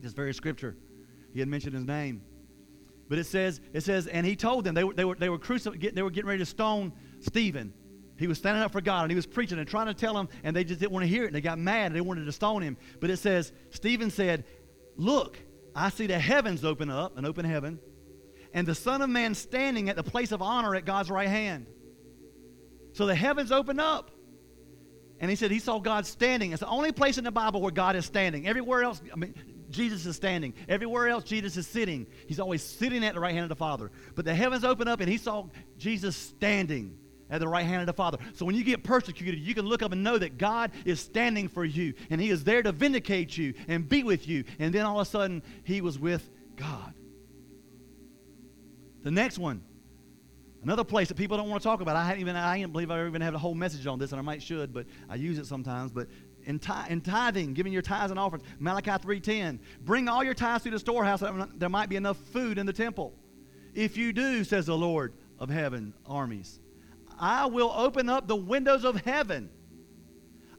this 0.00 0.12
very 0.12 0.34
scripture. 0.34 0.76
He 1.32 1.40
had 1.40 1.48
mentioned 1.48 1.74
his 1.74 1.84
name. 1.84 2.22
But 3.08 3.18
it 3.18 3.24
says, 3.24 3.60
it 3.72 3.82
says, 3.82 4.06
and 4.06 4.26
he 4.26 4.34
told 4.34 4.64
them 4.64 4.74
they 4.74 4.84
were, 4.84 4.94
they 4.94 5.04
were, 5.04 5.14
they 5.14 5.28
were, 5.28 5.38
crucif- 5.38 5.94
they 5.94 6.02
were 6.02 6.10
getting 6.10 6.28
ready 6.28 6.38
to 6.40 6.46
stone 6.46 6.92
Stephen. 7.20 7.72
He 8.18 8.26
was 8.26 8.38
standing 8.38 8.62
up 8.62 8.72
for 8.72 8.80
God 8.80 9.02
and 9.02 9.10
he 9.10 9.16
was 9.16 9.26
preaching 9.26 9.58
and 9.58 9.68
trying 9.68 9.86
to 9.86 9.94
tell 9.94 10.14
them, 10.14 10.28
and 10.42 10.54
they 10.54 10.64
just 10.64 10.80
didn't 10.80 10.92
want 10.92 11.02
to 11.02 11.08
hear 11.08 11.24
it. 11.24 11.26
And 11.26 11.34
they 11.34 11.40
got 11.40 11.58
mad 11.58 11.86
and 11.86 11.96
they 11.96 12.00
wanted 12.00 12.24
to 12.24 12.32
stone 12.32 12.62
him. 12.62 12.76
But 13.00 13.10
it 13.10 13.18
says, 13.18 13.52
Stephen 13.70 14.10
said, 14.10 14.44
Look, 14.96 15.38
I 15.74 15.90
see 15.90 16.06
the 16.06 16.18
heavens 16.18 16.64
open 16.64 16.88
up, 16.88 17.18
an 17.18 17.24
open 17.24 17.44
heaven, 17.44 17.80
and 18.54 18.66
the 18.66 18.74
Son 18.74 19.02
of 19.02 19.10
Man 19.10 19.34
standing 19.34 19.90
at 19.90 19.96
the 19.96 20.02
place 20.02 20.32
of 20.32 20.40
honor 20.40 20.74
at 20.74 20.86
God's 20.86 21.10
right 21.10 21.28
hand. 21.28 21.66
So 22.92 23.04
the 23.04 23.14
heavens 23.14 23.52
open 23.52 23.78
up. 23.78 24.10
And 25.20 25.30
he 25.30 25.36
said 25.36 25.50
he 25.50 25.58
saw 25.58 25.78
God 25.78 26.06
standing. 26.06 26.52
It's 26.52 26.60
the 26.60 26.68
only 26.68 26.92
place 26.92 27.18
in 27.18 27.24
the 27.24 27.30
Bible 27.30 27.60
where 27.60 27.70
God 27.70 27.96
is 27.96 28.04
standing. 28.04 28.48
Everywhere 28.48 28.82
else, 28.82 29.00
I 29.12 29.16
mean, 29.16 29.34
Jesus 29.70 30.06
is 30.06 30.16
standing. 30.16 30.54
Everywhere 30.68 31.08
else, 31.08 31.24
Jesus 31.24 31.56
is 31.56 31.66
sitting. 31.66 32.06
He's 32.26 32.40
always 32.40 32.62
sitting 32.62 33.04
at 33.04 33.14
the 33.14 33.20
right 33.20 33.32
hand 33.32 33.44
of 33.44 33.48
the 33.48 33.56
Father. 33.56 33.90
But 34.14 34.24
the 34.24 34.34
heavens 34.34 34.64
open 34.64 34.88
up 34.88 35.00
and 35.00 35.08
he 35.08 35.16
saw 35.16 35.46
Jesus 35.78 36.16
standing 36.16 36.98
at 37.30 37.40
the 37.40 37.48
right 37.48 37.64
hand 37.64 37.80
of 37.80 37.86
the 37.86 37.92
Father. 37.92 38.18
So 38.34 38.44
when 38.44 38.54
you 38.54 38.64
get 38.64 38.84
persecuted, 38.84 39.40
you 39.40 39.54
can 39.54 39.66
look 39.66 39.82
up 39.82 39.92
and 39.92 40.02
know 40.02 40.18
that 40.18 40.36
God 40.36 40.72
is 40.84 41.00
standing 41.00 41.48
for 41.48 41.64
you 41.64 41.94
and 42.10 42.20
He 42.20 42.30
is 42.30 42.44
there 42.44 42.62
to 42.62 42.72
vindicate 42.72 43.36
you 43.36 43.54
and 43.66 43.88
be 43.88 44.02
with 44.02 44.28
you. 44.28 44.44
And 44.58 44.74
then 44.74 44.84
all 44.84 45.00
of 45.00 45.06
a 45.06 45.10
sudden, 45.10 45.42
He 45.64 45.80
was 45.80 45.98
with 45.98 46.28
God. 46.56 46.94
The 49.04 49.10
next 49.10 49.38
one, 49.38 49.62
another 50.62 50.82
place 50.82 51.08
that 51.08 51.16
people 51.16 51.36
don't 51.36 51.50
want 51.50 51.62
to 51.62 51.68
talk 51.68 51.82
about. 51.82 51.94
I 51.94 52.04
haven't 52.04 52.22
even 52.22 52.36
I 52.36 52.58
can't 52.58 52.72
believe 52.72 52.90
I 52.90 53.06
even 53.06 53.20
have 53.20 53.34
a 53.34 53.38
whole 53.38 53.54
message 53.54 53.86
on 53.86 53.98
this, 53.98 54.12
and 54.12 54.18
I 54.18 54.22
might 54.22 54.42
should, 54.42 54.72
but 54.72 54.86
I 55.10 55.14
use 55.16 55.38
it 55.38 55.46
sometimes. 55.46 55.92
But 55.92 56.08
in 56.46 56.58
tithing, 56.58 57.52
giving 57.52 57.72
your 57.72 57.82
tithes 57.82 58.10
and 58.10 58.18
offerings, 58.18 58.46
Malachi 58.58 58.90
3:10, 58.90 59.60
bring 59.82 60.08
all 60.08 60.24
your 60.24 60.32
tithes 60.32 60.64
to 60.64 60.70
the 60.70 60.78
storehouse 60.78 61.20
that 61.20 61.60
there 61.60 61.68
might 61.68 61.90
be 61.90 61.96
enough 61.96 62.16
food 62.16 62.56
in 62.56 62.64
the 62.64 62.72
temple. 62.72 63.14
If 63.74 63.98
you 63.98 64.14
do, 64.14 64.42
says 64.42 64.66
the 64.66 64.76
Lord 64.76 65.12
of 65.38 65.50
heaven 65.50 65.92
armies, 66.06 66.60
I 67.20 67.44
will 67.44 67.72
open 67.76 68.08
up 68.08 68.26
the 68.26 68.36
windows 68.36 68.84
of 68.84 68.96
heaven. 69.02 69.50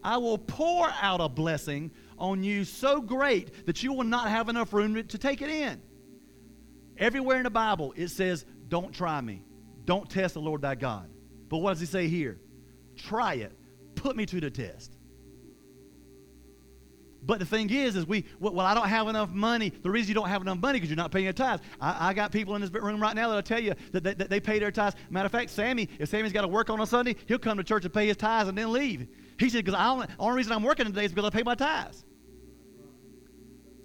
I 0.03 0.17
will 0.17 0.37
pour 0.37 0.87
out 1.01 1.19
a 1.19 1.27
blessing 1.27 1.89
on 2.19 2.43
you 2.43 2.63
so 2.63 3.01
great 3.01 3.65
that 3.65 3.81
you 3.81 3.91
will 3.91 4.03
not 4.03 4.29
have 4.29 4.49
enough 4.49 4.71
room 4.71 5.03
to 5.03 5.17
take 5.17 5.41
it 5.41 5.49
in. 5.49 5.81
Everywhere 6.97 7.37
in 7.37 7.43
the 7.43 7.49
Bible, 7.49 7.93
it 7.95 8.09
says, 8.09 8.45
Don't 8.67 8.93
try 8.93 9.19
me. 9.21 9.43
Don't 9.85 10.09
test 10.09 10.33
the 10.33 10.41
Lord 10.41 10.61
thy 10.61 10.75
God. 10.75 11.09
But 11.49 11.57
what 11.57 11.71
does 11.71 11.79
he 11.79 11.85
say 11.85 12.07
here? 12.07 12.39
Try 12.95 13.35
it. 13.35 13.57
Put 13.95 14.15
me 14.15 14.25
to 14.25 14.39
the 14.39 14.49
test. 14.49 14.95
But 17.25 17.39
the 17.39 17.45
thing 17.45 17.69
is, 17.71 17.95
is 17.95 18.05
we, 18.05 18.25
well, 18.39 18.59
I 18.59 18.75
don't 18.75 18.87
have 18.87 19.07
enough 19.07 19.31
money. 19.31 19.69
The 19.69 19.89
reason 19.89 20.09
you 20.09 20.13
don't 20.13 20.29
have 20.29 20.43
enough 20.43 20.59
money 20.59 20.77
because 20.77 20.89
you're 20.89 20.97
not 20.97 21.11
paying 21.11 21.23
your 21.23 21.33
tithes. 21.33 21.63
I, 21.81 22.09
I, 22.09 22.13
got 22.13 22.31
people 22.31 22.53
in 22.53 22.61
this 22.61 22.69
room 22.69 23.01
right 23.01 23.15
now 23.15 23.29
that'll 23.29 23.41
tell 23.41 23.59
you 23.59 23.73
that 23.93 24.03
they, 24.03 24.13
that 24.13 24.29
they 24.29 24.39
pay 24.39 24.59
their 24.59 24.71
tithes. 24.71 24.95
Matter 25.09 25.25
of 25.25 25.31
fact, 25.31 25.49
Sammy, 25.49 25.89
if 25.97 26.09
Sammy's 26.09 26.31
got 26.31 26.41
to 26.41 26.47
work 26.47 26.69
on 26.69 26.79
a 26.79 26.85
Sunday, 26.85 27.15
he'll 27.25 27.39
come 27.39 27.57
to 27.57 27.63
church 27.63 27.83
and 27.83 27.93
pay 27.93 28.05
his 28.05 28.17
tithes 28.17 28.47
and 28.47 28.57
then 28.57 28.71
leave. 28.71 29.07
He 29.39 29.49
said, 29.49 29.65
because 29.65 29.79
the 29.79 30.15
only 30.19 30.35
reason 30.37 30.51
I'm 30.51 30.61
working 30.61 30.85
today 30.85 31.05
is 31.05 31.13
because 31.13 31.27
I 31.27 31.31
pay 31.31 31.43
my 31.43 31.55
tithes. 31.55 32.05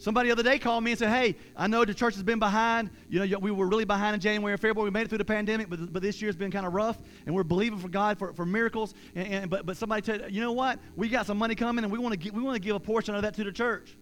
Somebody 0.01 0.31
the 0.31 0.33
other 0.33 0.43
day 0.43 0.59
called 0.59 0.83
me 0.83 0.91
and 0.91 0.99
said, 0.99 1.11
Hey, 1.11 1.37
I 1.57 1.69
know 1.69 1.85
the 1.85 1.95
church 1.95 2.15
has 2.15 2.25
been 2.25 2.41
behind. 2.41 2.91
You 3.09 3.25
know, 3.25 3.39
we 3.39 3.53
were 3.53 3.69
really 3.69 3.85
behind 3.85 4.15
in 4.15 4.21
January 4.21 4.55
and 4.55 4.61
February. 4.61 4.91
We 4.91 4.93
made 4.93 5.03
it 5.03 5.09
through 5.11 5.19
the 5.19 5.25
pandemic, 5.25 5.71
but, 5.71 5.93
but 5.93 6.03
this 6.03 6.21
year's 6.21 6.37
been 6.37 6.51
kind 6.51 6.67
of 6.67 6.73
rough, 6.73 6.99
and 7.27 7.35
we're 7.35 7.45
believing 7.45 7.79
for 7.79 7.89
God 7.89 8.19
for, 8.19 8.33
for 8.33 8.45
miracles. 8.45 8.95
And, 9.15 9.29
and, 9.29 9.51
but, 9.51 9.67
but 9.67 9.77
somebody 9.77 10.05
said, 10.05 10.33
You 10.33 10.41
know 10.41 10.53
what? 10.53 10.81
We 10.97 11.09
got 11.09 11.27
some 11.27 11.39
money 11.39 11.55
coming, 11.55 11.85
and 11.85 11.93
we 11.93 11.99
want 11.99 12.21
to 12.21 12.31
we 12.31 12.43
want 12.43 12.57
to 12.57 12.61
give 12.61 12.75
a 12.75 12.81
portion 12.81 13.15
of 13.15 13.23
that 13.23 13.35
to 13.35 13.45
the 13.45 13.53
church 13.53 13.95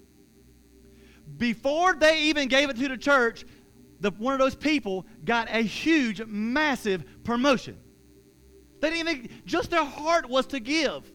before 1.37 1.95
they 1.95 2.23
even 2.23 2.49
gave 2.49 2.71
it 2.71 2.77
to 2.79 2.89
the 2.89 2.97
church, 2.97 3.45
the, 4.01 4.11
one 4.13 4.33
of 4.33 4.39
those 4.39 4.55
people 4.55 5.07
got 5.25 5.49
a 5.51 5.63
huge, 5.63 6.23
massive 6.25 7.05
promotion. 7.25 7.77
They 8.81 8.91
didn't 8.91 9.09
even, 9.09 9.31
just 9.45 9.71
their 9.71 9.85
heart 9.85 10.29
was 10.29 10.47
to 10.49 10.61
give. 10.61 11.11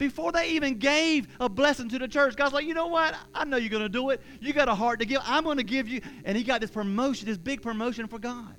Before 0.00 0.32
they 0.32 0.48
even 0.52 0.78
gave 0.78 1.28
a 1.40 1.48
blessing 1.50 1.90
to 1.90 1.98
the 1.98 2.08
church, 2.08 2.34
God's 2.34 2.54
like, 2.54 2.64
you 2.64 2.72
know 2.72 2.86
what? 2.86 3.14
I 3.34 3.44
know 3.44 3.58
you're 3.58 3.68
going 3.68 3.82
to 3.82 3.88
do 3.90 4.08
it. 4.08 4.22
You 4.40 4.54
got 4.54 4.66
a 4.66 4.74
heart 4.74 4.98
to 5.00 5.04
give. 5.04 5.20
I'm 5.26 5.44
going 5.44 5.58
to 5.58 5.62
give 5.62 5.88
you. 5.88 6.00
And 6.24 6.38
he 6.38 6.42
got 6.42 6.62
this 6.62 6.70
promotion, 6.70 7.28
this 7.28 7.36
big 7.36 7.60
promotion 7.60 8.08
for 8.08 8.18
God. 8.18 8.56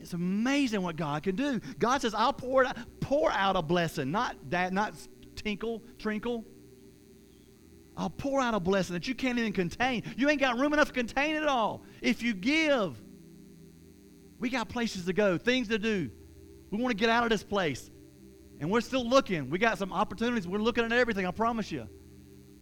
It's 0.00 0.14
amazing 0.14 0.80
what 0.80 0.96
God 0.96 1.24
can 1.24 1.36
do. 1.36 1.60
God 1.78 2.00
says, 2.00 2.14
I'll 2.14 2.32
pour, 2.32 2.64
it, 2.64 2.74
pour 3.00 3.30
out 3.30 3.54
a 3.54 3.60
blessing, 3.60 4.10
not 4.10 4.34
that, 4.48 4.72
not 4.72 4.94
tinkle, 5.36 5.82
trinkle. 5.98 6.46
I'll 7.94 8.08
pour 8.08 8.40
out 8.40 8.54
a 8.54 8.60
blessing 8.60 8.94
that 8.94 9.06
you 9.06 9.14
can't 9.14 9.38
even 9.38 9.52
contain. 9.52 10.04
You 10.16 10.30
ain't 10.30 10.40
got 10.40 10.58
room 10.58 10.72
enough 10.72 10.88
to 10.88 10.94
contain 10.94 11.36
it 11.36 11.44
all. 11.44 11.82
If 12.00 12.22
you 12.22 12.32
give, 12.32 12.98
we 14.38 14.48
got 14.48 14.70
places 14.70 15.04
to 15.04 15.12
go, 15.12 15.36
things 15.36 15.68
to 15.68 15.78
do. 15.78 16.10
We 16.70 16.78
want 16.78 16.92
to 16.92 16.98
get 16.98 17.10
out 17.10 17.24
of 17.24 17.28
this 17.28 17.44
place. 17.44 17.90
And 18.60 18.70
we're 18.70 18.80
still 18.80 19.08
looking. 19.08 19.50
We 19.50 19.58
got 19.58 19.78
some 19.78 19.92
opportunities. 19.92 20.48
We're 20.48 20.58
looking 20.58 20.84
at 20.84 20.92
everything, 20.92 21.26
I 21.26 21.30
promise 21.30 21.70
you. 21.70 21.88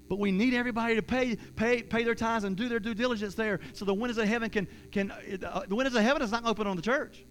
But 0.09 0.19
we 0.19 0.31
need 0.31 0.55
everybody 0.55 0.95
to 0.95 1.03
pay, 1.03 1.37
pay, 1.57 1.83
pay 1.83 2.05
their 2.05 2.15
tithes 2.15 2.45
and 2.45 2.57
do 2.57 2.69
their 2.69 2.79
due 2.79 2.95
diligence 2.95 3.35
there 3.35 3.61
so 3.73 3.85
the 3.85 3.95
windows 3.95 4.19
of 4.19 4.29
heaven 4.29 4.51
can, 4.51 4.69
can 4.93 5.11
uh, 5.11 5.65
the 5.67 5.75
windows 5.75 5.95
of 5.95 6.03
heaven 6.03 6.23
is 6.23 6.31
not 6.31 6.45
open 6.45 6.67
on 6.67 6.77
the 6.77 6.83
church. 6.83 7.25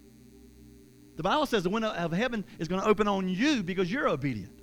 The 1.16 1.22
Bible 1.22 1.46
says 1.46 1.62
the 1.62 1.70
window 1.70 1.90
of 1.90 2.12
heaven 2.12 2.44
is 2.58 2.68
going 2.68 2.82
to 2.82 2.86
open 2.86 3.08
on 3.08 3.28
you 3.28 3.62
because 3.62 3.90
you're 3.90 4.08
obedient. 4.08 4.60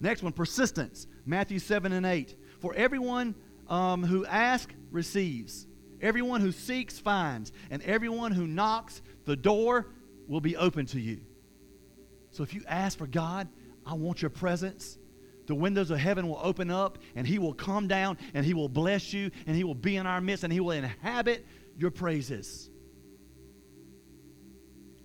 Next 0.00 0.22
one, 0.22 0.32
persistence. 0.32 1.06
Matthew 1.24 1.58
7 1.58 1.92
and 1.92 2.04
8. 2.04 2.36
For 2.60 2.74
everyone 2.74 3.34
um, 3.68 4.04
who 4.04 4.26
asks 4.26 4.74
receives, 4.90 5.66
everyone 6.02 6.42
who 6.42 6.52
seeks 6.52 6.98
finds, 6.98 7.52
and 7.70 7.82
everyone 7.82 8.32
who 8.32 8.46
knocks, 8.46 9.00
the 9.24 9.36
door 9.36 9.86
will 10.28 10.42
be 10.42 10.56
open 10.56 10.84
to 10.86 11.00
you. 11.00 11.20
So 12.34 12.42
if 12.42 12.52
you 12.52 12.62
ask 12.66 12.98
for 12.98 13.06
God, 13.06 13.46
I 13.86 13.94
want 13.94 14.20
your 14.20 14.30
presence, 14.30 14.98
the 15.46 15.54
windows 15.54 15.92
of 15.92 15.98
heaven 15.98 16.26
will 16.26 16.40
open 16.42 16.68
up 16.68 16.98
and 17.14 17.24
He 17.24 17.38
will 17.38 17.54
come 17.54 17.86
down 17.86 18.18
and 18.34 18.44
He 18.44 18.54
will 18.54 18.68
bless 18.68 19.12
you 19.12 19.30
and 19.46 19.54
He 19.54 19.62
will 19.62 19.76
be 19.76 19.94
in 19.96 20.04
our 20.04 20.20
midst 20.20 20.42
and 20.42 20.52
He 20.52 20.58
will 20.58 20.72
inhabit 20.72 21.46
your 21.78 21.92
praises. 21.92 22.68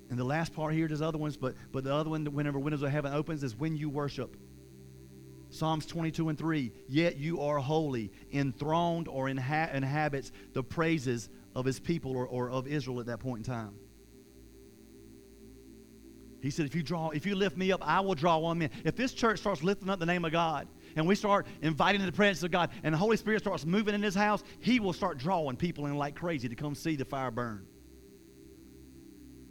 And 0.09 0.17
the 0.17 0.23
last 0.23 0.55
part 0.55 0.73
here, 0.73 0.87
there's 0.87 1.03
other 1.03 1.19
ones, 1.19 1.37
but, 1.37 1.53
but 1.71 1.83
the 1.83 1.93
other 1.93 2.09
one, 2.09 2.25
whenever 2.25 2.57
windows 2.57 2.81
of 2.81 2.89
heaven 2.89 3.13
opens, 3.13 3.43
is 3.43 3.55
when 3.55 3.77
you 3.77 3.91
worship. 3.91 4.35
Psalms 5.51 5.85
22 5.85 6.29
and 6.29 6.37
3 6.37 6.71
Yet 6.87 7.17
you 7.17 7.41
are 7.41 7.59
holy, 7.59 8.11
enthroned 8.31 9.07
or 9.07 9.27
inha- 9.27 9.71
inhabits 9.71 10.31
the 10.53 10.63
praises 10.63 11.29
of 11.53 11.63
his 11.63 11.79
people 11.79 12.17
or, 12.17 12.25
or 12.25 12.49
of 12.49 12.65
Israel 12.65 12.99
at 12.99 13.05
that 13.05 13.19
point 13.19 13.45
in 13.45 13.53
time. 13.53 13.75
He 16.41 16.51
said, 16.51 16.65
if 16.65 16.73
you 16.73 16.83
draw, 16.83 17.09
if 17.09 17.25
you 17.25 17.35
lift 17.35 17.57
me 17.57 17.71
up, 17.71 17.85
I 17.85 17.99
will 17.99 18.15
draw 18.15 18.37
one 18.37 18.59
man. 18.59 18.69
If 18.85 18.95
this 18.95 19.13
church 19.13 19.39
starts 19.39 19.61
lifting 19.61 19.89
up 19.89 19.99
the 19.99 20.05
name 20.05 20.23
of 20.23 20.31
God 20.31 20.67
and 20.95 21.05
we 21.05 21.15
start 21.15 21.45
inviting 21.61 22.05
the 22.05 22.11
presence 22.11 22.43
of 22.43 22.51
God 22.51 22.69
and 22.83 22.93
the 22.93 22.97
Holy 22.97 23.17
Spirit 23.17 23.41
starts 23.41 23.65
moving 23.65 23.93
in 23.93 24.01
this 24.01 24.15
house, 24.15 24.43
He 24.59 24.79
will 24.79 24.93
start 24.93 25.17
drawing 25.17 25.57
people 25.57 25.85
in 25.85 25.97
like 25.97 26.15
crazy 26.15 26.47
to 26.47 26.55
come 26.55 26.75
see 26.75 26.95
the 26.95 27.05
fire 27.05 27.31
burn. 27.31 27.65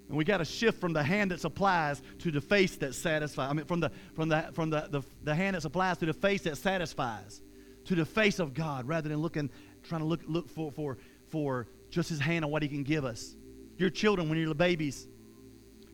And 0.08 0.16
we 0.16 0.24
got 0.24 0.38
to 0.38 0.44
shift 0.44 0.80
from 0.80 0.94
the 0.94 1.02
hand 1.02 1.30
that 1.30 1.40
supplies 1.40 2.00
to 2.20 2.30
the 2.30 2.40
face 2.40 2.76
that 2.76 2.94
satisfies. 2.94 3.50
I 3.50 3.52
mean, 3.52 3.66
from 3.66 3.80
the 3.80 3.92
from 4.14 4.30
the 4.30 4.48
from 4.54 4.70
the, 4.70 4.88
the, 4.90 5.02
the 5.22 5.34
hand 5.34 5.54
that 5.54 5.60
supplies 5.60 5.98
to 5.98 6.06
the 6.06 6.14
face 6.14 6.42
that 6.42 6.56
satisfies, 6.56 7.42
to 7.84 7.94
the 7.94 8.06
face 8.06 8.38
of 8.38 8.54
God, 8.54 8.88
rather 8.88 9.10
than 9.10 9.18
looking, 9.18 9.50
trying 9.82 10.00
to 10.00 10.06
look 10.06 10.22
look 10.26 10.48
for 10.48 10.72
for 10.72 10.96
for 11.28 11.66
just 11.90 12.08
His 12.08 12.20
hand 12.20 12.42
on 12.42 12.50
what 12.50 12.62
He 12.62 12.68
can 12.68 12.84
give 12.84 13.04
us. 13.04 13.36
Your 13.76 13.90
children, 13.90 14.30
when 14.30 14.38
you're 14.38 14.48
the 14.48 14.54
babies, 14.54 15.06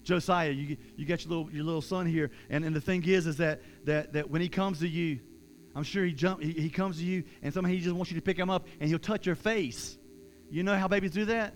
Josiah, 0.04 0.50
you, 0.50 0.76
you 0.96 1.06
got 1.06 1.24
your 1.24 1.36
little, 1.36 1.52
your 1.52 1.64
little 1.64 1.82
son 1.82 2.06
here. 2.06 2.30
And, 2.50 2.64
and 2.64 2.76
the 2.76 2.80
thing 2.80 3.04
is, 3.04 3.26
is 3.26 3.38
that, 3.38 3.62
that, 3.84 4.12
that 4.12 4.30
when 4.30 4.40
he 4.40 4.48
comes 4.48 4.80
to 4.80 4.88
you, 4.88 5.20
I'm 5.74 5.82
sure 5.82 6.04
he, 6.04 6.12
jump, 6.12 6.40
he, 6.40 6.52
he 6.52 6.70
comes 6.70 6.98
to 6.98 7.04
you 7.04 7.24
and 7.42 7.52
somehow 7.52 7.70
he 7.70 7.80
just 7.80 7.94
wants 7.94 8.10
you 8.10 8.16
to 8.16 8.22
pick 8.22 8.38
him 8.38 8.50
up 8.50 8.66
and 8.78 8.88
he'll 8.88 8.98
touch 8.98 9.26
your 9.26 9.34
face. 9.34 9.98
You 10.50 10.62
know 10.62 10.76
how 10.76 10.86
babies 10.86 11.10
do 11.10 11.24
that? 11.24 11.54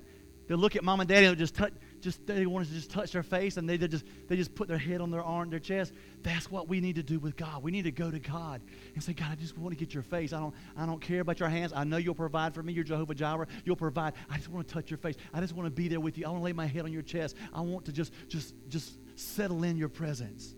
They'll 0.49 0.59
look 0.59 0.74
at 0.74 0.82
mom 0.82 1.01
and 1.01 1.09
daddy 1.09 1.26
and 1.26 1.36
they'll 1.36 1.38
just 1.38 1.55
touch, 1.55 1.72
just 2.01 2.26
they 2.26 2.46
want 2.46 2.66
to 2.66 2.72
just 2.72 2.90
touch 2.90 3.12
their 3.12 3.22
face 3.22 3.57
and 3.57 3.68
they, 3.68 3.76
they 3.76 3.88
just 3.88 4.05
they 4.28 4.36
just 4.36 4.55
put 4.55 4.68
their 4.68 4.78
head 4.78 5.01
on 5.01 5.11
their 5.11 5.22
arm, 5.22 5.51
their 5.51 5.59
chest. 5.59 5.92
That's 6.22 6.51
what 6.51 6.68
we 6.68 6.80
need 6.80 6.96
to 6.96 7.03
do 7.03 7.18
with 7.18 7.36
God. 7.36 7.62
We 7.62 7.70
need 7.70 7.82
to 7.82 7.90
go 7.90 8.11
to 8.11 8.18
God 8.18 8.61
and 8.94 9.03
say, 9.03 9.12
God, 9.12 9.28
I 9.30 9.34
just 9.34 9.57
want 9.57 9.76
to 9.76 9.78
get 9.78 9.94
your 9.94 10.03
face. 10.03 10.32
I 10.32 10.40
don't 10.40 10.55
I 10.76 10.86
don't 10.86 11.01
care 11.01 11.20
about 11.20 11.40
your 11.40 11.49
hands. 11.49 11.72
I 11.74 11.84
know 11.84 11.96
you'll 11.96 12.14
provide 12.14 12.55
for 12.55 12.62
me. 12.62 12.72
You're 12.72 12.84
Jehovah 12.84 13.14
Jireh. 13.14 13.46
You'll 13.64 13.76
provide. 13.76 14.14
I 14.30 14.36
just 14.36 14.49
want 14.49 14.66
to 14.68 14.74
touch 14.74 14.90
your 14.90 14.99
face. 14.99 15.16
I 15.32 15.40
just 15.40 15.55
want 15.55 15.66
to 15.66 15.70
be 15.70 15.88
there 15.88 16.01
with 16.01 16.18
you. 16.18 16.26
I 16.26 16.30
want 16.30 16.40
to 16.40 16.44
lay 16.44 16.53
my 16.53 16.66
head 16.66 16.84
on 16.84 16.92
your 16.92 17.03
chest. 17.03 17.36
I 17.53 17.61
want 17.61 17.86
to 17.86 17.92
just 17.92 18.12
just 18.28 18.55
just 18.68 18.99
settle 19.18 19.64
in 19.64 19.76
your 19.76 19.88
presence. 19.88 20.55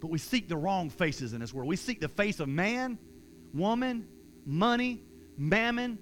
But 0.00 0.10
we 0.10 0.18
seek 0.18 0.48
the 0.48 0.56
wrong 0.56 0.90
faces 0.90 1.34
in 1.34 1.40
this 1.40 1.52
world. 1.52 1.68
We 1.68 1.76
seek 1.76 2.00
the 2.00 2.08
face 2.08 2.40
of 2.40 2.48
man, 2.48 2.98
woman, 3.52 4.08
money, 4.46 5.02
mammon, 5.36 5.98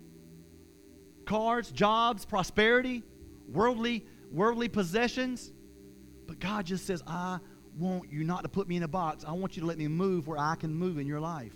cars, 1.27 1.71
jobs, 1.71 2.25
prosperity 2.25 3.03
worldly, 3.49 4.07
worldly 4.31 4.69
possessions. 4.69 5.53
But 6.27 6.39
God 6.39 6.67
just 6.67 6.87
says, 6.87 7.03
I 7.07 7.39
want 7.79 8.13
you 8.13 8.25
not 8.25 8.43
to 8.43 8.49
put 8.49 8.69
me 8.69 8.77
in 8.77 8.83
a 8.83 8.89
box. 8.89 9.25
I 9.27 9.33
want 9.33 9.57
you 9.57 9.63
to 9.63 9.67
let 9.67 9.79
me 9.79 9.89
move 9.89 10.27
where 10.27 10.39
I 10.39 10.55
can 10.57 10.75
move 10.75 10.99
in 10.99 11.07
your 11.07 11.21
life. 11.21 11.55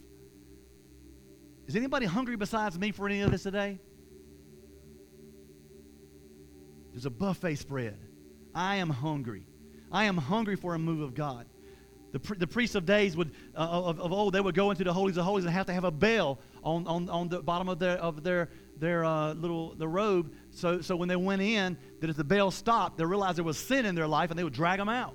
Is 1.67 1.77
anybody 1.77 2.07
hungry 2.07 2.37
besides 2.37 2.79
me 2.79 2.91
for 2.91 3.07
any 3.07 3.21
of 3.21 3.31
this 3.31 3.43
today? 3.43 3.79
There's 6.93 7.07
a 7.07 7.11
buffet 7.11 7.57
spread. 7.57 7.99
I 8.55 8.77
am 8.77 8.91
hungry. 8.91 9.47
I 9.91 10.05
am 10.05 10.17
hungry 10.17 10.57
for 10.57 10.75
a 10.75 10.79
move 10.79 11.01
of 11.01 11.15
God. 11.15 11.47
The, 12.13 12.19
the 12.37 12.47
priests 12.47 12.75
of 12.75 12.85
days 12.85 13.17
would 13.17 13.33
uh, 13.57 13.61
of, 13.61 13.99
of 13.99 14.13
old 14.13 14.35
they 14.35 14.41
would 14.41 14.55
go 14.55 14.71
into 14.71 14.85
the 14.85 14.93
holies 14.93 15.17
of 15.17 15.25
holies 15.25 15.47
and 15.47 15.55
have 15.55 15.65
to 15.67 15.73
have 15.73 15.85
a 15.85 15.91
bell 15.91 16.41
on, 16.63 16.87
on, 16.87 17.09
on 17.09 17.29
the 17.31 17.41
bottom 17.41 17.71
of 17.71 17.79
their 17.79 17.97
of 17.97 18.23
their 18.23 18.51
their 18.79 19.03
uh, 19.03 19.33
little 19.33 19.75
the 19.77 19.89
robe 19.89 20.35
so, 20.53 20.81
so 20.83 20.95
when 20.95 21.09
they 21.09 21.17
went 21.17 21.43
in, 21.43 21.79
that 22.01 22.11
if 22.11 22.17
the 22.17 22.25
bell 22.25 22.51
stopped, 22.51 22.99
they 22.99 23.05
realized 23.05 23.39
there 23.39 23.45
was 23.45 23.59
sin 23.59 23.87
in 23.87 23.95
their 23.95 24.07
life 24.07 24.31
and 24.31 24.39
they 24.39 24.45
would 24.45 24.53
drag 24.53 24.79
them 24.79 24.89
out. 24.89 25.15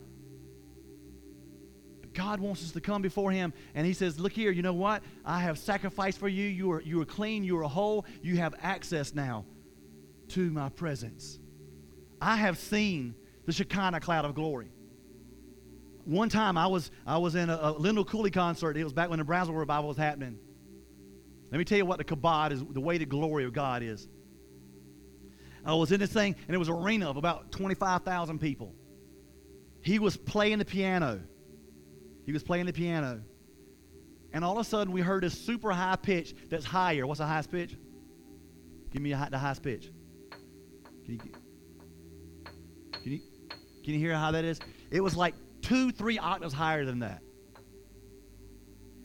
But 2.02 2.14
God 2.14 2.40
wants 2.40 2.64
us 2.64 2.72
to 2.72 2.82
come 2.82 3.02
before 3.02 3.32
Him 3.32 3.54
and 3.76 3.86
He 3.86 3.94
says, 3.94 4.20
Look 4.20 4.34
here, 4.34 4.52
you 4.52 4.64
know 4.64 4.74
what? 4.74 5.04
I 5.24 5.40
have 5.42 5.60
sacrificed 5.60 6.20
for 6.20 6.28
you. 6.28 6.46
You 6.46 6.72
are, 6.72 6.82
you 6.82 7.00
are 7.02 7.06
clean. 7.06 7.44
You 7.44 7.60
are 7.60 7.64
whole. 7.64 8.06
You 8.22 8.38
have 8.38 8.56
access 8.62 9.14
now 9.14 9.46
to 10.30 10.50
my 10.50 10.70
presence. 10.70 11.40
I 12.20 12.36
have 12.36 12.58
seen 12.58 13.14
the 13.46 13.54
Shekinah 13.54 14.00
cloud 14.00 14.26
of 14.26 14.34
glory. 14.34 14.72
One 16.04 16.30
time 16.30 16.58
I 16.58 16.68
was, 16.68 16.90
I 17.06 17.18
was 17.18 17.36
in 17.36 17.50
a, 17.50 17.60
a 17.62 17.72
Lindell 17.74 18.06
Cooley 18.06 18.32
concert. 18.32 18.76
It 18.76 18.84
was 18.84 18.94
back 18.94 19.10
when 19.10 19.20
the 19.20 19.26
Brownsville 19.26 19.56
revival 19.56 19.90
was 19.90 19.98
happening. 19.98 20.40
Let 21.52 21.60
me 21.60 21.64
tell 21.64 21.78
you 21.78 21.86
what 21.86 22.00
the 22.00 22.04
kabod 22.04 22.52
is, 22.52 22.64
the 22.66 22.82
way 22.82 22.98
the 22.98 23.06
glory 23.06 23.46
of 23.46 23.54
God 23.54 23.84
is. 23.84 24.08
I 25.68 25.74
was 25.74 25.92
in 25.92 26.00
this 26.00 26.14
thing, 26.14 26.36
and 26.48 26.56
it 26.56 26.58
was 26.58 26.70
an 26.70 26.76
arena 26.76 27.10
of 27.10 27.18
about 27.18 27.52
25,000 27.52 28.40
people. 28.40 28.74
He 29.82 30.00
was 30.00 30.16
playing 30.16 30.60
the 30.60 30.66
piano. 30.66 31.22
He 32.26 32.32
was 32.32 32.42
playing 32.42 32.68
the 32.68 32.74
piano. 32.74 33.22
And 34.32 34.46
all 34.46 34.54
of 34.54 34.60
a 34.60 34.64
sudden, 34.64 34.94
we 34.94 35.02
heard 35.02 35.24
this 35.24 35.34
super 35.34 35.72
high 35.72 35.98
pitch 35.98 36.34
that's 36.50 36.64
higher. 36.64 37.06
What's 37.06 37.20
the 37.20 37.26
highest 37.26 37.52
pitch? 37.52 37.76
Give 38.92 39.02
me 39.02 39.12
high, 39.12 39.28
the 39.30 39.38
highest 39.38 39.62
pitch. 39.62 39.92
Can 41.04 41.14
you, 41.16 41.20
can, 41.20 43.12
you, 43.12 43.20
can 43.84 43.94
you 43.94 44.00
hear 44.00 44.16
how 44.16 44.32
that 44.32 44.46
is? 44.46 44.60
It 44.90 45.02
was 45.02 45.18
like 45.18 45.36
two, 45.62 45.92
three 45.92 46.18
octaves 46.18 46.54
higher 46.54 46.86
than 46.86 47.00
that. 47.00 47.22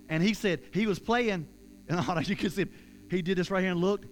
And 0.09 0.23
he 0.23 0.35
said, 0.35 0.61
he 0.73 0.87
was 0.87 1.01
playing, 1.01 1.49
and 1.89 2.01
all 2.09 2.23
you 2.23 2.37
could 2.37 2.53
see, 2.53 2.67
he 3.11 3.21
did 3.21 3.37
this 3.37 3.51
right 3.51 3.63
here 3.63 3.73
and 3.73 3.81
looked, 3.81 4.07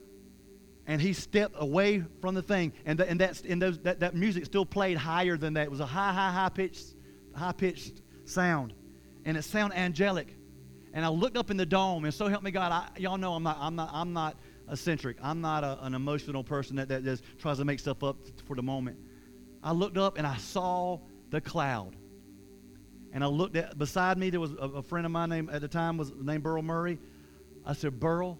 and 0.86 1.00
he 1.00 1.12
stepped 1.12 1.54
away 1.58 2.04
from 2.20 2.34
the 2.34 2.42
thing, 2.42 2.72
and, 2.84 2.98
the, 2.98 3.08
and, 3.08 3.20
that's, 3.20 3.42
and 3.42 3.60
those, 3.60 3.78
that, 3.80 4.00
that 4.00 4.14
music 4.14 4.44
still 4.44 4.66
played 4.66 4.96
higher 4.96 5.36
than 5.36 5.54
that. 5.54 5.64
It 5.64 5.70
was 5.70 5.80
a 5.80 5.86
high, 5.86 6.12
high, 6.12 6.32
high 6.32 6.48
pitched, 6.48 6.94
high 7.34 7.52
pitched 7.52 8.02
sound, 8.24 8.72
and 9.24 9.36
it 9.36 9.42
sounded 9.42 9.76
angelic. 9.76 10.36
And 10.92 11.04
I 11.04 11.08
looked 11.08 11.36
up 11.36 11.50
in 11.50 11.56
the 11.56 11.66
dome, 11.66 12.04
and 12.04 12.12
so 12.12 12.26
help 12.26 12.42
me 12.42 12.50
God, 12.50 12.72
I, 12.72 12.98
y'all 12.98 13.18
know 13.18 13.34
I'm 13.34 13.42
not, 13.42 13.58
I'm 13.60 13.76
not, 13.76 13.90
I'm 13.92 14.12
not 14.12 14.36
eccentric. 14.70 15.16
I'm 15.22 15.40
not 15.40 15.64
a, 15.64 15.78
an 15.84 15.94
emotional 15.94 16.44
person 16.44 16.76
that, 16.76 16.88
that 16.88 17.04
just 17.04 17.24
tries 17.38 17.58
to 17.58 17.64
make 17.64 17.80
stuff 17.80 18.02
up 18.02 18.16
for 18.46 18.56
the 18.56 18.62
moment. 18.62 18.98
I 19.62 19.72
looked 19.72 19.98
up 19.98 20.16
and 20.16 20.26
I 20.26 20.36
saw 20.36 20.98
the 21.30 21.40
cloud. 21.40 21.96
And 23.12 23.24
I 23.24 23.26
looked 23.26 23.56
at 23.56 23.76
beside 23.76 24.18
me. 24.18 24.30
There 24.30 24.40
was 24.40 24.52
a, 24.52 24.68
a 24.76 24.82
friend 24.82 25.04
of 25.04 25.12
mine 25.12 25.30
named 25.30 25.50
at 25.50 25.60
the 25.60 25.68
time 25.68 25.96
was 25.96 26.12
named 26.12 26.42
Burl 26.42 26.62
Murray. 26.62 26.98
I 27.66 27.72
said, 27.72 27.98
Burl, 27.98 28.38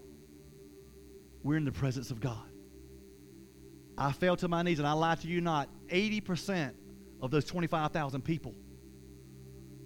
we're 1.43 1.57
in 1.57 1.65
the 1.65 1.71
presence 1.71 2.11
of 2.11 2.19
God. 2.19 2.49
I 3.97 4.11
fell 4.11 4.35
to 4.37 4.47
my 4.47 4.63
knees, 4.63 4.79
and 4.79 4.87
I 4.87 4.93
lie 4.93 5.15
to 5.15 5.27
you 5.27 5.41
not, 5.41 5.69
80% 5.87 6.73
of 7.21 7.31
those 7.31 7.45
25,000 7.45 8.21
people, 8.21 8.55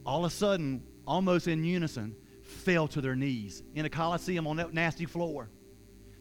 all 0.05 0.25
of 0.25 0.31
a 0.31 0.35
sudden, 0.35 0.83
almost 1.07 1.47
in 1.47 1.63
unison, 1.63 2.15
fell 2.43 2.87
to 2.89 3.01
their 3.01 3.15
knees 3.15 3.63
in 3.73 3.85
a 3.85 3.89
coliseum 3.89 4.47
on 4.47 4.57
that 4.57 4.73
nasty 4.73 5.05
floor. 5.05 5.49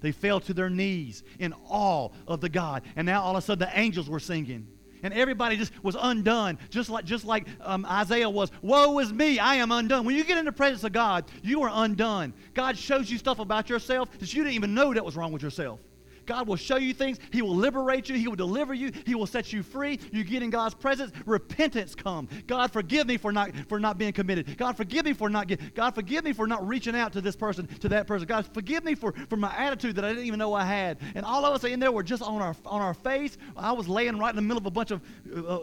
They 0.01 0.13
fell 0.13 0.41
to 0.41 0.55
their 0.55 0.71
knees 0.71 1.23
in 1.39 1.55
awe 1.69 2.11
of 2.27 2.41
the 2.41 2.49
God. 2.49 2.83
And 2.97 3.07
now 3.07 3.23
all 3.23 3.37
of 3.37 3.43
a 3.43 3.47
sudden 3.47 3.69
the 3.69 3.79
angels 3.79 4.09
were 4.09 4.21
singing 4.21 4.69
and 5.05 5.15
everybody 5.15 5.57
just 5.57 5.73
was 5.85 5.97
undone, 6.01 6.59
just 6.71 6.91
like, 6.91 7.05
just 7.05 7.25
like 7.25 7.47
um, 7.61 7.87
Isaiah 7.87 8.29
was. 8.29 8.51
Woe 8.63 8.99
is 8.99 9.13
me, 9.13 9.39
I 9.39 9.57
am 9.57 9.71
undone. 9.71 10.05
When 10.05 10.17
you 10.17 10.25
get 10.25 10.39
in 10.39 10.47
the 10.47 10.53
presence 10.53 10.83
of 10.83 10.93
God, 10.93 11.27
you 11.43 11.63
are 11.63 11.71
undone. 11.73 12.33
God 12.55 12.77
shows 12.77 13.11
you 13.11 13.19
stuff 13.19 13.39
about 13.39 13.69
yourself 13.69 14.11
that 14.19 14.33
you 14.35 14.43
didn't 14.43 14.55
even 14.55 14.75
know 14.75 14.93
that 14.93 15.05
was 15.05 15.15
wrong 15.15 15.31
with 15.31 15.43
yourself. 15.43 15.79
God 16.27 16.47
will 16.47 16.57
show 16.57 16.77
you 16.77 16.95
things. 16.95 17.19
He 17.33 17.43
will 17.43 17.55
liberate 17.55 18.09
you. 18.09 18.17
He 18.17 18.29
will 18.29 18.37
deliver 18.37 18.75
you. 18.75 18.93
He 19.07 19.15
will 19.15 19.27
set 19.27 19.53
you 19.53 19.63
free. 19.63 19.99
You 20.13 20.25
get 20.25 20.43
in 20.43 20.51
God's 20.51 20.75
presence. 20.75 21.13
Repentance 21.27 21.95
come. 21.95 22.29
God 22.47 22.73
forgive 22.73 23.07
me 23.07 23.17
for 23.17 23.33
not 23.33 23.51
for 23.69 23.79
not 23.81 23.99
being 23.99 24.13
committed. 24.13 24.57
God 24.57 24.77
forgive 24.77 25.05
me 25.05 25.13
for 25.13 25.29
not 25.29 25.49
get, 25.49 25.75
God 25.75 25.95
forgive 25.95 26.25
me 26.25 26.33
for 26.33 26.47
not 26.47 26.67
reaching 26.67 26.95
out 26.95 27.13
to 27.13 27.21
this 27.21 27.37
person, 27.37 27.67
to 27.79 27.89
that 27.91 28.07
person. 28.07 28.27
God 28.27 28.47
forgive 28.53 28.85
me 28.85 28.95
for, 28.95 29.13
for 29.29 29.37
my 29.37 29.55
attitude 29.57 29.97
that 29.97 30.05
I 30.05 30.09
didn't 30.09 30.27
even 30.27 30.39
know 30.39 30.55
I 30.55 30.65
had. 30.65 30.99
And 31.15 31.25
all 31.25 31.45
of 31.45 31.55
us 31.55 31.65
in 31.65 31.81
there 31.81 31.93
were 31.93 32.03
just 32.03 32.23
on 32.23 32.41
our 32.41 32.57
on 32.67 32.81
our 32.81 32.95
face. 32.95 33.37
I 33.57 33.73
was 33.73 33.89
laying 33.89 34.19
right 34.19 34.31
in 34.31 34.37
the 34.37 34.43
middle 34.43 34.59
of 34.59 34.67
a 34.67 34.71
bunch 34.71 34.91
of 34.91 35.01
uh, 35.35 35.61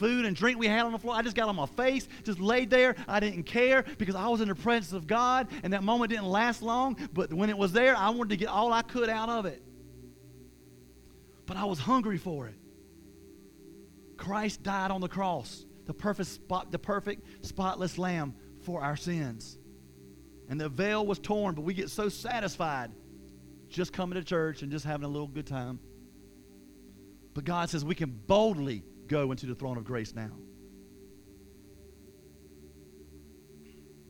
food 0.00 0.24
and 0.24 0.34
drink 0.34 0.58
we 0.58 0.66
had 0.66 0.86
on 0.86 0.92
the 0.92 0.98
floor. 0.98 1.14
I 1.14 1.22
just 1.22 1.36
got 1.36 1.48
on 1.48 1.56
my 1.56 1.66
face, 1.66 2.08
just 2.24 2.40
laid 2.40 2.70
there. 2.70 2.96
I 3.06 3.20
didn't 3.20 3.42
care 3.42 3.84
because 3.98 4.14
I 4.14 4.28
was 4.28 4.40
in 4.40 4.48
the 4.48 4.54
presence 4.54 4.92
of 4.92 5.06
God, 5.06 5.48
and 5.62 5.74
that 5.74 5.82
moment 5.82 6.10
didn't 6.10 6.26
last 6.26 6.62
long. 6.62 6.96
But 7.12 7.32
when 7.32 7.50
it 7.50 7.58
was 7.58 7.72
there, 7.72 7.94
I 7.94 8.08
wanted 8.08 8.30
to 8.30 8.36
get 8.36 8.48
all 8.48 8.72
I 8.72 8.82
could 8.82 9.10
out 9.10 9.28
of 9.28 9.44
it. 9.44 9.62
But 11.50 11.56
I 11.56 11.64
was 11.64 11.80
hungry 11.80 12.16
for 12.16 12.46
it. 12.46 12.54
Christ 14.16 14.62
died 14.62 14.92
on 14.92 15.00
the 15.00 15.08
cross, 15.08 15.66
the 15.84 15.92
perfect 15.92 16.28
spot, 16.28 16.70
the 16.70 16.78
perfect 16.78 17.44
spotless 17.44 17.98
lamb 17.98 18.36
for 18.62 18.80
our 18.80 18.96
sins. 18.96 19.58
And 20.48 20.60
the 20.60 20.68
veil 20.68 21.04
was 21.04 21.18
torn, 21.18 21.56
but 21.56 21.62
we 21.62 21.74
get 21.74 21.90
so 21.90 22.08
satisfied 22.08 22.92
just 23.68 23.92
coming 23.92 24.16
to 24.16 24.22
church 24.22 24.62
and 24.62 24.70
just 24.70 24.84
having 24.84 25.04
a 25.04 25.08
little 25.08 25.26
good 25.26 25.48
time. 25.48 25.80
But 27.34 27.42
God 27.46 27.68
says 27.68 27.84
we 27.84 27.96
can 27.96 28.10
boldly 28.28 28.84
go 29.08 29.32
into 29.32 29.46
the 29.46 29.56
throne 29.56 29.76
of 29.76 29.82
grace 29.82 30.14
now. 30.14 30.30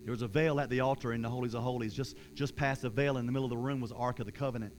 There 0.02 0.12
was 0.12 0.20
a 0.20 0.28
veil 0.28 0.60
at 0.60 0.68
the 0.68 0.80
altar 0.80 1.14
in 1.14 1.22
the 1.22 1.30
Holies 1.30 1.54
of 1.54 1.62
Holies. 1.62 1.94
Just, 1.94 2.18
just 2.34 2.54
past 2.54 2.82
the 2.82 2.90
veil 2.90 3.16
in 3.16 3.24
the 3.24 3.32
middle 3.32 3.46
of 3.46 3.50
the 3.50 3.56
room 3.56 3.80
was 3.80 3.92
the 3.92 3.96
Ark 3.96 4.20
of 4.20 4.26
the 4.26 4.32
Covenant. 4.32 4.74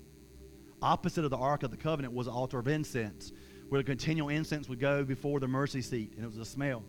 Opposite 0.82 1.24
of 1.24 1.30
the 1.32 1.38
Ark 1.38 1.64
of 1.64 1.72
the 1.72 1.78
Covenant 1.78 2.14
was 2.14 2.26
the 2.26 2.32
altar 2.32 2.60
of 2.60 2.68
incense, 2.68 3.32
where 3.70 3.80
the 3.80 3.86
continual 3.86 4.30
incense 4.30 4.68
would 4.68 4.80
go 4.80 5.04
before 5.04 5.40
the 5.40 5.48
mercy 5.48 5.82
seat, 5.82 6.14
and 6.16 6.26
it 6.26 6.28
was 6.28 6.38
a 6.38 6.46
smell. 6.46 6.84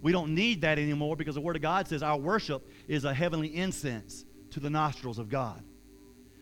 We 0.00 0.12
don't 0.12 0.34
need 0.34 0.62
that 0.62 0.78
anymore 0.78 1.16
because 1.16 1.34
the 1.34 1.40
Word 1.40 1.56
of 1.56 1.62
God 1.62 1.86
says 1.86 2.02
our 2.02 2.18
worship 2.18 2.68
is 2.88 3.04
a 3.04 3.14
heavenly 3.14 3.54
incense 3.54 4.24
to 4.50 4.60
the 4.60 4.70
nostrils 4.70 5.18
of 5.18 5.28
God. 5.28 5.62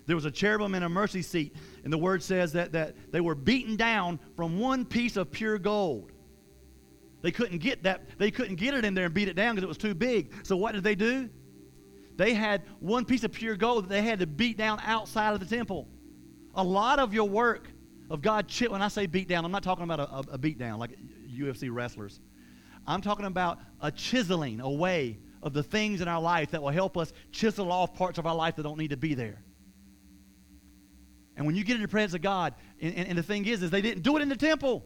There 0.06 0.16
was 0.16 0.24
a 0.24 0.30
cherubim 0.30 0.74
and 0.74 0.84
a 0.84 0.88
mercy 0.88 1.22
seat, 1.22 1.54
and 1.84 1.92
the 1.92 1.98
word 1.98 2.20
says 2.20 2.52
that, 2.54 2.72
that 2.72 2.96
they 3.12 3.20
were 3.20 3.36
beaten 3.36 3.76
down 3.76 4.18
from 4.34 4.58
one 4.58 4.84
piece 4.84 5.16
of 5.16 5.30
pure 5.30 5.56
gold. 5.56 6.10
They 7.22 7.30
couldn't 7.30 7.58
get 7.58 7.84
that, 7.84 8.18
they 8.18 8.30
couldn't 8.32 8.56
get 8.56 8.74
it 8.74 8.84
in 8.84 8.94
there 8.94 9.04
and 9.04 9.14
beat 9.14 9.28
it 9.28 9.36
down 9.36 9.54
because 9.54 9.64
it 9.64 9.68
was 9.68 9.78
too 9.78 9.94
big. 9.94 10.32
So 10.42 10.56
what 10.56 10.72
did 10.72 10.82
they 10.82 10.96
do? 10.96 11.28
They 12.16 12.34
had 12.34 12.62
one 12.80 13.04
piece 13.04 13.24
of 13.24 13.30
pure 13.30 13.56
gold 13.56 13.84
that 13.84 13.88
they 13.88 14.02
had 14.02 14.18
to 14.18 14.26
beat 14.26 14.56
down 14.56 14.80
outside 14.84 15.32
of 15.32 15.40
the 15.40 15.46
temple. 15.46 15.86
A 16.60 16.62
lot 16.62 16.98
of 16.98 17.14
your 17.14 17.26
work 17.26 17.70
of 18.10 18.20
God, 18.20 18.52
when 18.68 18.82
I 18.82 18.88
say 18.88 19.06
beat 19.06 19.28
down, 19.28 19.46
I'm 19.46 19.50
not 19.50 19.62
talking 19.62 19.84
about 19.84 20.00
a, 20.00 20.34
a, 20.34 20.36
beat 20.36 20.58
down 20.58 20.78
like 20.78 20.90
UFC 21.26 21.70
wrestlers. 21.72 22.20
I'm 22.86 23.00
talking 23.00 23.24
about 23.24 23.60
a 23.80 23.90
chiseling 23.90 24.60
away 24.60 25.20
of 25.42 25.54
the 25.54 25.62
things 25.62 26.02
in 26.02 26.08
our 26.08 26.20
life 26.20 26.50
that 26.50 26.62
will 26.62 26.68
help 26.68 26.98
us 26.98 27.14
chisel 27.32 27.72
off 27.72 27.94
parts 27.94 28.18
of 28.18 28.26
our 28.26 28.34
life 28.34 28.56
that 28.56 28.64
don't 28.64 28.76
need 28.76 28.90
to 28.90 28.98
be 28.98 29.14
there. 29.14 29.42
And 31.34 31.46
when 31.46 31.56
you 31.56 31.64
get 31.64 31.76
in 31.76 31.82
the 31.82 31.88
presence 31.88 32.12
of 32.12 32.20
God, 32.20 32.52
and, 32.78 32.94
and, 32.94 33.08
and, 33.08 33.16
the 33.16 33.22
thing 33.22 33.46
is, 33.46 33.62
is 33.62 33.70
they 33.70 33.80
didn't 33.80 34.02
do 34.02 34.18
it 34.18 34.20
in 34.20 34.28
the 34.28 34.36
temple. 34.36 34.84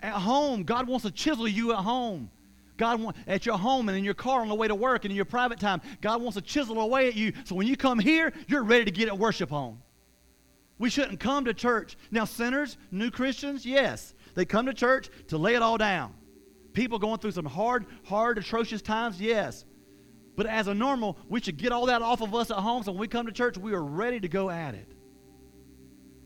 At 0.00 0.12
home, 0.12 0.62
God 0.62 0.86
wants 0.86 1.04
to 1.06 1.10
chisel 1.10 1.48
you 1.48 1.72
at 1.72 1.78
home. 1.78 2.30
God 2.76 3.16
at 3.26 3.46
your 3.46 3.58
home 3.58 3.88
and 3.88 3.98
in 3.98 4.04
your 4.04 4.14
car 4.14 4.42
on 4.42 4.48
the 4.48 4.54
way 4.54 4.68
to 4.68 4.76
work 4.76 5.04
and 5.04 5.10
in 5.10 5.16
your 5.16 5.24
private 5.24 5.58
time. 5.58 5.80
God 6.00 6.22
wants 6.22 6.36
to 6.36 6.42
chisel 6.42 6.80
away 6.80 7.08
at 7.08 7.16
you. 7.16 7.32
So 7.46 7.56
when 7.56 7.66
you 7.66 7.76
come 7.76 7.98
here, 7.98 8.32
you're 8.46 8.62
ready 8.62 8.84
to 8.84 8.92
get 8.92 9.08
at 9.08 9.18
worship 9.18 9.52
on. 9.52 9.78
We 10.78 10.90
shouldn't 10.90 11.20
come 11.20 11.44
to 11.44 11.54
church. 11.54 11.96
Now, 12.10 12.24
sinners, 12.24 12.76
new 12.90 13.10
Christians, 13.10 13.64
yes, 13.64 14.14
they 14.34 14.44
come 14.44 14.66
to 14.66 14.74
church 14.74 15.08
to 15.28 15.38
lay 15.38 15.54
it 15.54 15.62
all 15.62 15.78
down. 15.78 16.14
People 16.72 16.98
going 16.98 17.18
through 17.18 17.30
some 17.30 17.44
hard, 17.44 17.86
hard, 18.04 18.38
atrocious 18.38 18.82
times, 18.82 19.20
yes. 19.20 19.64
But 20.36 20.46
as 20.46 20.66
a 20.66 20.74
normal, 20.74 21.16
we 21.28 21.40
should 21.40 21.56
get 21.56 21.70
all 21.70 21.86
that 21.86 22.02
off 22.02 22.20
of 22.20 22.34
us 22.34 22.50
at 22.50 22.56
home 22.56 22.82
so 22.82 22.90
when 22.90 23.00
we 23.00 23.08
come 23.08 23.26
to 23.26 23.32
church, 23.32 23.56
we 23.56 23.72
are 23.72 23.82
ready 23.82 24.18
to 24.18 24.28
go 24.28 24.50
at 24.50 24.74
it. 24.74 24.92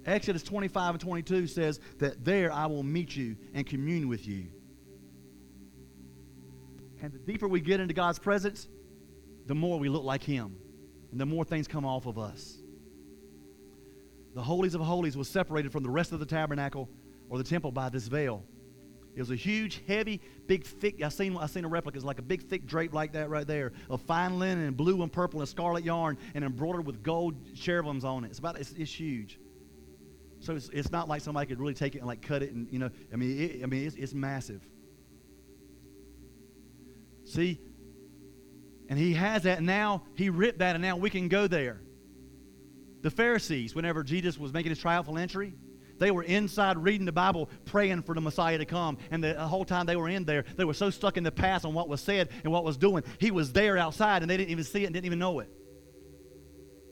Exodus 0.06 0.42
25 0.42 0.94
and 0.94 1.00
22 1.00 1.46
says 1.46 1.80
that 1.98 2.24
there 2.24 2.50
I 2.50 2.64
will 2.66 2.82
meet 2.82 3.14
you 3.14 3.36
and 3.52 3.66
commune 3.66 4.08
with 4.08 4.26
you. 4.26 4.46
And 7.02 7.12
the 7.12 7.18
deeper 7.18 7.46
we 7.46 7.60
get 7.60 7.78
into 7.80 7.92
God's 7.92 8.18
presence, 8.18 8.68
the 9.46 9.54
more 9.54 9.78
we 9.78 9.90
look 9.90 10.04
like 10.04 10.22
Him, 10.22 10.56
and 11.12 11.20
the 11.20 11.26
more 11.26 11.44
things 11.44 11.68
come 11.68 11.84
off 11.84 12.06
of 12.06 12.18
us. 12.18 12.57
The 14.38 14.44
holies 14.44 14.76
of 14.76 14.80
holies 14.80 15.16
was 15.16 15.26
separated 15.26 15.72
from 15.72 15.82
the 15.82 15.90
rest 15.90 16.12
of 16.12 16.20
the 16.20 16.24
tabernacle 16.24 16.88
or 17.28 17.38
the 17.38 17.44
temple 17.44 17.72
by 17.72 17.88
this 17.88 18.06
veil. 18.06 18.44
It 19.16 19.18
was 19.18 19.32
a 19.32 19.34
huge, 19.34 19.82
heavy, 19.88 20.20
big, 20.46 20.64
thick. 20.64 21.02
I 21.02 21.08
seen 21.08 21.36
I 21.36 21.46
seen 21.46 21.64
a 21.64 21.68
replica. 21.68 21.96
It's 21.96 22.04
like 22.04 22.20
a 22.20 22.22
big, 22.22 22.44
thick 22.44 22.64
drape 22.64 22.94
like 22.94 23.14
that 23.14 23.30
right 23.30 23.44
there 23.44 23.72
of 23.90 24.00
fine 24.02 24.38
linen 24.38 24.64
and 24.64 24.76
blue 24.76 25.02
and 25.02 25.12
purple 25.12 25.40
and 25.40 25.48
scarlet 25.48 25.82
yarn 25.82 26.18
and 26.36 26.44
embroidered 26.44 26.86
with 26.86 27.02
gold 27.02 27.52
cherubims 27.56 28.04
on 28.04 28.22
it. 28.22 28.28
It's 28.28 28.38
about 28.38 28.60
it's, 28.60 28.70
it's 28.74 28.92
huge. 28.92 29.40
So 30.38 30.54
it's, 30.54 30.68
it's 30.68 30.92
not 30.92 31.08
like 31.08 31.20
somebody 31.20 31.48
could 31.48 31.58
really 31.58 31.74
take 31.74 31.96
it 31.96 31.98
and 31.98 32.06
like 32.06 32.22
cut 32.22 32.44
it 32.44 32.52
and 32.52 32.68
you 32.70 32.78
know. 32.78 32.90
I 33.12 33.16
mean, 33.16 33.40
it, 33.40 33.64
I 33.64 33.66
mean 33.66 33.88
it's, 33.88 33.96
it's 33.96 34.14
massive. 34.14 34.64
See, 37.24 37.58
and 38.88 39.00
he 39.00 39.14
has 39.14 39.42
that. 39.42 39.58
And 39.58 39.66
now 39.66 40.04
he 40.14 40.30
ripped 40.30 40.60
that, 40.60 40.76
and 40.76 40.82
now 40.82 40.96
we 40.96 41.10
can 41.10 41.26
go 41.26 41.48
there. 41.48 41.80
The 43.02 43.10
Pharisees, 43.10 43.74
whenever 43.74 44.02
Jesus 44.02 44.38
was 44.38 44.52
making 44.52 44.70
his 44.70 44.78
triumphal 44.78 45.18
entry, 45.18 45.54
they 45.98 46.10
were 46.10 46.22
inside 46.22 46.78
reading 46.78 47.06
the 47.06 47.12
Bible, 47.12 47.50
praying 47.64 48.02
for 48.02 48.14
the 48.14 48.20
Messiah 48.20 48.58
to 48.58 48.64
come. 48.64 48.98
And 49.10 49.22
the 49.22 49.34
whole 49.34 49.64
time 49.64 49.86
they 49.86 49.96
were 49.96 50.08
in 50.08 50.24
there, 50.24 50.44
they 50.56 50.64
were 50.64 50.74
so 50.74 50.90
stuck 50.90 51.16
in 51.16 51.24
the 51.24 51.32
past 51.32 51.64
on 51.64 51.74
what 51.74 51.88
was 51.88 52.00
said 52.00 52.28
and 52.44 52.52
what 52.52 52.64
was 52.64 52.76
doing. 52.76 53.02
He 53.18 53.30
was 53.30 53.52
there 53.52 53.76
outside, 53.76 54.22
and 54.22 54.30
they 54.30 54.36
didn't 54.36 54.50
even 54.50 54.64
see 54.64 54.84
it 54.84 54.86
and 54.86 54.94
didn't 54.94 55.06
even 55.06 55.18
know 55.18 55.40
it. 55.40 55.50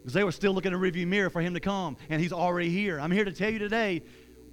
Because 0.00 0.14
they 0.14 0.24
were 0.24 0.32
still 0.32 0.52
looking 0.52 0.70
in 0.70 0.74
a 0.74 0.78
review 0.78 1.07
mirror 1.07 1.30
for 1.30 1.40
him 1.40 1.54
to 1.54 1.61
come, 1.61 1.96
and 2.09 2.20
he's 2.20 2.32
already 2.32 2.70
here. 2.70 3.00
I'm 3.00 3.11
here 3.11 3.24
to 3.24 3.32
tell 3.32 3.50
you 3.50 3.59
today, 3.59 4.02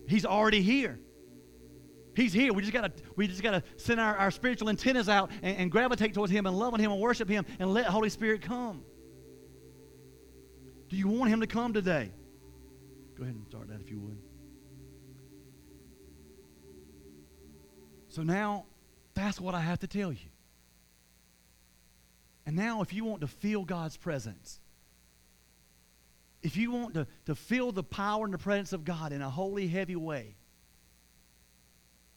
he's 0.07 0.25
already 0.25 0.61
here. 0.61 0.99
He's 2.15 2.33
here. 2.33 2.53
We 2.53 2.61
just 2.61 2.73
gotta 2.73 2.91
we 3.15 3.27
just 3.27 3.41
gotta 3.41 3.63
send 3.77 3.99
our, 3.99 4.15
our 4.15 4.29
spiritual 4.29 4.69
antennas 4.69 5.09
out 5.09 5.31
and, 5.41 5.57
and 5.57 5.71
gravitate 5.71 6.13
towards 6.13 6.31
him 6.31 6.45
and 6.45 6.55
love 6.55 6.73
on 6.73 6.79
him 6.79 6.91
and 6.91 7.01
worship 7.01 7.27
him 7.27 7.43
and 7.57 7.73
let 7.73 7.85
Holy 7.85 8.09
Spirit 8.09 8.43
come. 8.43 8.83
Do 10.93 10.99
you 10.99 11.07
want 11.07 11.31
him 11.31 11.41
to 11.41 11.47
come 11.47 11.73
today? 11.73 12.11
Go 13.17 13.23
ahead 13.23 13.33
and 13.33 13.43
start 13.47 13.67
that 13.69 13.81
if 13.81 13.89
you 13.89 13.97
would. 13.97 14.19
So 18.09 18.21
now, 18.21 18.65
that's 19.15 19.41
what 19.41 19.55
I 19.55 19.61
have 19.61 19.79
to 19.79 19.87
tell 19.87 20.11
you. 20.11 20.29
And 22.45 22.55
now, 22.55 22.83
if 22.83 22.93
you 22.93 23.05
want 23.05 23.21
to 23.21 23.27
feel 23.27 23.65
God's 23.65 23.97
presence, 23.97 24.59
if 26.43 26.57
you 26.57 26.69
want 26.69 26.93
to, 26.93 27.07
to 27.25 27.33
feel 27.33 27.71
the 27.71 27.81
power 27.81 28.25
and 28.25 28.33
the 28.33 28.37
presence 28.37 28.71
of 28.71 28.85
God 28.85 29.13
in 29.13 29.23
a 29.23 29.29
holy, 29.31 29.67
heavy 29.67 29.95
way, 29.95 30.35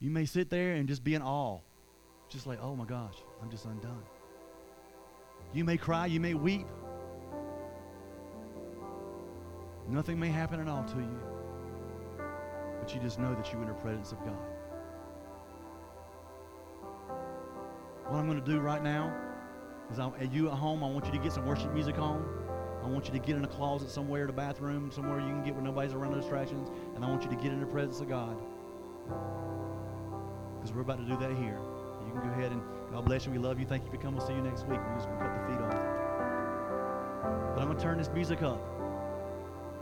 you 0.01 0.11
may 0.11 0.27
sit 0.27 0.51
there 0.51 0.75
and 0.75 0.87
just 0.87 1.03
be 1.03 1.15
in 1.15 1.23
awe. 1.23 1.61
Just 2.29 2.47
like, 2.47 2.59
oh 2.61 2.77
my 2.77 2.85
gosh, 2.85 3.15
I'm 3.43 3.51
just 3.51 3.65
undone. 3.65 4.03
You 5.55 5.65
may 5.65 5.79
cry, 5.79 6.05
you 6.05 6.21
may 6.21 6.35
weep. 6.35 6.67
Nothing 9.89 10.19
may 10.19 10.29
happen 10.29 10.61
at 10.61 10.69
all 10.69 10.85
to 10.85 10.97
you. 10.97 11.21
But 12.81 12.95
you 12.95 13.01
just 13.01 13.19
know 13.19 13.35
that 13.35 13.53
you're 13.53 13.63
in 13.63 13.69
the 13.69 13.75
presence 13.75 14.13
of 14.13 14.19
God. 14.19 14.37
What 18.09 18.19
I'm 18.19 18.27
going 18.27 18.41
to 18.41 18.45
do 18.45 18.61
right 18.61 18.83
now 18.83 19.13
is 19.91 19.99
I, 19.99 20.11
you 20.31 20.49
at 20.49 20.55
home, 20.55 20.83
I 20.85 20.89
want 20.89 21.07
you 21.07 21.13
to 21.13 21.19
get 21.19 21.33
some 21.33 21.47
worship 21.47 21.73
music 21.73 21.99
on. 21.99 22.25
I 22.83 22.89
want 22.89 23.07
you 23.07 23.13
to 23.13 23.19
get 23.19 23.37
in 23.37 23.45
a 23.45 23.49
closet 23.49 23.91
somewhere, 23.91 24.27
the 24.27 24.33
bathroom, 24.33 24.91
somewhere 24.93 25.19
you 25.19 25.27
can 25.27 25.43
get 25.43 25.55
where 25.55 25.63
nobody's 25.63 25.93
around, 25.93 26.13
no 26.13 26.21
distractions. 26.21 26.69
And 26.95 27.05
I 27.05 27.09
want 27.09 27.25
you 27.25 27.31
to 27.31 27.37
get 27.37 27.47
in 27.47 27.61
the 27.61 27.67
presence 27.67 28.01
of 28.01 28.09
God. 28.09 28.37
Because 30.57 30.73
we're 30.73 30.83
about 30.83 30.99
to 30.99 31.05
do 31.05 31.17
that 31.19 31.31
here. 31.37 31.59
You 32.07 32.13
can 32.13 32.23
go 32.23 32.29
ahead 32.31 32.53
and 32.53 32.63
God 32.93 33.05
bless 33.05 33.27
you. 33.27 33.33
We 33.33 33.39
love 33.39 33.59
you. 33.59 33.67
Thank 33.67 33.85
you 33.85 33.91
for 33.91 33.97
coming. 33.97 34.17
We'll 34.17 34.27
see 34.27 34.35
you 34.35 34.43
next 34.43 34.67
week. 34.67 34.79
We're 34.79 34.95
just 34.95 35.09
going 35.09 35.19
to 35.19 35.25
cut 35.27 35.49
the 35.49 35.53
feet 35.53 35.63
off. 35.63 35.73
But 37.55 37.63
I'm 37.63 37.67
going 37.67 37.77
to 37.77 37.83
turn 37.83 37.99
this 37.99 38.11
music 38.11 38.43
up. 38.43 38.76